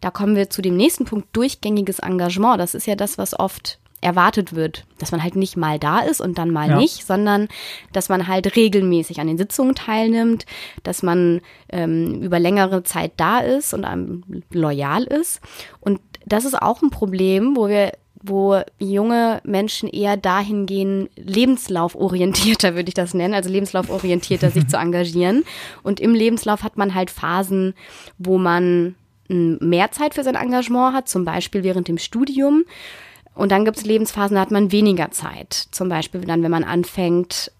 da 0.00 0.10
kommen 0.10 0.34
wir 0.34 0.50
zu 0.50 0.62
dem 0.62 0.76
nächsten 0.76 1.04
Punkt, 1.04 1.28
durchgängiges 1.36 2.00
Engagement. 2.00 2.60
Das 2.60 2.74
ist 2.74 2.86
ja 2.86 2.96
das, 2.96 3.18
was 3.18 3.38
oft 3.38 3.78
erwartet 4.02 4.54
wird, 4.54 4.84
dass 4.98 5.12
man 5.12 5.22
halt 5.22 5.36
nicht 5.36 5.56
mal 5.56 5.78
da 5.78 6.00
ist 6.00 6.20
und 6.20 6.36
dann 6.36 6.50
mal 6.50 6.70
ja. 6.70 6.76
nicht, 6.76 7.06
sondern 7.06 7.48
dass 7.92 8.08
man 8.08 8.26
halt 8.26 8.56
regelmäßig 8.56 9.20
an 9.20 9.28
den 9.28 9.38
Sitzungen 9.38 9.74
teilnimmt, 9.74 10.44
dass 10.82 11.02
man 11.02 11.40
ähm, 11.70 12.22
über 12.22 12.38
längere 12.38 12.82
Zeit 12.82 13.12
da 13.16 13.38
ist 13.38 13.72
und 13.72 13.84
ähm, 13.84 14.42
loyal 14.50 15.04
ist. 15.04 15.40
Und 15.80 16.00
das 16.26 16.44
ist 16.44 16.60
auch 16.60 16.82
ein 16.82 16.90
Problem, 16.90 17.56
wo 17.56 17.68
wir 17.68 17.92
wo 18.24 18.60
junge 18.78 19.40
Menschen 19.44 19.88
eher 19.88 20.16
dahin 20.16 20.66
gehen, 20.66 21.08
lebenslauforientierter 21.16 22.76
würde 22.76 22.88
ich 22.88 22.94
das 22.94 23.14
nennen, 23.14 23.34
also 23.34 23.50
lebenslauforientierter 23.50 24.50
sich 24.50 24.68
zu 24.68 24.76
engagieren. 24.80 25.44
Und 25.82 25.98
im 25.98 26.14
Lebenslauf 26.14 26.62
hat 26.62 26.76
man 26.76 26.94
halt 26.94 27.10
Phasen, 27.10 27.74
wo 28.18 28.38
man 28.38 28.94
hm, 29.28 29.58
mehr 29.60 29.90
Zeit 29.90 30.14
für 30.14 30.22
sein 30.22 30.36
Engagement 30.36 30.94
hat, 30.94 31.08
zum 31.08 31.24
Beispiel 31.24 31.64
während 31.64 31.88
dem 31.88 31.98
Studium. 31.98 32.64
Und 33.34 33.50
dann 33.50 33.64
gibt 33.64 33.78
es 33.78 33.84
Lebensphasen, 33.84 34.34
da 34.34 34.40
hat 34.40 34.50
man 34.50 34.72
weniger 34.72 35.10
Zeit. 35.10 35.52
Zum 35.70 35.88
Beispiel 35.88 36.22
dann, 36.22 36.42
wenn 36.42 36.50
man 36.50 36.64
anfängt 36.64 37.50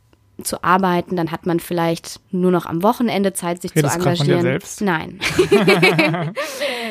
zu 0.44 0.62
arbeiten, 0.64 1.16
dann 1.16 1.30
hat 1.30 1.46
man 1.46 1.60
vielleicht 1.60 2.20
nur 2.30 2.50
noch 2.50 2.66
am 2.66 2.82
Wochenende 2.82 3.32
Zeit, 3.32 3.62
sich 3.62 3.74
Redest 3.74 3.94
zu 3.94 3.98
engagieren. 4.00 4.26
Von 4.26 4.36
dir 4.36 4.42
selbst? 4.42 4.80
Nein. 4.80 5.18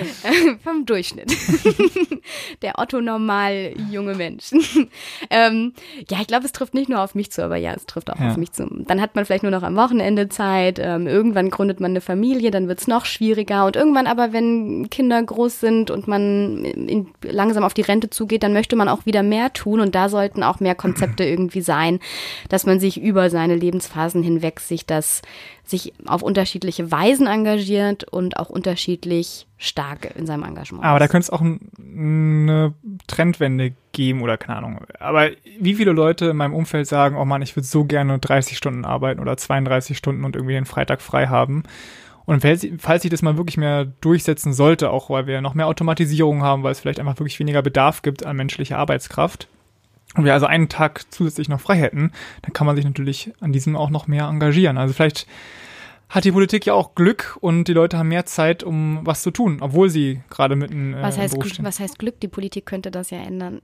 Vom 0.64 0.86
Durchschnitt. 0.86 1.32
Der 2.62 2.80
Otto 2.80 3.02
normal 3.02 3.74
junge 3.92 4.16
Mensch. 4.16 4.52
ähm, 5.30 5.74
ja, 6.10 6.20
ich 6.22 6.28
glaube, 6.28 6.46
es 6.46 6.52
trifft 6.52 6.74
nicht 6.74 6.90
nur 6.90 7.02
auf 7.02 7.16
mich 7.16 7.32
zu, 7.32 7.44
aber 7.44 7.58
ja, 7.58 7.74
es 7.74 7.86
trifft 7.86 8.12
auch 8.12 8.20
ja. 8.20 8.32
auf 8.32 8.38
mich 8.38 8.52
zu. 8.52 8.68
Dann 8.88 9.02
hat 9.02 9.16
man 9.16 9.26
vielleicht 9.26 9.44
nur 9.44 9.52
noch 9.52 9.64
am 9.64 9.76
Wochenende 9.76 10.30
Zeit. 10.30 10.80
Ähm, 10.80 11.08
irgendwann 11.08 11.50
gründet 11.50 11.80
man 11.80 11.92
eine 11.92 12.02
Familie, 12.02 12.52
dann 12.52 12.68
wird 12.68 12.80
es 12.80 12.88
noch 12.88 13.06
schwieriger. 13.06 13.66
Und 13.66 13.76
irgendwann 13.76 14.08
aber, 14.08 14.34
wenn 14.34 14.90
Kinder 14.90 15.22
groß 15.22 15.60
sind 15.60 15.92
und 15.92 16.08
man 16.08 16.64
in, 16.64 17.08
langsam 17.24 17.64
auf 17.64 17.74
die 17.74 17.82
Rente 17.82 18.10
zugeht, 18.10 18.44
dann 18.44 18.54
möchte 18.54 18.76
man 18.76 18.90
auch 18.90 19.06
wieder 19.06 19.24
mehr 19.24 19.54
tun. 19.54 19.80
Und 19.80 19.96
da 19.96 20.10
sollten 20.10 20.44
auch 20.44 20.60
mehr 20.60 20.76
Konzepte 20.76 21.24
irgendwie 21.32 21.62
sein, 21.62 22.00
dass 22.50 22.66
man 22.66 22.80
sich 22.80 23.02
über 23.02 23.30
seine 23.42 23.56
Lebensphasen 23.56 24.22
hinweg 24.22 24.60
sich 24.60 24.86
das 24.86 25.24
sich 25.64 25.94
auf 26.06 26.22
unterschiedliche 26.22 26.92
Weisen 26.92 27.26
engagiert 27.26 28.04
und 28.04 28.38
auch 28.38 28.50
unterschiedlich 28.50 29.48
stark 29.58 30.16
in 30.16 30.28
seinem 30.28 30.44
Engagement. 30.44 30.84
Aber 30.84 31.00
da 31.00 31.08
könnte 31.08 31.24
es 31.24 31.30
auch 31.32 31.42
eine 31.42 32.74
Trendwende 33.08 33.74
geben 33.94 34.22
oder 34.22 34.38
keine 34.38 34.60
Ahnung. 34.60 34.82
Aber 35.00 35.30
wie 35.60 35.74
viele 35.74 35.92
Leute 35.92 36.28
in 36.28 36.38
meinem 36.38 36.54
Umfeld 36.54 36.88
sagen, 36.88 37.18
oh 37.18 37.26
Mann, 37.26 37.42
ich 37.42 37.56
würde 37.56 37.68
so 37.68 37.86
gerne 37.86 38.20
30 38.20 38.58
Stunden 38.58 38.86
arbeiten 38.86 39.20
oder 39.20 39.38
32 39.38 39.98
Stunden 39.98 40.24
und 40.24 40.36
irgendwie 40.36 40.54
den 40.54 40.66
Freitag 40.66 41.02
frei 41.02 41.28
haben. 41.28 41.64
Und 42.26 42.42
falls 42.42 42.62
sich 43.02 43.12
das 43.12 43.24
mal 43.24 43.38
wirklich 43.38 43.58
mehr 43.58 43.86
durchsetzen 43.86 44.54
sollte, 44.54 44.92
auch 44.92 45.10
weil 45.10 45.26
wir 45.26 45.42
noch 45.42 45.56
mehr 45.56 45.68
Automatisierung 45.68 46.44
haben, 46.44 46.62
weil 46.64 46.72
es 46.72 46.80
vielleicht 46.80 47.00
einfach 47.00 47.18
wirklich 47.18 47.40
weniger 47.40 47.64
Bedarf 47.64 48.04
gibt 48.04 48.26
an 48.26 48.38
menschlicher 48.38 48.78
Arbeitskraft, 48.78 49.48
und 50.16 50.26
wir 50.26 50.34
also 50.34 50.46
einen 50.46 50.70
Tag 50.70 51.06
zusätzlich 51.10 51.50
noch 51.50 51.62
frei 51.62 51.78
hätten, 51.78 52.12
dann 52.42 52.54
kann 52.54 52.68
man 52.68 52.76
sich 52.76 52.86
natürlich 52.86 53.32
an 53.40 53.54
diesem 53.54 53.76
auch 53.76 53.90
noch 53.90 54.08
mehr 54.08 54.26
engagieren. 54.26 54.78
Also 54.78 54.94
vielleicht 54.94 55.28
hat 56.12 56.26
die 56.26 56.34
Politik 56.34 56.66
ja 56.66 56.74
auch 56.74 56.94
Glück 56.94 57.38
und 57.40 57.70
die 57.70 57.74
Leute 57.74 57.98
haben 57.98 58.10
mehr 58.10 58.26
Zeit, 58.26 58.64
um 58.64 59.00
was 59.04 59.22
zu 59.24 59.32
tun, 59.32 59.60
obwohl 59.62 59.90
sie 59.90 60.20
gerade 60.30 60.58
mitten 60.58 60.94
äh, 60.94 61.02
was 61.02 61.18
heißt, 61.18 61.36
Beruf 61.36 61.54
stehen. 61.54 61.64
Was 61.64 61.80
heißt 61.80 61.98
Glück? 62.00 62.20
Die 62.20 62.28
Politik 62.28 62.66
könnte 62.66 62.92
das 62.92 63.12
ja 63.12 63.20
ändern. 63.20 63.62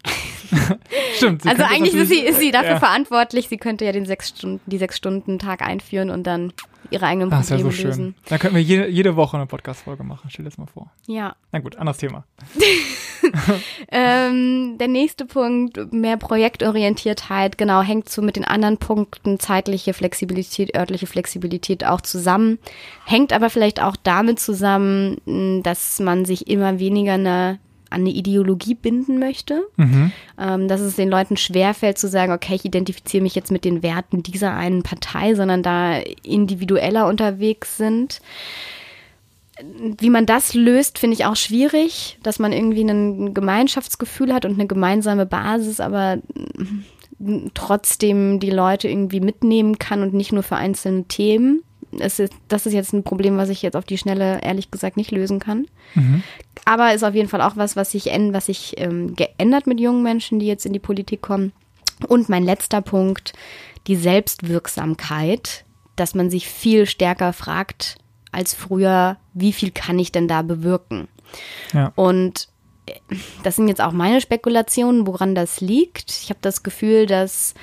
Stimmt. 1.17 1.45
also 1.45 1.63
eigentlich 1.63 1.93
ist 1.93 2.07
sie, 2.07 2.19
ist 2.19 2.39
sie 2.39 2.51
dafür 2.51 2.71
ja. 2.71 2.79
verantwortlich. 2.79 3.49
Sie 3.49 3.57
könnte 3.57 3.83
ja 3.83 3.91
den 3.91 4.05
sechs 4.05 4.29
Stunden, 4.29 4.61
die 4.65 4.77
sechs 4.77 4.95
Stunden 4.95 5.39
Tag 5.39 5.61
einführen 5.61 6.09
und 6.09 6.23
dann 6.25 6.53
ihre 6.89 7.05
eigenen 7.05 7.29
Probleme 7.29 7.39
Ach, 7.39 7.43
ist 7.43 7.49
ja 7.49 7.57
so 7.57 7.87
lösen. 7.87 8.15
Schön. 8.15 8.15
Dann 8.29 8.39
könnten 8.39 8.55
wir 8.55 8.63
jede, 8.63 8.87
jede 8.87 9.15
Woche 9.15 9.37
eine 9.37 9.45
Podcast-Folge 9.45 10.03
machen. 10.03 10.29
Stell 10.29 10.43
dir 10.43 10.49
das 10.49 10.57
mal 10.57 10.67
vor. 10.67 10.91
Ja. 11.05 11.35
Na 11.51 11.59
gut, 11.59 11.75
anderes 11.77 11.97
Thema. 11.97 12.25
ähm, 13.91 14.77
der 14.79 14.87
nächste 14.87 15.25
Punkt, 15.25 15.93
mehr 15.93 16.17
Projektorientiertheit, 16.17 17.57
genau, 17.57 17.81
hängt 17.81 18.09
so 18.09 18.21
mit 18.21 18.35
den 18.35 18.45
anderen 18.45 18.77
Punkten, 18.77 19.39
zeitliche 19.39 19.93
Flexibilität, 19.93 20.75
örtliche 20.75 21.07
Flexibilität 21.07 21.85
auch 21.85 22.01
zusammen. 22.01 22.59
Hängt 23.05 23.33
aber 23.33 23.49
vielleicht 23.49 23.81
auch 23.81 23.95
damit 23.95 24.39
zusammen, 24.39 25.61
dass 25.63 25.99
man 25.99 26.25
sich 26.25 26.47
immer 26.47 26.79
weniger 26.79 27.13
eine 27.13 27.59
an 27.89 28.01
eine 28.01 28.09
Ideologie 28.09 28.75
binden 28.75 29.19
möchte, 29.19 29.63
mhm. 29.75 30.11
ähm, 30.39 30.67
dass 30.67 30.81
es 30.81 30.95
den 30.95 31.09
Leuten 31.09 31.37
schwerfällt 31.37 31.97
zu 31.97 32.07
sagen, 32.07 32.31
okay, 32.31 32.55
ich 32.55 32.65
identifiziere 32.65 33.23
mich 33.23 33.35
jetzt 33.35 33.51
mit 33.51 33.65
den 33.65 33.83
Werten 33.83 34.23
dieser 34.23 34.53
einen 34.53 34.83
Partei, 34.83 35.35
sondern 35.35 35.63
da 35.63 35.99
individueller 36.23 37.07
unterwegs 37.07 37.77
sind. 37.77 38.21
Wie 39.99 40.09
man 40.09 40.25
das 40.25 40.53
löst, 40.53 40.99
finde 40.99 41.15
ich 41.15 41.25
auch 41.25 41.35
schwierig, 41.35 42.19
dass 42.21 42.37
man 42.37 42.53
irgendwie 42.53 42.83
ein 42.83 43.33
Gemeinschaftsgefühl 43.33 44.33
hat 44.33 44.45
und 44.45 44.53
eine 44.53 44.67
gemeinsame 44.67 45.25
Basis, 45.25 45.79
aber 45.79 46.19
trotzdem 47.55 48.39
die 48.39 48.51
Leute 48.51 48.87
irgendwie 48.87 49.19
mitnehmen 49.19 49.79
kann 49.79 50.03
und 50.03 50.13
nicht 50.13 50.31
nur 50.31 50.43
für 50.43 50.55
einzelne 50.55 51.05
Themen 51.05 51.63
es 51.99 52.19
ist, 52.19 52.33
das 52.47 52.65
ist 52.65 52.73
jetzt 52.73 52.93
ein 52.93 53.03
Problem, 53.03 53.37
was 53.37 53.49
ich 53.49 53.61
jetzt 53.61 53.75
auf 53.75 53.85
die 53.85 53.97
Schnelle 53.97 54.41
ehrlich 54.41 54.71
gesagt 54.71 54.97
nicht 54.97 55.11
lösen 55.11 55.39
kann. 55.39 55.67
Mhm. 55.95 56.23
Aber 56.65 56.93
ist 56.93 57.03
auf 57.03 57.15
jeden 57.15 57.29
Fall 57.29 57.41
auch 57.41 57.55
was, 57.55 57.75
was 57.75 57.91
sich, 57.91 58.05
was 58.05 58.47
sich 58.47 58.75
ähm, 58.77 59.15
geändert 59.15 59.67
mit 59.67 59.79
jungen 59.79 60.03
Menschen, 60.03 60.39
die 60.39 60.47
jetzt 60.47 60.65
in 60.65 60.73
die 60.73 60.79
Politik 60.79 61.21
kommen. 61.21 61.53
Und 62.07 62.29
mein 62.29 62.43
letzter 62.43 62.81
Punkt, 62.81 63.33
die 63.87 63.95
Selbstwirksamkeit, 63.95 65.65
dass 65.95 66.13
man 66.13 66.29
sich 66.29 66.47
viel 66.47 66.85
stärker 66.85 67.33
fragt 67.33 67.97
als 68.31 68.53
früher, 68.53 69.17
wie 69.33 69.53
viel 69.53 69.71
kann 69.71 69.97
ich 69.97 70.11
denn 70.11 70.27
da 70.27 70.41
bewirken? 70.41 71.07
Ja. 71.73 71.91
Und 71.95 72.49
äh, 72.85 72.93
das 73.43 73.55
sind 73.55 73.67
jetzt 73.67 73.81
auch 73.81 73.93
meine 73.93 74.21
Spekulationen, 74.21 75.07
woran 75.07 75.35
das 75.35 75.61
liegt. 75.61 76.11
Ich 76.11 76.29
habe 76.29 76.39
das 76.41 76.63
Gefühl, 76.63 77.05
dass 77.05 77.55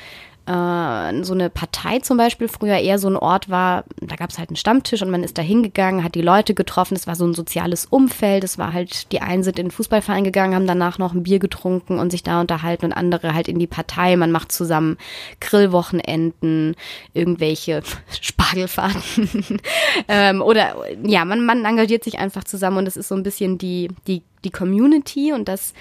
so 0.47 1.33
eine 1.33 1.49
Partei 1.49 2.01
zum 2.01 2.19
Beispiel 2.19 2.49
früher 2.49 2.77
eher 2.77 2.99
so 2.99 3.09
ein 3.09 3.17
Ort 3.17 3.49
war, 3.49 3.85
da 4.01 4.17
gab 4.17 4.29
es 4.29 4.39
halt 4.39 4.51
einen 4.51 4.57
Stammtisch 4.57 5.01
und 5.01 5.11
man 5.11 5.23
ist 5.23 5.39
da 5.39 5.43
hingegangen, 5.43 6.05
hat 6.05 6.15
die 6.15 6.21
Leute 6.21 6.53
getroffen, 6.53 6.97
es 6.97 7.07
war 7.07 7.15
so 7.15 7.27
ein 7.27 7.33
soziales 7.33 7.87
Umfeld, 7.87 8.45
es 8.45 8.59
war 8.59 8.75
halt, 8.75 9.11
die 9.11 9.23
einen 9.23 9.43
sind 9.43 9.59
in 9.59 9.67
den 9.67 9.71
Fußballverein 9.71 10.23
gegangen, 10.23 10.55
haben 10.55 10.67
danach 10.67 10.99
noch 10.99 11.15
ein 11.15 11.23
Bier 11.23 11.39
getrunken 11.39 11.99
und 11.99 12.11
sich 12.11 12.23
da 12.23 12.43
unterhalten 12.43 12.85
und 12.85 12.93
andere 12.93 13.33
halt 13.33 13.49
in 13.49 13.59
die 13.59 13.67
Partei, 13.67 14.17
man 14.17 14.33
macht 14.33 14.53
zusammen 14.53 14.99
Grillwochenenden, 15.41 16.77
irgendwelche 17.15 17.83
Spargelfahrten. 18.21 19.29
Ähm, 20.09 20.43
oder 20.43 20.75
ja, 21.05 21.25
man, 21.25 21.47
man 21.47 21.65
engagiert 21.65 22.05
sich 22.05 22.19
einfach 22.19 22.45
zusammen 22.45 22.79
und 22.79 22.89
es 22.89 22.97
ist 22.97 23.09
so 23.09 23.15
ein 23.15 23.23
bisschen 23.23 23.59
die, 23.59 23.89
die, 24.07 24.23
die 24.45 24.51
Community 24.51 25.33
und 25.33 25.49
das 25.49 25.73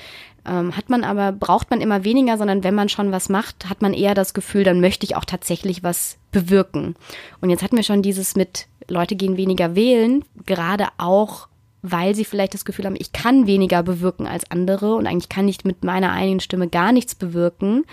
ähm, 0.46 0.76
hat 0.76 0.90
man 0.90 1.04
aber, 1.04 1.32
braucht 1.32 1.70
man 1.70 1.82
immer 1.82 2.04
weniger, 2.04 2.38
sondern 2.38 2.64
wenn 2.64 2.76
man 2.76 2.90
schon 2.90 3.12
was 3.12 3.30
macht, 3.30 3.70
hat 3.70 3.82
man 3.82 3.94
eher 3.94 4.14
das 4.14 4.34
Gefühl, 4.34 4.64
dann 4.64 4.82
möchte 4.82 5.06
ich 5.06 5.16
auch 5.16 5.26
tatsächlich 5.26 5.84
was 5.84 6.18
bewirken. 6.32 6.96
Und 7.42 7.50
jetzt 7.50 7.64
hatten 7.64 7.78
wir 7.78 7.84
schon 7.84 8.02
dieses 8.02 8.36
mit 8.36 8.68
Leute 8.88 9.16
gehen 9.16 9.38
weniger 9.38 9.76
wählen, 9.76 10.26
gerade 10.46 10.88
auch 10.98 11.48
weil 11.86 12.16
sie 12.16 12.24
vielleicht 12.24 12.54
das 12.54 12.64
Gefühl 12.64 12.86
haben, 12.86 12.96
ich 12.98 13.12
kann 13.12 13.46
weniger 13.46 13.84
bewirken 13.84 14.26
als 14.26 14.50
andere 14.50 14.96
und 14.96 15.06
eigentlich 15.06 15.28
kann 15.28 15.50
ich 15.50 15.66
mit 15.66 15.84
meiner 15.84 16.14
eigenen 16.14 16.40
Stimme 16.40 16.70
gar 16.70 16.94
nichts 16.94 17.14
bewirken. 17.14 17.84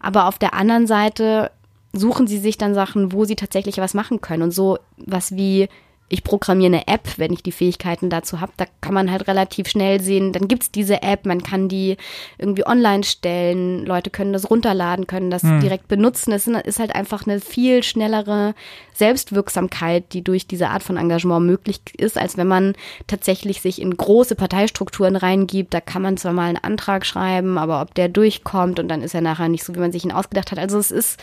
Aber 0.00 0.28
auf 0.28 0.38
der 0.38 0.54
anderen 0.54 0.86
Seite 0.86 1.50
suchen 1.92 2.28
sie 2.28 2.38
sich 2.38 2.56
dann 2.56 2.72
Sachen, 2.72 3.12
wo 3.12 3.24
sie 3.24 3.34
tatsächlich 3.34 3.78
was 3.78 3.94
machen 3.94 4.20
können. 4.20 4.44
Und 4.44 4.52
so 4.52 4.78
was 4.96 5.34
wie 5.34 5.68
ich 6.12 6.24
programmiere 6.24 6.74
eine 6.74 6.88
App, 6.88 7.08
wenn 7.16 7.32
ich 7.32 7.42
die 7.42 7.52
Fähigkeiten 7.52 8.10
dazu 8.10 8.42
habe, 8.42 8.52
da 8.58 8.66
kann 8.82 8.92
man 8.92 9.10
halt 9.10 9.28
relativ 9.28 9.66
schnell 9.66 9.98
sehen, 9.98 10.34
dann 10.34 10.46
gibt's 10.46 10.70
diese 10.70 11.02
App, 11.02 11.24
man 11.24 11.42
kann 11.42 11.70
die 11.70 11.96
irgendwie 12.36 12.66
online 12.66 13.02
stellen, 13.02 13.86
Leute 13.86 14.10
können 14.10 14.34
das 14.34 14.50
runterladen, 14.50 15.06
können 15.06 15.30
das 15.30 15.42
hm. 15.42 15.60
direkt 15.60 15.88
benutzen. 15.88 16.32
Es 16.32 16.46
ist 16.46 16.78
halt 16.78 16.94
einfach 16.94 17.26
eine 17.26 17.40
viel 17.40 17.82
schnellere 17.82 18.54
Selbstwirksamkeit, 18.92 20.12
die 20.12 20.22
durch 20.22 20.46
diese 20.46 20.68
Art 20.68 20.82
von 20.82 20.98
Engagement 20.98 21.46
möglich 21.46 21.80
ist, 21.96 22.18
als 22.18 22.36
wenn 22.36 22.46
man 22.46 22.74
tatsächlich 23.06 23.62
sich 23.62 23.80
in 23.80 23.96
große 23.96 24.34
Parteistrukturen 24.34 25.16
reingibt. 25.16 25.72
Da 25.72 25.80
kann 25.80 26.02
man 26.02 26.18
zwar 26.18 26.34
mal 26.34 26.48
einen 26.48 26.58
Antrag 26.58 27.06
schreiben, 27.06 27.56
aber 27.56 27.80
ob 27.80 27.94
der 27.94 28.10
durchkommt 28.10 28.78
und 28.78 28.88
dann 28.88 29.00
ist 29.00 29.14
er 29.14 29.22
nachher 29.22 29.48
nicht 29.48 29.64
so, 29.64 29.74
wie 29.74 29.80
man 29.80 29.92
sich 29.92 30.04
ihn 30.04 30.12
ausgedacht 30.12 30.52
hat. 30.52 30.58
Also 30.58 30.78
es 30.78 30.90
ist 30.90 31.18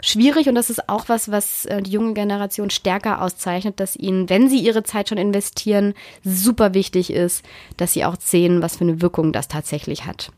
schwierig 0.00 0.48
und 0.48 0.54
das 0.54 0.70
ist 0.70 0.88
auch 0.88 1.08
was, 1.08 1.30
was 1.30 1.64
äh, 1.66 1.82
die 1.82 1.90
junge 1.90 2.14
Generation 2.14 2.70
stärker 2.70 3.22
auszeichnet, 3.22 3.80
dass 3.80 3.96
ihnen, 3.96 4.28
wenn 4.28 4.48
sie 4.48 4.58
ihre 4.58 4.82
Zeit 4.82 5.08
schon 5.08 5.18
investieren, 5.18 5.94
super 6.24 6.74
wichtig 6.74 7.12
ist, 7.12 7.44
dass 7.76 7.92
sie 7.92 8.04
auch 8.04 8.16
sehen, 8.18 8.62
was 8.62 8.76
für 8.76 8.84
eine 8.84 9.00
Wirkung 9.00 9.32
das 9.32 9.48
tatsächlich 9.48 10.06
hat. 10.06 10.32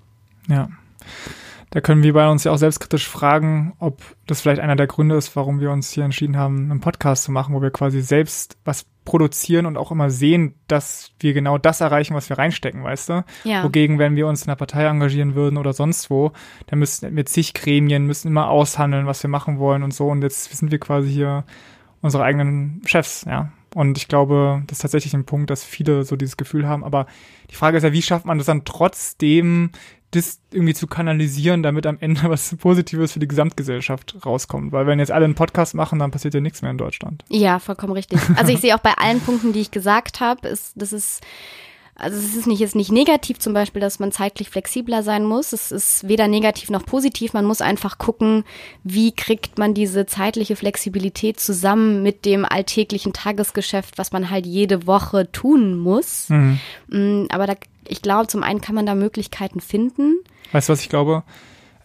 Ja. 0.49 0.69
Da 1.71 1.81
können 1.81 2.03
wir 2.03 2.15
bei 2.15 2.29
uns 2.29 2.45
ja 2.45 2.53
auch 2.53 2.59
selbstkritisch 2.59 3.09
fragen, 3.09 3.75
ob 3.79 4.01
das 4.27 4.41
vielleicht 4.41 4.61
einer 4.61 4.77
der 4.77 4.87
Gründe 4.87 5.17
ist, 5.17 5.37
warum 5.37 5.61
wir 5.61 5.71
uns 5.71 5.91
hier 5.91 6.05
entschieden 6.05 6.37
haben, 6.37 6.71
einen 6.71 6.81
Podcast 6.81 7.25
zu 7.25 7.33
machen, 7.33 7.55
wo 7.55 7.61
wir 7.61 7.71
quasi 7.71 8.01
selbst 8.01 8.57
was 8.65 8.87
produzieren 9.05 9.67
und 9.67 9.77
auch 9.77 9.91
immer 9.91 10.11
sehen, 10.11 10.55
dass 10.67 11.13
wir 11.21 11.33
genau 11.33 11.59
das 11.59 11.81
erreichen, 11.81 12.15
was 12.15 12.29
wir 12.29 12.39
reinstecken, 12.39 12.85
weißt 12.85 13.09
du? 13.09 13.25
Ja. 13.45 13.65
Wogegen, 13.65 13.99
wenn 13.99 14.17
wir 14.17 14.27
uns 14.27 14.43
in 14.43 14.49
einer 14.49 14.57
Partei 14.57 14.85
engagieren 14.85 15.35
würden 15.35 15.57
oder 15.57 15.73
sonst 15.73 16.11
wo, 16.11 16.33
dann 16.67 16.79
müssen 16.79 17.13
mit 17.15 17.29
zig 17.29 17.55
Gremien, 17.55 18.07
müssen 18.07 18.29
immer 18.29 18.49
aushandeln, 18.49 19.07
was 19.07 19.23
wir 19.23 19.31
machen 19.31 19.59
wollen 19.59 19.83
und 19.83 19.93
so. 19.93 20.09
Und 20.09 20.23
jetzt 20.23 20.55
sind 20.57 20.71
wir 20.71 20.79
quasi 20.79 21.11
hier 21.11 21.45
unsere 22.01 22.25
eigenen 22.25 22.83
Chefs, 22.87 23.25
ja. 23.27 23.51
Und 23.75 23.99
ich 23.99 24.09
glaube, 24.09 24.63
das 24.67 24.79
ist 24.79 24.83
tatsächlich 24.83 25.15
ein 25.15 25.27
Punkt, 25.27 25.51
dass 25.51 25.63
viele 25.63 26.05
so 26.05 26.17
dieses 26.17 26.37
Gefühl 26.37 26.67
haben. 26.67 26.85
Aber 26.85 27.07
die 27.51 27.55
Frage 27.55 27.77
ist 27.77 27.83
ja, 27.83 27.93
wie 27.93 28.03
schafft 28.03 28.25
man 28.25 28.39
das 28.39 28.47
dann 28.47 28.65
trotzdem 28.65 29.71
das 30.13 30.41
irgendwie 30.51 30.75
zu 30.75 30.87
kanalisieren, 30.87 31.63
damit 31.63 31.87
am 31.87 31.99
Ende 32.01 32.23
was 32.25 32.57
Positives 32.61 33.13
für 33.13 33.19
die 33.19 33.29
Gesamtgesellschaft 33.29 34.17
rauskommt. 34.25 34.73
Weil 34.73 34.87
wenn 34.87 34.99
jetzt 34.99 35.13
alle 35.13 35.25
einen 35.25 35.35
Podcast 35.35 35.75
machen, 35.75 35.99
dann 35.99 36.11
passiert 36.11 36.35
ja 36.35 36.41
nichts 36.41 36.63
mehr 36.63 36.71
in 36.71 36.79
Deutschland. 36.79 37.25
Ja, 37.29 37.59
vollkommen 37.59 37.93
richtig. 37.93 38.21
Also 38.37 38.53
ich 38.53 38.61
sehe 38.61 38.75
auch 38.75 38.81
bei 38.81 38.95
allen 38.95 39.21
Punkten, 39.21 39.53
die 39.53 39.61
ich 39.61 39.71
gesagt 39.71 40.21
habe, 40.21 40.49
ist, 40.49 40.73
das 40.77 40.93
ist 40.93 41.23
also 41.99 42.17
es 42.17 42.37
ist 42.37 42.47
nicht 42.47 42.61
jetzt 42.61 42.77
nicht 42.77 42.93
negativ 42.93 43.41
zum 43.41 43.53
Beispiel, 43.53 43.81
dass 43.81 43.99
man 43.99 44.13
zeitlich 44.13 44.49
flexibler 44.49 45.03
sein 45.03 45.25
muss. 45.25 45.53
Es 45.53 45.73
ist 45.73 46.07
weder 46.07 46.29
negativ 46.29 46.71
noch 46.71 46.87
positiv. 46.87 47.33
Man 47.33 47.45
muss 47.45 47.61
einfach 47.61 47.99
gucken, 47.99 48.45
wie 48.85 49.13
kriegt 49.13 49.59
man 49.59 49.75
diese 49.75 50.07
zeitliche 50.07 50.55
Flexibilität 50.55 51.41
zusammen 51.41 52.05
mit 52.05 52.25
dem 52.25 52.45
alltäglichen 52.45 53.13
Tagesgeschäft, 53.13 53.99
was 53.99 54.13
man 54.13 54.31
halt 54.31 54.47
jede 54.47 54.87
Woche 54.87 55.31
tun 55.33 55.77
muss. 55.77 56.29
Mhm. 56.29 56.61
Mm, 56.87 57.27
aber 57.31 57.47
da 57.47 57.55
ich 57.89 58.01
glaube, 58.01 58.29
zum 58.29 58.43
einen 58.43 58.61
kann 58.61 58.75
man 58.75 58.87
da 58.87 58.95
Möglichkeiten 58.95 59.61
finden. 59.61 60.19
Weißt 60.53 60.69
du, 60.69 60.73
was 60.75 60.83
ich 60.83 60.89
glaube? 60.89 61.25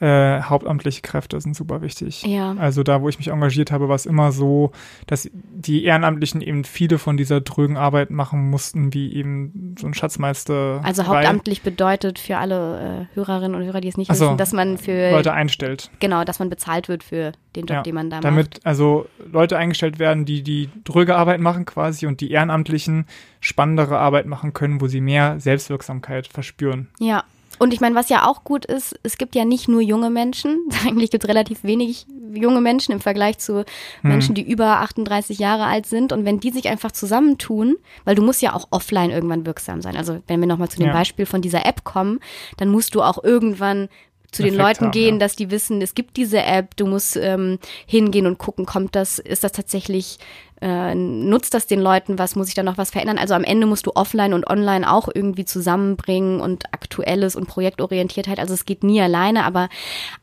Äh, 0.04 0.41
hauptamtliche 0.41 1.01
Kräfte 1.01 1.39
sind 1.39 1.56
super 1.56 1.82
wichtig. 1.82 2.24
Ja. 2.24 2.58
Also 2.60 2.84
da, 2.84 3.01
wo 3.01 3.08
ich 3.08 3.20
mich 3.20 3.30
engagiert 3.30 3.72
habe, 3.72 3.88
war 3.88 3.95
es 3.95 4.06
immer 4.06 4.34
so, 4.34 4.74
dass 5.08 5.30
die 5.32 5.86
Ehrenamtlichen 5.86 6.41
eben 6.41 6.66
viele 6.66 6.97
von 6.97 7.16
dieser 7.16 7.39
drögen 7.39 7.78
Arbeit 7.78 8.10
machen 8.10 8.49
mussten, 8.49 8.93
wie 8.93 9.14
eben 9.14 9.76
so 9.80 9.88
ein 9.88 9.93
Schatzmeister. 9.93 10.82
Also 10.84 11.08
hauptamtlich 11.08 11.62
bedeutet 11.62 12.20
für 12.20 12.36
alle 12.36 13.08
äh, 13.14 13.16
Hörerinnen 13.16 13.56
und 13.56 13.64
Hörer, 13.66 13.80
die 13.80 13.88
es 13.88 13.95
nicht 13.95 14.14
so, 14.14 14.26
wissen, 14.26 14.38
dass 14.38 14.51
man 14.51 14.78
für 14.78 15.12
Leute 15.12 15.32
einstellt. 15.32 15.89
Genau, 16.01 16.26
dass 16.26 16.38
man 16.38 16.49
bezahlt 16.49 16.89
wird 16.89 17.01
für 17.06 17.32
den 17.56 17.66
Job, 17.66 17.78
ja, 17.78 17.84
den 17.84 17.95
man 17.95 18.10
da 18.10 18.18
macht. 18.18 18.26
Damit 18.26 18.60
also 18.66 19.08
Leute 19.32 19.58
eingestellt 19.58 19.99
werden, 19.99 20.26
die 20.26 20.43
die 20.43 20.70
dröge 20.84 21.16
Arbeit 21.16 21.39
machen 21.39 21.64
quasi 21.64 22.08
und 22.08 22.20
die 22.20 22.30
Ehrenamtlichen 22.30 23.06
spannendere 23.39 23.99
Arbeit 23.99 24.26
machen 24.26 24.51
können, 24.51 24.82
wo 24.82 24.88
sie 24.88 24.99
mehr 24.99 25.39
Selbstwirksamkeit 25.39 26.28
verspüren. 26.28 26.89
Ja, 26.99 27.24
und 27.64 27.74
ich 27.74 27.80
meine, 27.80 27.95
was 27.95 28.09
ja 28.09 28.28
auch 28.28 28.43
gut 28.43 28.66
ist, 28.66 28.99
es 29.03 29.18
gibt 29.18 29.36
ja 29.36 29.45
nicht 29.45 29.70
nur 29.70 29.80
junge 29.80 30.09
Menschen, 30.09 30.68
eigentlich 30.86 31.11
gibt 31.11 31.24
es 31.24 31.30
relativ 31.30 31.64
wenig 31.64 32.05
junge 32.34 32.59
Menschen 32.59 32.91
im 32.91 32.99
Vergleich 32.99 33.38
zu 33.38 33.59
hm. 33.59 33.66
Menschen, 34.01 34.36
die 34.36 34.41
über 34.41 34.82
38 34.82 35.39
Jahre 35.39 35.64
alt 35.64 35.86
sind. 35.86 36.11
Und 36.11 36.26
wenn 36.26 36.41
die 36.41 36.49
sich 36.49 36.68
einfach 36.68 36.91
zusammentun, 36.91 37.78
weil 38.03 38.16
du 38.16 38.22
musst 38.22 38.41
ja 38.41 38.53
auch 38.53 38.68
offline 38.72 39.11
irgendwann 39.11 39.45
wirksam 39.45 39.82
sein. 39.82 39.95
Also 39.95 40.20
wenn 40.28 40.41
wir 40.41 40.47
nochmal 40.47 40.68
zu 40.68 40.78
dem 40.78 40.88
ja. 40.88 40.93
Beispiel 40.93 41.26
von 41.26 41.41
dieser 41.41 41.66
App 41.66 41.86
kommen, 41.86 42.20
dann 42.57 42.68
musst 42.68 42.95
du 42.95 43.01
auch 43.01 43.24
irgendwann 43.24 43.88
zu 44.34 44.44
den 44.44 44.56
Leuten 44.56 44.86
haben, 44.86 44.92
gehen, 44.92 45.16
ja. 45.16 45.20
dass 45.20 45.36
die 45.36 45.52
wissen, 45.52 45.82
es 45.82 45.96
gibt 45.96 46.18
diese 46.18 46.42
App, 46.42 46.76
du 46.76 46.86
musst 46.86 47.16
ähm, 47.16 47.60
hingehen 47.86 48.28
und 48.28 48.38
gucken, 48.38 48.66
kommt 48.66 48.96
das, 48.96 49.20
ist 49.20 49.44
das 49.44 49.52
tatsächlich 49.52 50.20
äh, 50.64 50.96
nutzt 50.96 51.54
das 51.54 51.68
den 51.68 51.82
Leuten 51.82 52.18
was, 52.18 52.38
muss 52.38 52.48
ich 52.48 52.54
da 52.54 52.64
noch 52.64 52.78
was 52.78 52.90
verändern? 52.92 53.18
Also 53.18 53.34
am 53.34 53.44
Ende 53.44 53.68
musst 53.68 53.86
du 53.86 53.92
offline 53.96 54.34
und 54.34 54.48
online 54.48 54.90
auch 54.90 55.10
irgendwie 55.14 55.44
zusammenbringen 55.44 56.40
und 56.40 56.74
aktuelles 56.74 57.36
und 57.36 57.48
Projektorientiertheit. 57.48 58.40
Also 58.40 58.54
es 58.54 58.64
geht 58.64 58.82
nie 58.82 59.02
alleine, 59.02 59.44
aber 59.44 59.68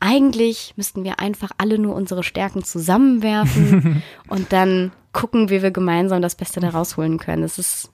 eigentlich 0.00 0.72
müssten 0.76 1.04
wir 1.04 1.20
einfach 1.20 1.50
alle 1.58 1.78
nur 1.78 1.94
unsere 1.94 2.22
Stärken 2.22 2.64
zusammenwerfen 2.64 4.02
und 4.28 4.50
dann 4.54 4.92
gucken, 5.12 5.50
wie 5.50 5.60
wir 5.60 5.72
gemeinsam 5.72 6.22
das 6.22 6.36
Beste 6.36 6.60
da 6.60 6.70
rausholen 6.70 7.18
können. 7.18 7.42
Das 7.42 7.58
ist, 7.58 7.92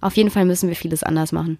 auf 0.00 0.16
jeden 0.16 0.30
Fall 0.30 0.44
müssen 0.44 0.68
wir 0.68 0.76
vieles 0.76 1.04
anders 1.04 1.30
machen. 1.30 1.58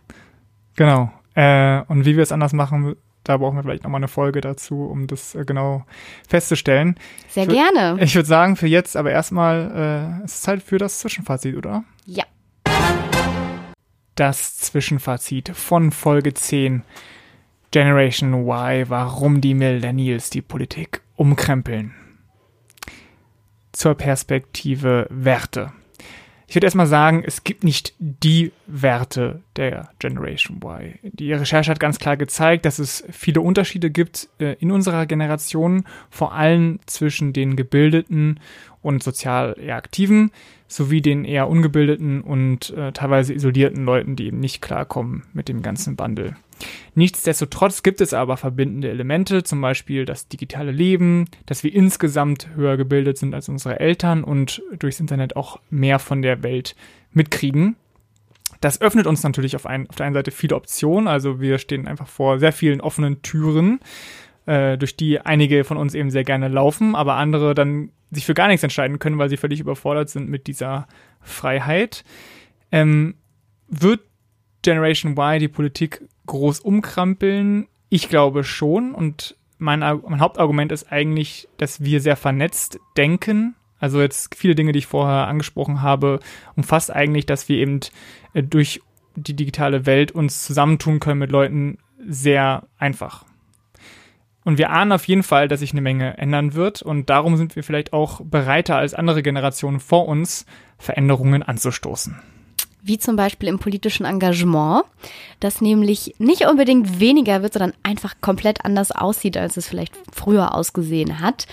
Genau. 0.75 1.13
Äh, 1.37 1.83
und 1.83 2.05
wie 2.05 2.17
wir 2.17 2.25
es 2.25 2.33
anders 2.33 2.53
machen, 2.53 2.97
da 3.27 3.37
brauchen 3.39 3.57
wir 3.57 3.65
vielleicht 3.65 3.83
nochmal 3.83 3.99
eine 3.99 4.09
Folge 4.09 4.41
dazu, 4.41 4.85
um 4.85 5.09
das 5.09 5.35
äh, 5.35 5.45
genau 5.45 5.85
festzustellen. 6.29 6.95
Sehr 7.29 7.43
ich 7.43 7.49
gerne. 7.49 8.01
Ich 8.01 8.15
würde 8.15 8.29
sagen, 8.29 8.55
für 8.55 8.69
jetzt 8.69 8.97
aber 8.97 9.11
erstmal, 9.11 10.21
äh, 10.23 10.25
es 10.25 10.35
ist 10.35 10.43
Zeit 10.43 10.63
für 10.63 10.79
das 10.79 11.01
Zwischenfazit, 11.01 11.57
oder? 11.57 11.83
Ja. 12.05 12.25
Das 14.15 14.57
Zwischenfazit 14.59 15.51
von 15.51 15.91
Folge 15.91 16.35
10. 16.35 16.83
Generation 17.73 18.33
Y, 18.33 18.89
warum 18.89 19.41
die 19.41 19.55
Millennials 19.55 20.31
die 20.31 20.41
Politik 20.41 21.03
umkrempeln. 21.17 21.95
Zur 23.73 23.97
Perspektive 23.97 25.09
Werte. 25.11 25.73
Ich 26.49 26.55
würde 26.55 26.67
erstmal 26.67 26.87
sagen, 26.87 27.25
es 27.27 27.43
gibt 27.43 27.65
nicht 27.65 27.95
die 27.99 28.53
Werte 28.69 29.43
der 29.57 29.91
Generation 29.99 30.59
Y. 30.63 30.95
Die 31.03 31.33
Recherche 31.33 31.71
hat 31.71 31.81
ganz 31.81 31.99
klar 31.99 32.17
gezeigt, 32.17 32.65
dass 32.65 32.79
es 32.79 33.05
viele 33.11 33.41
Unterschiede 33.41 33.91
gibt 33.91 34.29
äh, 34.39 34.55
in 34.61 34.71
unserer 34.71 35.07
Generation, 35.07 35.85
vor 36.09 36.35
allem 36.35 36.79
zwischen 36.87 37.33
den 37.33 37.57
gebildeten 37.57 38.39
und 38.81 39.03
sozial 39.03 39.57
eher 39.59 39.77
aktiven 39.77 40.31
sowie 40.69 41.01
den 41.01 41.25
eher 41.25 41.49
ungebildeten 41.49 42.21
und 42.21 42.71
äh, 42.71 42.93
teilweise 42.93 43.35
isolierten 43.35 43.85
Leuten, 43.85 44.17
die 44.17 44.27
eben 44.27 44.41
nicht 44.41 44.63
klarkommen 44.63 45.25
mit 45.33 45.49
dem 45.49 45.63
ganzen 45.63 45.97
Bundle. 45.97 46.37
Nichtsdestotrotz 46.95 47.83
gibt 47.83 48.01
es 48.01 48.15
aber 48.15 48.37
verbindende 48.37 48.89
Elemente, 48.89 49.43
zum 49.43 49.61
Beispiel 49.61 50.05
das 50.05 50.29
digitale 50.29 50.73
Leben, 50.73 51.27
dass 51.45 51.63
wir 51.63 51.75
insgesamt 51.75 52.49
höher 52.55 52.77
gebildet 52.77 53.19
sind 53.19 53.35
als 53.35 53.49
unsere 53.49 53.81
Eltern 53.81 54.25
und 54.25 54.63
durchs 54.79 55.01
Internet 55.01 55.37
auch 55.37 55.61
mehr 55.71 55.99
von 55.99 56.23
der 56.23 56.43
Welt 56.43 56.75
mitkriegen. 57.13 57.77
Das 58.61 58.81
öffnet 58.81 59.07
uns 59.07 59.23
natürlich 59.23 59.55
auf, 59.57 59.67
ein, 59.67 59.89
auf 59.91 59.97
der 59.97 60.07
einen 60.07 60.15
Seite 60.15 60.31
viele 60.31 60.57
Optionen, 60.57 61.09
also 61.09 61.41
wir 61.41 61.59
stehen 61.59 61.87
einfach 61.87 62.09
vor 62.09 62.39
sehr 62.39 62.53
vielen 62.53 62.81
offenen 62.81 63.21
Türen, 63.23 63.81
äh, 64.47 64.79
durch 64.79 64.97
die 64.97 65.21
einige 65.21 65.65
von 65.65 65.77
uns 65.77 65.95
eben 65.95 66.11
sehr 66.11 66.25
gerne 66.25 66.49
laufen, 66.49 66.95
aber 66.95 67.17
andere 67.17 67.55
dann 67.55 67.91
sich 68.11 68.25
für 68.25 68.35
gar 68.35 68.49
nichts 68.49 68.63
entscheiden 68.63 68.99
können, 68.99 69.19
weil 69.19 69.29
sie 69.29 69.37
völlig 69.37 69.61
überfordert 69.61 70.09
sind 70.09 70.31
mit 70.31 70.47
dieser 70.47 70.87
Freiheit. 71.21 72.05
Ähm, 72.73 73.17
wird 73.69 74.01
Generation 74.67 75.13
Y 75.13 75.39
die 75.39 75.49
Politik 75.49 76.03
groß 76.27 76.61
umkrampeln? 76.61 77.69
Ich 77.89 78.09
glaube 78.09 78.43
schon. 78.43 78.95
Und 78.95 79.37
mein, 79.59 79.79
mein 79.81 80.21
Hauptargument 80.21 80.73
ist 80.73 80.91
eigentlich, 80.91 81.49
dass 81.57 81.85
wir 81.85 82.01
sehr 82.01 82.17
vernetzt 82.17 82.81
denken. 82.97 83.55
Also 83.79 84.01
jetzt 84.01 84.35
viele 84.35 84.57
Dinge, 84.57 84.73
die 84.73 84.81
ich 84.81 84.87
vorher 84.87 85.29
angesprochen 85.29 85.83
habe, 85.83 86.19
umfasst 86.57 86.91
eigentlich, 86.91 87.27
dass 87.27 87.49
wir 87.49 87.59
eben 87.59 87.81
äh, 88.35 88.43
durch 88.43 88.83
die 89.15 89.35
digitale 89.35 89.87
Welt 89.87 90.13
uns 90.13 90.45
zusammentun 90.45 90.99
können 90.99 91.21
mit 91.21 91.31
Leuten 91.31 91.79
sehr 92.05 92.65
einfach. 92.77 93.25
Und 94.45 94.59
wir 94.59 94.71
ahnen 94.71 94.93
auf 94.93 95.07
jeden 95.07 95.23
Fall, 95.23 95.49
dass 95.49 95.61
sich 95.61 95.73
eine 95.73 95.81
Menge 95.81 96.19
ändern 96.19 96.55
wird 96.55 96.83
und 96.83 97.09
darum 97.09 97.37
sind 97.37 97.57
wir 97.57 97.63
vielleicht 97.63 97.93
auch 97.93 98.21
bereiter 98.25 98.77
als 98.77 98.95
andere 98.95 99.23
Generationen 99.23 99.81
vor 99.81 100.09
uns, 100.09 100.45
Veränderungen 100.79 101.43
anzustoßen 101.43 102.17
wie 102.87 102.99
zum 102.99 103.17
Beispiel 103.17 103.49
im 103.49 103.59
politischen 103.59 104.07
Engagement, 104.07 104.85
das 105.41 105.61
nämlich 105.61 106.15
nicht 106.19 106.47
unbedingt 106.47 107.01
weniger 107.01 107.43
wird, 107.43 107.55
sondern 107.55 107.75
einfach 107.83 108.15
komplett 108.21 108.65
anders 108.65 108.93
aussieht, 108.93 109.37
als 109.37 109.57
es 109.57 109.69
vielleicht 109.69 109.95
früher 110.13 110.55
ausgesehen 110.55 111.21
hat. 111.21 111.47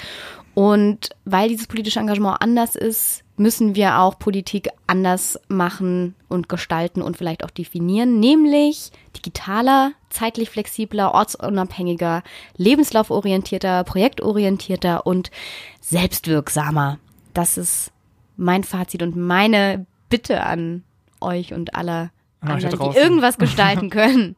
Und 0.54 1.10
weil 1.26 1.50
dieses 1.50 1.68
politische 1.68 2.00
Engagement 2.00 2.42
anders 2.42 2.76
ist, 2.76 3.24
müssen 3.38 3.76
wir 3.76 4.00
auch 4.00 4.20
Politik 4.20 4.70
anders 4.86 5.40
machen 5.48 6.14
und 6.30 6.50
gestalten 6.50 7.02
und 7.02 7.18
vielleicht 7.18 7.44
auch 7.44 7.50
definieren, 7.50 8.20
nämlich 8.20 8.92
digitaler, 9.16 9.94
zeitlich 10.10 10.52
flexibler, 10.52 11.16
ortsunabhängiger, 11.16 12.22
lebenslauforientierter, 12.58 13.84
projektorientierter 13.84 15.08
und 15.08 15.32
selbstwirksamer. 15.82 17.00
Das 17.34 17.58
ist 17.58 17.92
mein 18.38 18.64
Fazit 18.64 19.02
und 19.02 19.16
meine 19.16 19.88
Bitte 20.10 20.44
an 20.44 20.84
euch 21.24 21.54
und 21.54 21.76
alle 21.76 22.12
An 22.42 22.52
euch 22.52 22.64
da 22.64 22.70
anderen, 22.70 22.92
die 22.92 22.98
irgendwas 22.98 23.38
gestalten 23.40 23.90
können. 23.90 24.36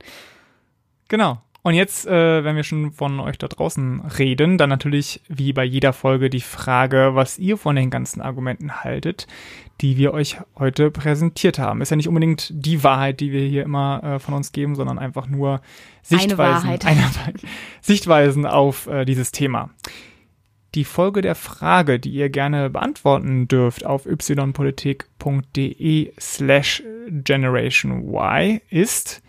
Genau. 1.08 1.40
Und 1.66 1.74
jetzt, 1.74 2.06
äh, 2.06 2.44
wenn 2.44 2.56
wir 2.56 2.62
schon 2.62 2.92
von 2.92 3.20
euch 3.20 3.40
da 3.40 3.48
draußen 3.48 4.02
reden, 4.20 4.60
dann 4.60 4.70
natürlich 4.70 5.22
wie 5.28 5.52
bei 5.52 5.64
jeder 5.64 5.94
Folge 5.94 6.30
die 6.30 6.42
Frage, 6.42 7.12
was 7.14 7.40
ihr 7.40 7.58
von 7.58 7.76
den 7.76 7.90
ganzen 7.90 8.22
Argumenten 8.22 8.84
haltet, 8.84 9.26
die 9.82 9.98
wir 9.98 10.14
euch 10.14 10.38
heute 10.60 10.92
präsentiert 10.92 11.58
haben. 11.58 11.82
Ist 11.82 11.90
ja 11.90 11.98
nicht 11.98 12.08
unbedingt 12.08 12.52
die 12.54 12.84
Wahrheit, 12.84 13.20
die 13.20 13.32
wir 13.32 13.42
hier 13.48 13.64
immer 13.64 14.04
äh, 14.04 14.20
von 14.20 14.36
uns 14.36 14.52
geben, 14.52 14.76
sondern 14.76 15.00
einfach 15.00 15.26
nur 15.26 15.62
Sichtweisen, 16.04 16.38
Wahrheit. 16.38 16.86
eine 16.86 17.04
Sichtweisen 17.82 18.46
auf 18.46 18.86
äh, 18.86 19.04
dieses 19.04 19.32
Thema. 19.32 19.72
Die 20.76 20.84
Folge 20.84 21.22
der 21.22 21.36
Frage, 21.36 22.02
die 22.02 22.12
ihr 22.12 22.30
gerne 22.30 22.70
beantworten 22.70 23.48
dürft 23.48 23.86
auf 23.86 24.06
ypolitik.de 24.06 26.14
slash 26.20 26.84
Generation 27.08 28.14
Y 28.14 28.60
ist, 28.70 29.24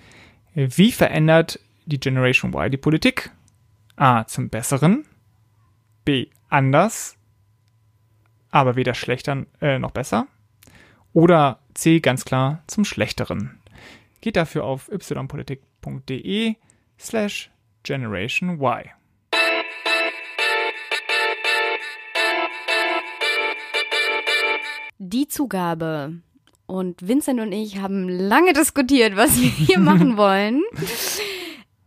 wie 0.54 0.90
verändert 0.90 1.60
die 1.84 2.00
Generation 2.00 2.52
Y 2.52 2.68
die 2.68 2.76
Politik? 2.76 3.30
A. 3.94 4.26
Zum 4.26 4.48
Besseren. 4.48 5.04
B. 6.04 6.26
Anders. 6.48 7.16
Aber 8.50 8.74
weder 8.74 8.94
schlechter 8.94 9.46
äh, 9.60 9.78
noch 9.78 9.92
besser. 9.92 10.26
Oder 11.12 11.60
C. 11.74 12.00
Ganz 12.00 12.24
klar 12.24 12.64
zum 12.66 12.84
Schlechteren. 12.84 13.60
Geht 14.20 14.34
dafür 14.34 14.64
auf 14.64 14.90
ypolitik.de 14.90 16.56
slash 16.98 17.52
Generation 17.84 18.60
Y. 18.60 18.90
Die 25.08 25.28
Zugabe. 25.28 26.14
Und 26.66 27.06
Vincent 27.06 27.38
und 27.38 27.52
ich 27.52 27.78
haben 27.78 28.08
lange 28.08 28.52
diskutiert, 28.52 29.16
was 29.16 29.40
wir 29.40 29.48
hier 29.48 29.78
machen 29.78 30.16
wollen. 30.16 30.64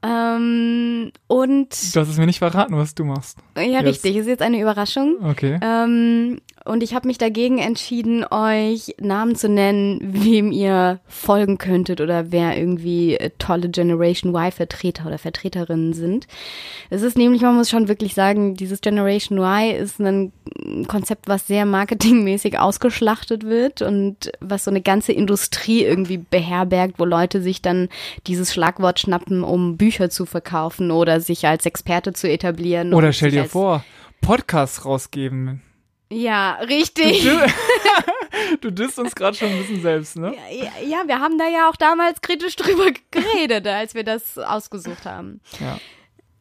Ähm, 0.01 1.11
und 1.27 1.95
Du 1.95 1.99
hast 1.99 2.09
es 2.09 2.17
mir 2.17 2.25
nicht 2.25 2.39
verraten, 2.39 2.75
was 2.77 2.95
du 2.95 3.03
machst. 3.03 3.37
ja, 3.57 3.63
Jetzt. 3.63 3.85
richtig, 3.85 4.15
ist 4.15 4.27
jetzt 4.27 4.41
eine 4.41 4.61
Überraschung. 4.61 5.17
Okay. 5.23 5.59
Ähm, 5.61 6.39
und 6.65 6.83
ich 6.83 6.93
habe 6.93 7.07
mich 7.07 7.17
dagegen 7.17 7.57
entschieden, 7.57 8.23
euch 8.29 8.93
Namen 8.99 9.35
zu 9.35 9.49
nennen, 9.49 9.99
wem 10.01 10.51
ihr 10.51 10.99
folgen 11.07 11.57
könntet 11.57 11.99
oder 11.99 12.31
wer 12.31 12.57
irgendwie 12.57 13.15
äh, 13.15 13.31
tolle 13.39 13.69
Generation 13.69 14.35
Y-Vertreter 14.35 15.07
oder 15.07 15.17
Vertreterinnen 15.17 15.93
sind. 15.93 16.27
Es 16.89 17.01
ist 17.01 17.17
nämlich, 17.17 17.41
man 17.41 17.55
muss 17.55 17.69
schon 17.69 17.87
wirklich 17.87 18.13
sagen, 18.13 18.55
dieses 18.55 18.81
Generation 18.81 19.39
Y 19.39 19.75
ist 19.75 19.99
ein 19.99 20.31
Konzept, 20.87 21.27
was 21.27 21.47
sehr 21.47 21.65
marketingmäßig 21.65 22.59
ausgeschlachtet 22.59 23.45
wird 23.45 23.81
und 23.81 24.31
was 24.39 24.65
so 24.65 24.71
eine 24.71 24.81
ganze 24.81 25.11
Industrie 25.11 25.83
irgendwie 25.83 26.17
beherbergt, 26.17 26.95
wo 26.99 27.05
Leute 27.05 27.41
sich 27.41 27.61
dann 27.61 27.89
dieses 28.27 28.53
Schlagwort 28.53 28.99
schnappen, 28.99 29.43
um 29.43 29.75
Bücher 29.77 29.88
zu 30.09 30.25
verkaufen 30.25 30.91
oder 30.91 31.19
sich 31.21 31.45
als 31.47 31.65
Experte 31.65 32.13
zu 32.13 32.29
etablieren. 32.29 32.93
Oder 32.93 33.13
stell 33.13 33.31
dir 33.31 33.45
vor, 33.45 33.83
Podcasts 34.21 34.85
rausgeben. 34.85 35.61
Ja, 36.11 36.55
richtig. 36.55 37.27
Du 38.61 38.71
disst 38.71 38.97
uns 38.99 39.15
gerade 39.15 39.37
schon 39.37 39.49
ein 39.49 39.59
bisschen 39.59 39.81
selbst, 39.81 40.17
ne? 40.17 40.33
Ja, 40.51 40.87
ja, 40.87 41.07
wir 41.07 41.19
haben 41.19 41.37
da 41.37 41.47
ja 41.47 41.69
auch 41.69 41.75
damals 41.75 42.21
kritisch 42.21 42.55
drüber 42.57 42.87
geredet, 43.11 43.67
als 43.67 43.93
wir 43.93 44.03
das 44.03 44.37
ausgesucht 44.37 45.05
haben. 45.05 45.41
Ja. 45.59 45.79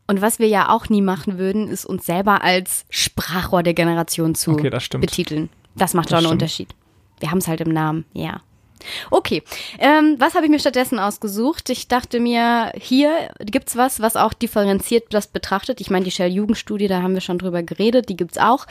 Und 0.07 0.23
was 0.23 0.39
wir 0.39 0.49
ja 0.49 0.71
auch 0.71 0.89
nie 0.89 1.03
machen 1.03 1.39
würden, 1.39 1.69
ist 1.69 1.85
uns 1.85 2.07
selber 2.07 2.43
als 2.43 2.87
Sprachrohr 2.89 3.63
der 3.63 3.75
Generation 3.75 4.35
zu 4.35 4.53
Okay, 4.53 4.71
das 4.71 4.89
betiteln. 4.89 5.51
Das 5.77 5.93
macht 5.93 6.07
Das 6.07 6.11
schon 6.11 6.17
einen 6.19 6.27
stimmt. 6.27 6.43
Unterschied. 6.43 6.69
Wir 7.21 7.31
haben 7.31 7.39
es 7.39 7.49
halt 7.49 7.61
im 7.61 7.73
Namen, 7.73 8.07
ja. 8.15 8.41
Okay, 9.11 9.43
ähm, 9.79 10.17
was 10.19 10.35
habe 10.35 10.47
ich 10.47 10.51
mir 10.51 10.59
stattdessen 10.59 10.99
ausgesucht? 10.99 11.71
Ich 11.71 11.89
dachte 11.89 12.21
mir, 12.21 12.73
hier 12.77 13.31
gibt's 13.41 13.77
was, 13.77 14.01
was 14.01 14.17
auch 14.17 14.33
differenziert 14.33 15.07
das 15.11 15.27
betrachtet. 15.27 15.81
Ich 15.81 15.91
meine, 15.91 16.05
die 16.05 16.11
Shell-Jugendstudie, 16.11 16.89
da 16.89 17.03
haben 17.03 17.15
wir 17.15 17.21
schon 17.21 17.39
drüber 17.39 17.63
geredet, 17.63 18.09
die 18.09 18.17
gibt's 18.17 18.39
auch. 18.39 18.67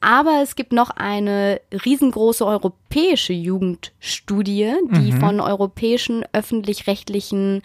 Aber 0.00 0.40
es 0.42 0.56
gibt 0.56 0.72
noch 0.72 0.90
eine 0.90 1.60
riesengroße 1.84 2.44
europäische 2.44 3.32
Jugendstudie, 3.32 4.72
die 4.90 5.12
von 5.12 5.40
europäischen 5.40 6.24
öffentlich-rechtlichen 6.32 7.62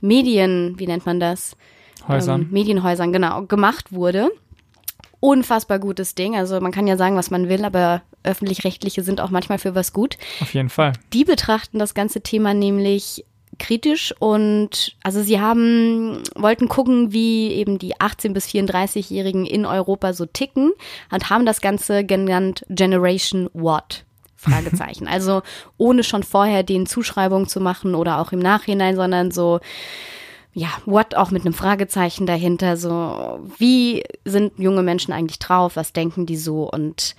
Medien, 0.00 0.78
wie 0.78 0.86
nennt 0.86 1.06
man 1.06 1.18
das? 1.18 1.56
Häusern. 2.06 2.42
Ähm, 2.42 2.48
Medienhäusern, 2.50 3.12
genau, 3.12 3.42
gemacht 3.42 3.92
wurde. 3.92 4.30
Unfassbar 5.20 5.78
gutes 5.78 6.14
Ding. 6.14 6.36
Also 6.36 6.60
man 6.60 6.72
kann 6.72 6.86
ja 6.86 6.96
sagen, 6.96 7.16
was 7.16 7.30
man 7.30 7.48
will, 7.48 7.64
aber 7.64 8.02
öffentlich-rechtliche 8.22 9.02
sind 9.02 9.20
auch 9.20 9.30
manchmal 9.30 9.58
für 9.58 9.74
was 9.74 9.92
gut. 9.92 10.16
Auf 10.40 10.54
jeden 10.54 10.68
Fall. 10.68 10.92
Die 11.12 11.24
betrachten 11.24 11.78
das 11.78 11.94
ganze 11.94 12.20
Thema 12.20 12.54
nämlich 12.54 13.24
kritisch 13.58 14.14
und 14.20 14.96
also 15.02 15.22
sie 15.22 15.40
haben 15.40 16.22
wollten 16.36 16.68
gucken, 16.68 17.12
wie 17.12 17.48
eben 17.52 17.78
die 17.78 18.00
18 18.00 18.32
bis 18.32 18.46
34-Jährigen 18.46 19.46
in 19.46 19.66
Europa 19.66 20.12
so 20.12 20.26
ticken 20.26 20.72
und 21.10 21.30
haben 21.30 21.44
das 21.44 21.60
Ganze 21.60 22.04
genannt 22.04 22.64
Generation 22.68 23.50
What. 23.52 24.04
Fragezeichen. 24.36 25.08
Also 25.18 25.42
ohne 25.78 26.04
schon 26.04 26.22
vorher 26.22 26.62
den 26.62 26.86
Zuschreibungen 26.86 27.48
zu 27.48 27.60
machen 27.60 27.96
oder 27.96 28.20
auch 28.20 28.30
im 28.30 28.38
Nachhinein, 28.38 28.94
sondern 28.94 29.32
so 29.32 29.58
ja, 30.54 30.68
what 30.86 31.14
auch 31.14 31.30
mit 31.30 31.44
einem 31.44 31.54
Fragezeichen 31.54 32.26
dahinter, 32.26 32.76
so 32.76 33.40
wie 33.58 34.02
sind 34.24 34.58
junge 34.58 34.82
Menschen 34.82 35.12
eigentlich 35.12 35.38
drauf, 35.38 35.76
was 35.76 35.92
denken 35.92 36.26
die 36.26 36.36
so 36.36 36.68
und 36.70 37.14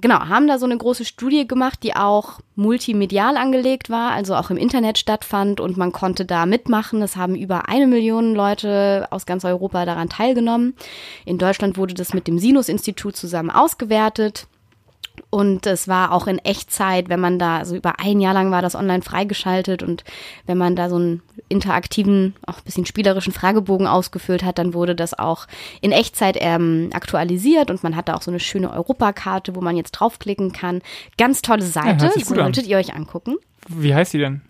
genau, 0.00 0.20
haben 0.20 0.46
da 0.46 0.58
so 0.58 0.66
eine 0.66 0.76
große 0.76 1.04
Studie 1.04 1.46
gemacht, 1.46 1.82
die 1.82 1.96
auch 1.96 2.40
multimedial 2.54 3.36
angelegt 3.36 3.90
war, 3.90 4.12
also 4.12 4.34
auch 4.34 4.50
im 4.50 4.56
Internet 4.56 4.98
stattfand 4.98 5.60
und 5.60 5.76
man 5.76 5.92
konnte 5.92 6.24
da 6.24 6.46
mitmachen. 6.46 7.02
Es 7.02 7.16
haben 7.16 7.34
über 7.34 7.68
eine 7.68 7.86
Million 7.86 8.34
Leute 8.34 9.08
aus 9.10 9.26
ganz 9.26 9.44
Europa 9.44 9.84
daran 9.84 10.08
teilgenommen. 10.08 10.74
In 11.24 11.38
Deutschland 11.38 11.76
wurde 11.76 11.94
das 11.94 12.14
mit 12.14 12.26
dem 12.26 12.38
Sinus-Institut 12.38 13.16
zusammen 13.16 13.50
ausgewertet. 13.50 14.46
Und 15.28 15.66
es 15.66 15.86
war 15.86 16.12
auch 16.12 16.26
in 16.26 16.38
Echtzeit, 16.38 17.08
wenn 17.08 17.20
man 17.20 17.38
da, 17.38 17.58
also 17.58 17.76
über 17.76 18.00
ein 18.00 18.20
Jahr 18.20 18.34
lang 18.34 18.50
war 18.50 18.62
das 18.62 18.74
online 18.74 19.02
freigeschaltet 19.02 19.82
und 19.82 20.02
wenn 20.46 20.58
man 20.58 20.76
da 20.76 20.88
so 20.88 20.96
einen 20.96 21.22
interaktiven, 21.50 22.34
auch 22.46 22.58
ein 22.58 22.64
bisschen 22.64 22.86
spielerischen 22.86 23.32
Fragebogen 23.32 23.86
ausgefüllt 23.86 24.42
hat, 24.42 24.58
dann 24.58 24.72
wurde 24.72 24.94
das 24.94 25.18
auch 25.18 25.46
in 25.80 25.92
Echtzeit 25.92 26.36
ähm, 26.40 26.90
aktualisiert 26.92 27.70
und 27.70 27.82
man 27.82 27.96
hatte 27.96 28.14
auch 28.14 28.22
so 28.22 28.30
eine 28.30 28.40
schöne 28.40 28.72
Europakarte, 28.72 29.54
wo 29.54 29.60
man 29.60 29.76
jetzt 29.76 29.92
draufklicken 29.92 30.52
kann. 30.52 30.80
Ganz 31.18 31.42
tolle 31.42 31.62
Seite, 31.62 32.08
gut 32.08 32.38
an. 32.38 32.44
solltet 32.44 32.66
ihr 32.66 32.78
euch 32.78 32.94
angucken. 32.94 33.36
Wie 33.68 33.94
heißt 33.94 34.14
die 34.14 34.18
denn? 34.18 34.40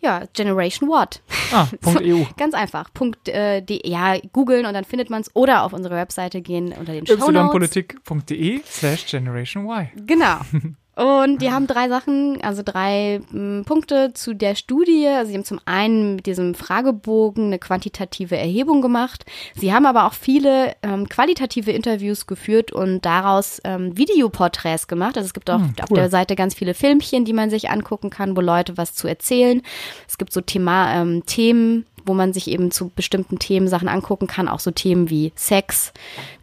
Ja, 0.00 0.22
Generation 0.32 0.88
What. 0.88 1.20
Ah, 1.52 1.68
Punkt 1.80 2.00
.eu. 2.02 2.24
Ganz 2.38 2.54
einfach. 2.54 2.92
Punkt, 2.94 3.28
äh, 3.28 3.60
de, 3.60 3.86
ja, 3.86 4.16
googeln 4.32 4.64
und 4.64 4.72
dann 4.72 4.84
findet 4.84 5.10
man 5.10 5.20
es 5.20 5.34
oder 5.36 5.62
auf 5.62 5.74
unsere 5.74 5.94
Webseite 5.94 6.40
gehen 6.40 6.72
unter 6.72 6.92
den 6.92 7.06
Shownotes. 7.06 7.76
ypolitik.de 7.76 8.62
slash 8.64 9.06
Generation 9.06 9.66
Y. 9.66 9.90
Genau. 10.06 10.38
Und 10.96 11.40
die 11.40 11.50
haben 11.50 11.66
drei 11.66 11.88
Sachen, 11.88 12.42
also 12.42 12.62
drei 12.62 13.20
m, 13.32 13.62
Punkte 13.64 14.12
zu 14.12 14.34
der 14.34 14.54
Studie. 14.54 15.06
Also 15.06 15.30
sie 15.30 15.36
haben 15.38 15.44
zum 15.44 15.60
einen 15.64 16.16
mit 16.16 16.26
diesem 16.26 16.54
Fragebogen 16.54 17.46
eine 17.46 17.58
quantitative 17.58 18.36
Erhebung 18.36 18.82
gemacht. 18.82 19.24
Sie 19.54 19.72
haben 19.72 19.86
aber 19.86 20.06
auch 20.06 20.12
viele 20.12 20.74
ähm, 20.82 21.08
qualitative 21.08 21.70
Interviews 21.72 22.26
geführt 22.26 22.70
und 22.72 23.06
daraus 23.06 23.60
ähm, 23.64 23.96
Videoporträts 23.96 24.88
gemacht. 24.88 25.16
Also 25.16 25.26
es 25.26 25.32
gibt 25.34 25.48
auch 25.48 25.60
Hm, 25.60 25.74
auf 25.80 25.90
cool. 25.90 25.96
der 25.96 26.10
Seite 26.10 26.36
ganz 26.36 26.54
viele 26.54 26.74
Filmchen, 26.74 27.24
die 27.24 27.32
man 27.32 27.48
sich 27.50 27.70
angucken 27.70 28.10
kann, 28.10 28.36
wo 28.36 28.40
Leute 28.42 28.76
was 28.76 28.94
zu 28.94 29.08
erzählen. 29.08 29.62
Es 30.08 30.18
gibt 30.18 30.32
so 30.32 30.40
Thema, 30.42 30.92
ähm, 31.00 31.24
Themen, 31.24 31.86
wo 32.04 32.14
man 32.14 32.32
sich 32.32 32.48
eben 32.48 32.70
zu 32.70 32.90
bestimmten 32.94 33.38
Themen 33.38 33.68
Sachen 33.68 33.88
angucken 33.88 34.26
kann, 34.26 34.48
auch 34.48 34.60
so 34.60 34.70
Themen 34.70 35.10
wie 35.10 35.32
Sex. 35.34 35.92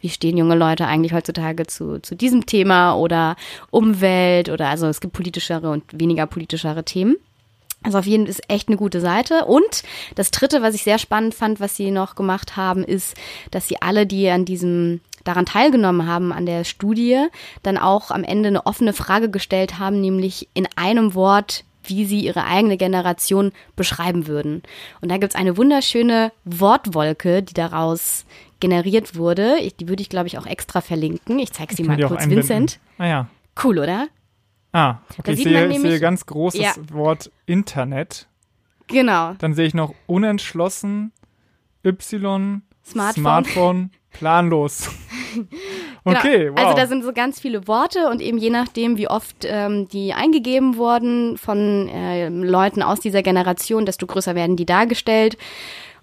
Wie 0.00 0.08
stehen 0.08 0.36
junge 0.36 0.54
Leute 0.54 0.86
eigentlich 0.86 1.12
heutzutage 1.12 1.66
zu, 1.66 2.00
zu 2.00 2.14
diesem 2.14 2.46
Thema 2.46 2.94
oder 2.94 3.36
Umwelt 3.70 4.48
oder 4.48 4.68
also 4.68 4.86
es 4.86 5.00
gibt 5.00 5.14
politischere 5.14 5.70
und 5.70 5.84
weniger 5.92 6.26
politischere 6.26 6.84
Themen. 6.84 7.16
Also 7.82 7.98
auf 7.98 8.06
jeden 8.06 8.24
Fall 8.24 8.30
ist 8.30 8.50
echt 8.50 8.68
eine 8.68 8.76
gute 8.76 9.00
Seite. 9.00 9.44
Und 9.44 9.82
das 10.16 10.30
dritte, 10.30 10.62
was 10.62 10.74
ich 10.74 10.82
sehr 10.82 10.98
spannend 10.98 11.34
fand, 11.34 11.60
was 11.60 11.76
sie 11.76 11.90
noch 11.90 12.16
gemacht 12.16 12.56
haben, 12.56 12.82
ist, 12.82 13.16
dass 13.50 13.68
sie 13.68 13.80
alle, 13.80 14.06
die 14.06 14.28
an 14.28 14.44
diesem 14.44 15.00
daran 15.24 15.46
teilgenommen 15.46 16.06
haben 16.06 16.32
an 16.32 16.46
der 16.46 16.64
Studie, 16.64 17.26
dann 17.62 17.76
auch 17.76 18.10
am 18.10 18.24
Ende 18.24 18.48
eine 18.48 18.66
offene 18.66 18.92
Frage 18.92 19.30
gestellt 19.30 19.78
haben, 19.78 20.00
nämlich 20.00 20.48
in 20.54 20.66
einem 20.76 21.14
Wort, 21.14 21.64
wie 21.88 22.04
sie 22.04 22.20
ihre 22.20 22.44
eigene 22.44 22.76
Generation 22.76 23.52
beschreiben 23.76 24.26
würden. 24.26 24.62
Und 25.00 25.10
da 25.10 25.18
gibt's 25.18 25.34
eine 25.36 25.56
wunderschöne 25.56 26.32
Wortwolke, 26.44 27.42
die 27.42 27.54
daraus 27.54 28.24
generiert 28.60 29.16
wurde. 29.16 29.58
Ich, 29.60 29.76
die 29.76 29.88
würde 29.88 30.02
ich, 30.02 30.08
glaube 30.08 30.26
ich, 30.26 30.38
auch 30.38 30.46
extra 30.46 30.80
verlinken. 30.80 31.38
Ich 31.38 31.52
zeige 31.52 31.74
sie 31.74 31.82
Können 31.84 32.00
mal 32.00 32.08
kurz, 32.08 32.22
einbinden? 32.22 32.48
Vincent. 32.48 32.80
Ah 32.98 33.06
ja. 33.06 33.28
Cool, 33.62 33.78
oder? 33.78 34.08
Ah, 34.72 34.96
okay, 35.18 35.32
ich 35.32 35.42
sehe, 35.44 35.52
man 35.54 35.70
ich 35.70 35.76
nämlich- 35.78 35.92
sehe 35.92 36.00
ganz 36.00 36.26
großes 36.26 36.60
Ja. 36.60 36.72
Wort 36.92 37.30
Internet. 37.46 38.26
Genau. 38.86 39.34
Dann 39.38 39.54
sehe 39.54 39.66
ich 39.66 39.74
noch 39.74 39.94
unentschlossen, 40.06 41.12
Y, 41.84 42.62
Smartphone. 42.84 43.22
Smartphone 43.22 43.90
planlos. 44.10 44.90
okay, 46.04 46.44
genau. 46.44 46.56
wow. 46.56 46.64
Also 46.64 46.76
da 46.76 46.86
sind 46.86 47.02
so 47.04 47.12
ganz 47.12 47.40
viele 47.40 47.66
Worte 47.68 48.08
und 48.08 48.20
eben 48.20 48.38
je 48.38 48.50
nachdem, 48.50 48.96
wie 48.96 49.08
oft 49.08 49.44
ähm, 49.44 49.88
die 49.88 50.12
eingegeben 50.12 50.76
wurden 50.76 51.38
von 51.38 51.88
äh, 51.88 52.28
Leuten 52.28 52.82
aus 52.82 53.00
dieser 53.00 53.22
Generation, 53.22 53.86
desto 53.86 54.06
größer 54.06 54.34
werden 54.34 54.56
die 54.56 54.66
dargestellt. 54.66 55.36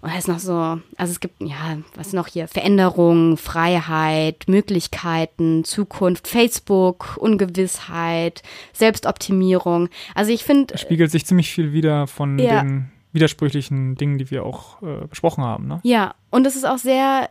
Und 0.02 0.12
da 0.12 0.18
ist 0.18 0.28
noch 0.28 0.38
so, 0.38 0.52
also 0.52 1.10
es 1.10 1.20
gibt, 1.20 1.40
ja, 1.40 1.78
was 1.94 2.12
noch 2.12 2.28
hier? 2.28 2.48
Veränderung, 2.48 3.36
Freiheit, 3.38 4.44
Möglichkeiten, 4.46 5.64
Zukunft, 5.64 6.28
Facebook, 6.28 7.16
Ungewissheit, 7.18 8.42
Selbstoptimierung. 8.72 9.88
Also 10.14 10.32
ich 10.32 10.44
finde, 10.44 10.76
Spiegelt 10.78 11.10
sich 11.10 11.26
ziemlich 11.26 11.50
viel 11.50 11.72
wieder 11.72 12.06
von 12.06 12.38
Ja. 12.38 12.62
den 12.62 12.90
widersprüchlichen 13.12 13.94
Dingen, 13.96 14.18
die 14.18 14.30
wir 14.30 14.44
auch 14.44 14.82
äh, 14.82 15.06
besprochen 15.08 15.42
haben. 15.42 15.66
Ne? 15.66 15.80
Ja, 15.82 16.14
und 16.30 16.46
es 16.46 16.54
ist 16.54 16.66
auch 16.66 16.78
sehr 16.78 17.30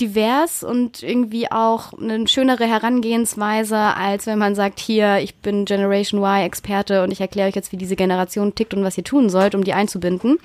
divers 0.00 0.62
und 0.62 1.02
irgendwie 1.02 1.50
auch 1.50 1.92
eine 1.92 2.26
schönere 2.28 2.66
Herangehensweise, 2.66 3.76
als 3.76 4.26
wenn 4.26 4.38
man 4.38 4.54
sagt, 4.54 4.80
hier, 4.80 5.18
ich 5.18 5.36
bin 5.36 5.64
Generation 5.64 6.22
Y-Experte 6.22 7.02
und 7.02 7.10
ich 7.10 7.20
erkläre 7.20 7.48
euch 7.48 7.54
jetzt, 7.54 7.72
wie 7.72 7.76
diese 7.76 7.96
Generation 7.96 8.54
tickt 8.54 8.74
und 8.74 8.84
was 8.84 8.98
ihr 8.98 9.04
tun 9.04 9.30
sollt, 9.30 9.54
um 9.54 9.64
die 9.64 9.72
einzubinden. 9.72 10.38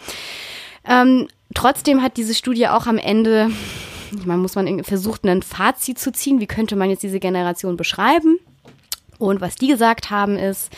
Ähm, 0.85 1.27
trotzdem 1.53 2.01
hat 2.01 2.17
diese 2.17 2.33
Studie 2.33 2.67
auch 2.67 2.87
am 2.87 2.97
Ende, 2.97 3.49
ich 4.17 4.25
meine, 4.25 4.41
muss 4.41 4.55
man 4.55 4.83
versucht, 4.83 5.25
ein 5.25 5.41
Fazit 5.41 5.99
zu 5.99 6.11
ziehen, 6.11 6.39
wie 6.39 6.47
könnte 6.47 6.75
man 6.75 6.89
jetzt 6.89 7.03
diese 7.03 7.19
Generation 7.19 7.77
beschreiben? 7.77 8.39
Und 9.19 9.41
was 9.41 9.55
die 9.55 9.67
gesagt 9.67 10.09
haben 10.09 10.37
ist, 10.37 10.71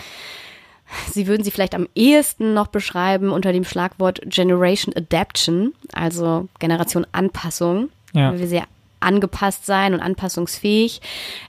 Sie 1.11 1.27
würden 1.27 1.43
sie 1.43 1.51
vielleicht 1.51 1.75
am 1.75 1.87
ehesten 1.95 2.53
noch 2.53 2.67
beschreiben 2.67 3.31
unter 3.31 3.51
dem 3.51 3.63
Schlagwort 3.63 4.21
Generation 4.25 4.95
Adaption, 4.95 5.73
also 5.93 6.47
Generation 6.59 7.07
Anpassung, 7.11 7.89
Ja. 8.15 8.31
weil 8.31 8.39
wir 8.39 8.47
sehr 8.47 8.63
angepasst 8.99 9.65
sein 9.67 9.93
und 9.93 9.99
anpassungsfähig 9.99 11.01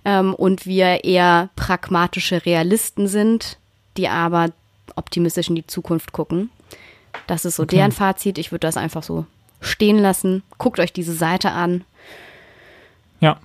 ähm, 0.05 0.35
und 0.35 0.67
wir 0.67 1.05
eher 1.05 1.49
pragmatische 1.57 2.45
Realisten 2.45 3.09
sind, 3.09 3.57
die 3.97 4.09
aber 4.09 4.51
optimistisch 4.95 5.49
in 5.49 5.55
die 5.55 5.67
Zukunft 5.67 6.13
gucken. 6.13 6.51
Das 7.27 7.45
ist 7.47 7.57
so 7.57 7.63
Okay. 7.63 7.77
deren 7.77 7.93
Fazit. 7.93 8.37
Ich 8.37 8.53
würde 8.53 8.67
das 8.67 8.77
einfach 8.77 9.03
so 9.03 9.25
stehen 9.63 9.99
lassen. 9.99 10.43
Guckt 10.59 10.79
euch 10.81 10.93
diese 10.93 11.15
Seite 11.15 11.53
an 11.53 11.85
Ja, 13.21 13.39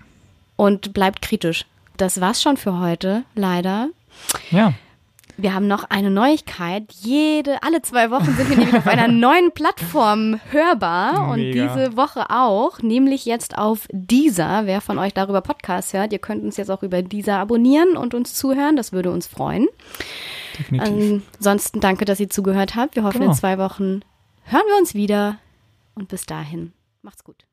und 0.58 0.94
bleibt 0.94 1.22
kritisch. 1.22 1.66
Das 1.98 2.20
war's 2.20 2.42
schon 2.42 2.58
für 2.58 2.80
heute, 2.80 3.24
leider. 3.36 3.88
ja. 4.50 4.74
Wir 5.42 5.56
haben 5.56 5.66
noch 5.68 5.86
eine 5.90 6.12
Neuigkeit. 6.12 6.84
Jede, 6.92 7.64
alle 7.64 7.82
zwei 7.82 8.12
Wochen 8.12 8.26
sind 8.34 8.48
wir 8.50 8.58
nämlich 8.58 8.76
auf 8.76 8.86
einer 8.86 9.08
neuen 9.12 9.52
Plattform 9.52 10.40
hörbar 10.52 11.30
und 11.32 11.38
Mega. 11.38 11.68
diese 11.76 11.98
Woche 11.98 12.30
auch, 12.30 12.80
nämlich 12.84 13.26
jetzt 13.26 13.58
auf 13.58 13.88
Deezer. 13.92 14.62
Wer 14.66 14.82
von 14.82 15.00
euch 15.00 15.16
darüber 15.16 15.42
Podcast 15.42 15.94
hört, 15.94 16.14
ihr 16.14 16.20
könnt 16.20 16.44
uns 16.44 16.58
jetzt 16.58 16.70
auch 16.70 16.84
über 16.84 17.02
Deezer 17.02 17.38
abonnieren 17.38 17.98
und 17.98 18.14
uns 18.14 18.36
zuhören. 18.36 18.76
Das 18.76 18.92
würde 18.92 19.10
uns 19.12 19.26
freuen. 19.26 19.68
Definitiv. 20.60 21.24
Ansonsten 21.38 21.80
danke, 21.80 22.06
dass 22.06 22.20
ihr 22.20 22.30
zugehört 22.30 22.76
habt. 22.76 22.96
Wir 22.96 23.04
hoffen, 23.04 23.20
Genau. 23.22 23.32
in 23.32 23.38
zwei 23.38 23.58
Wochen 23.58 24.02
hören 24.44 24.64
wir 24.68 24.78
uns 24.80 24.94
wieder 24.94 25.38
und 25.96 26.08
bis 26.08 26.28
dahin 26.28 26.72
macht's 27.02 27.24
gut. 27.24 27.46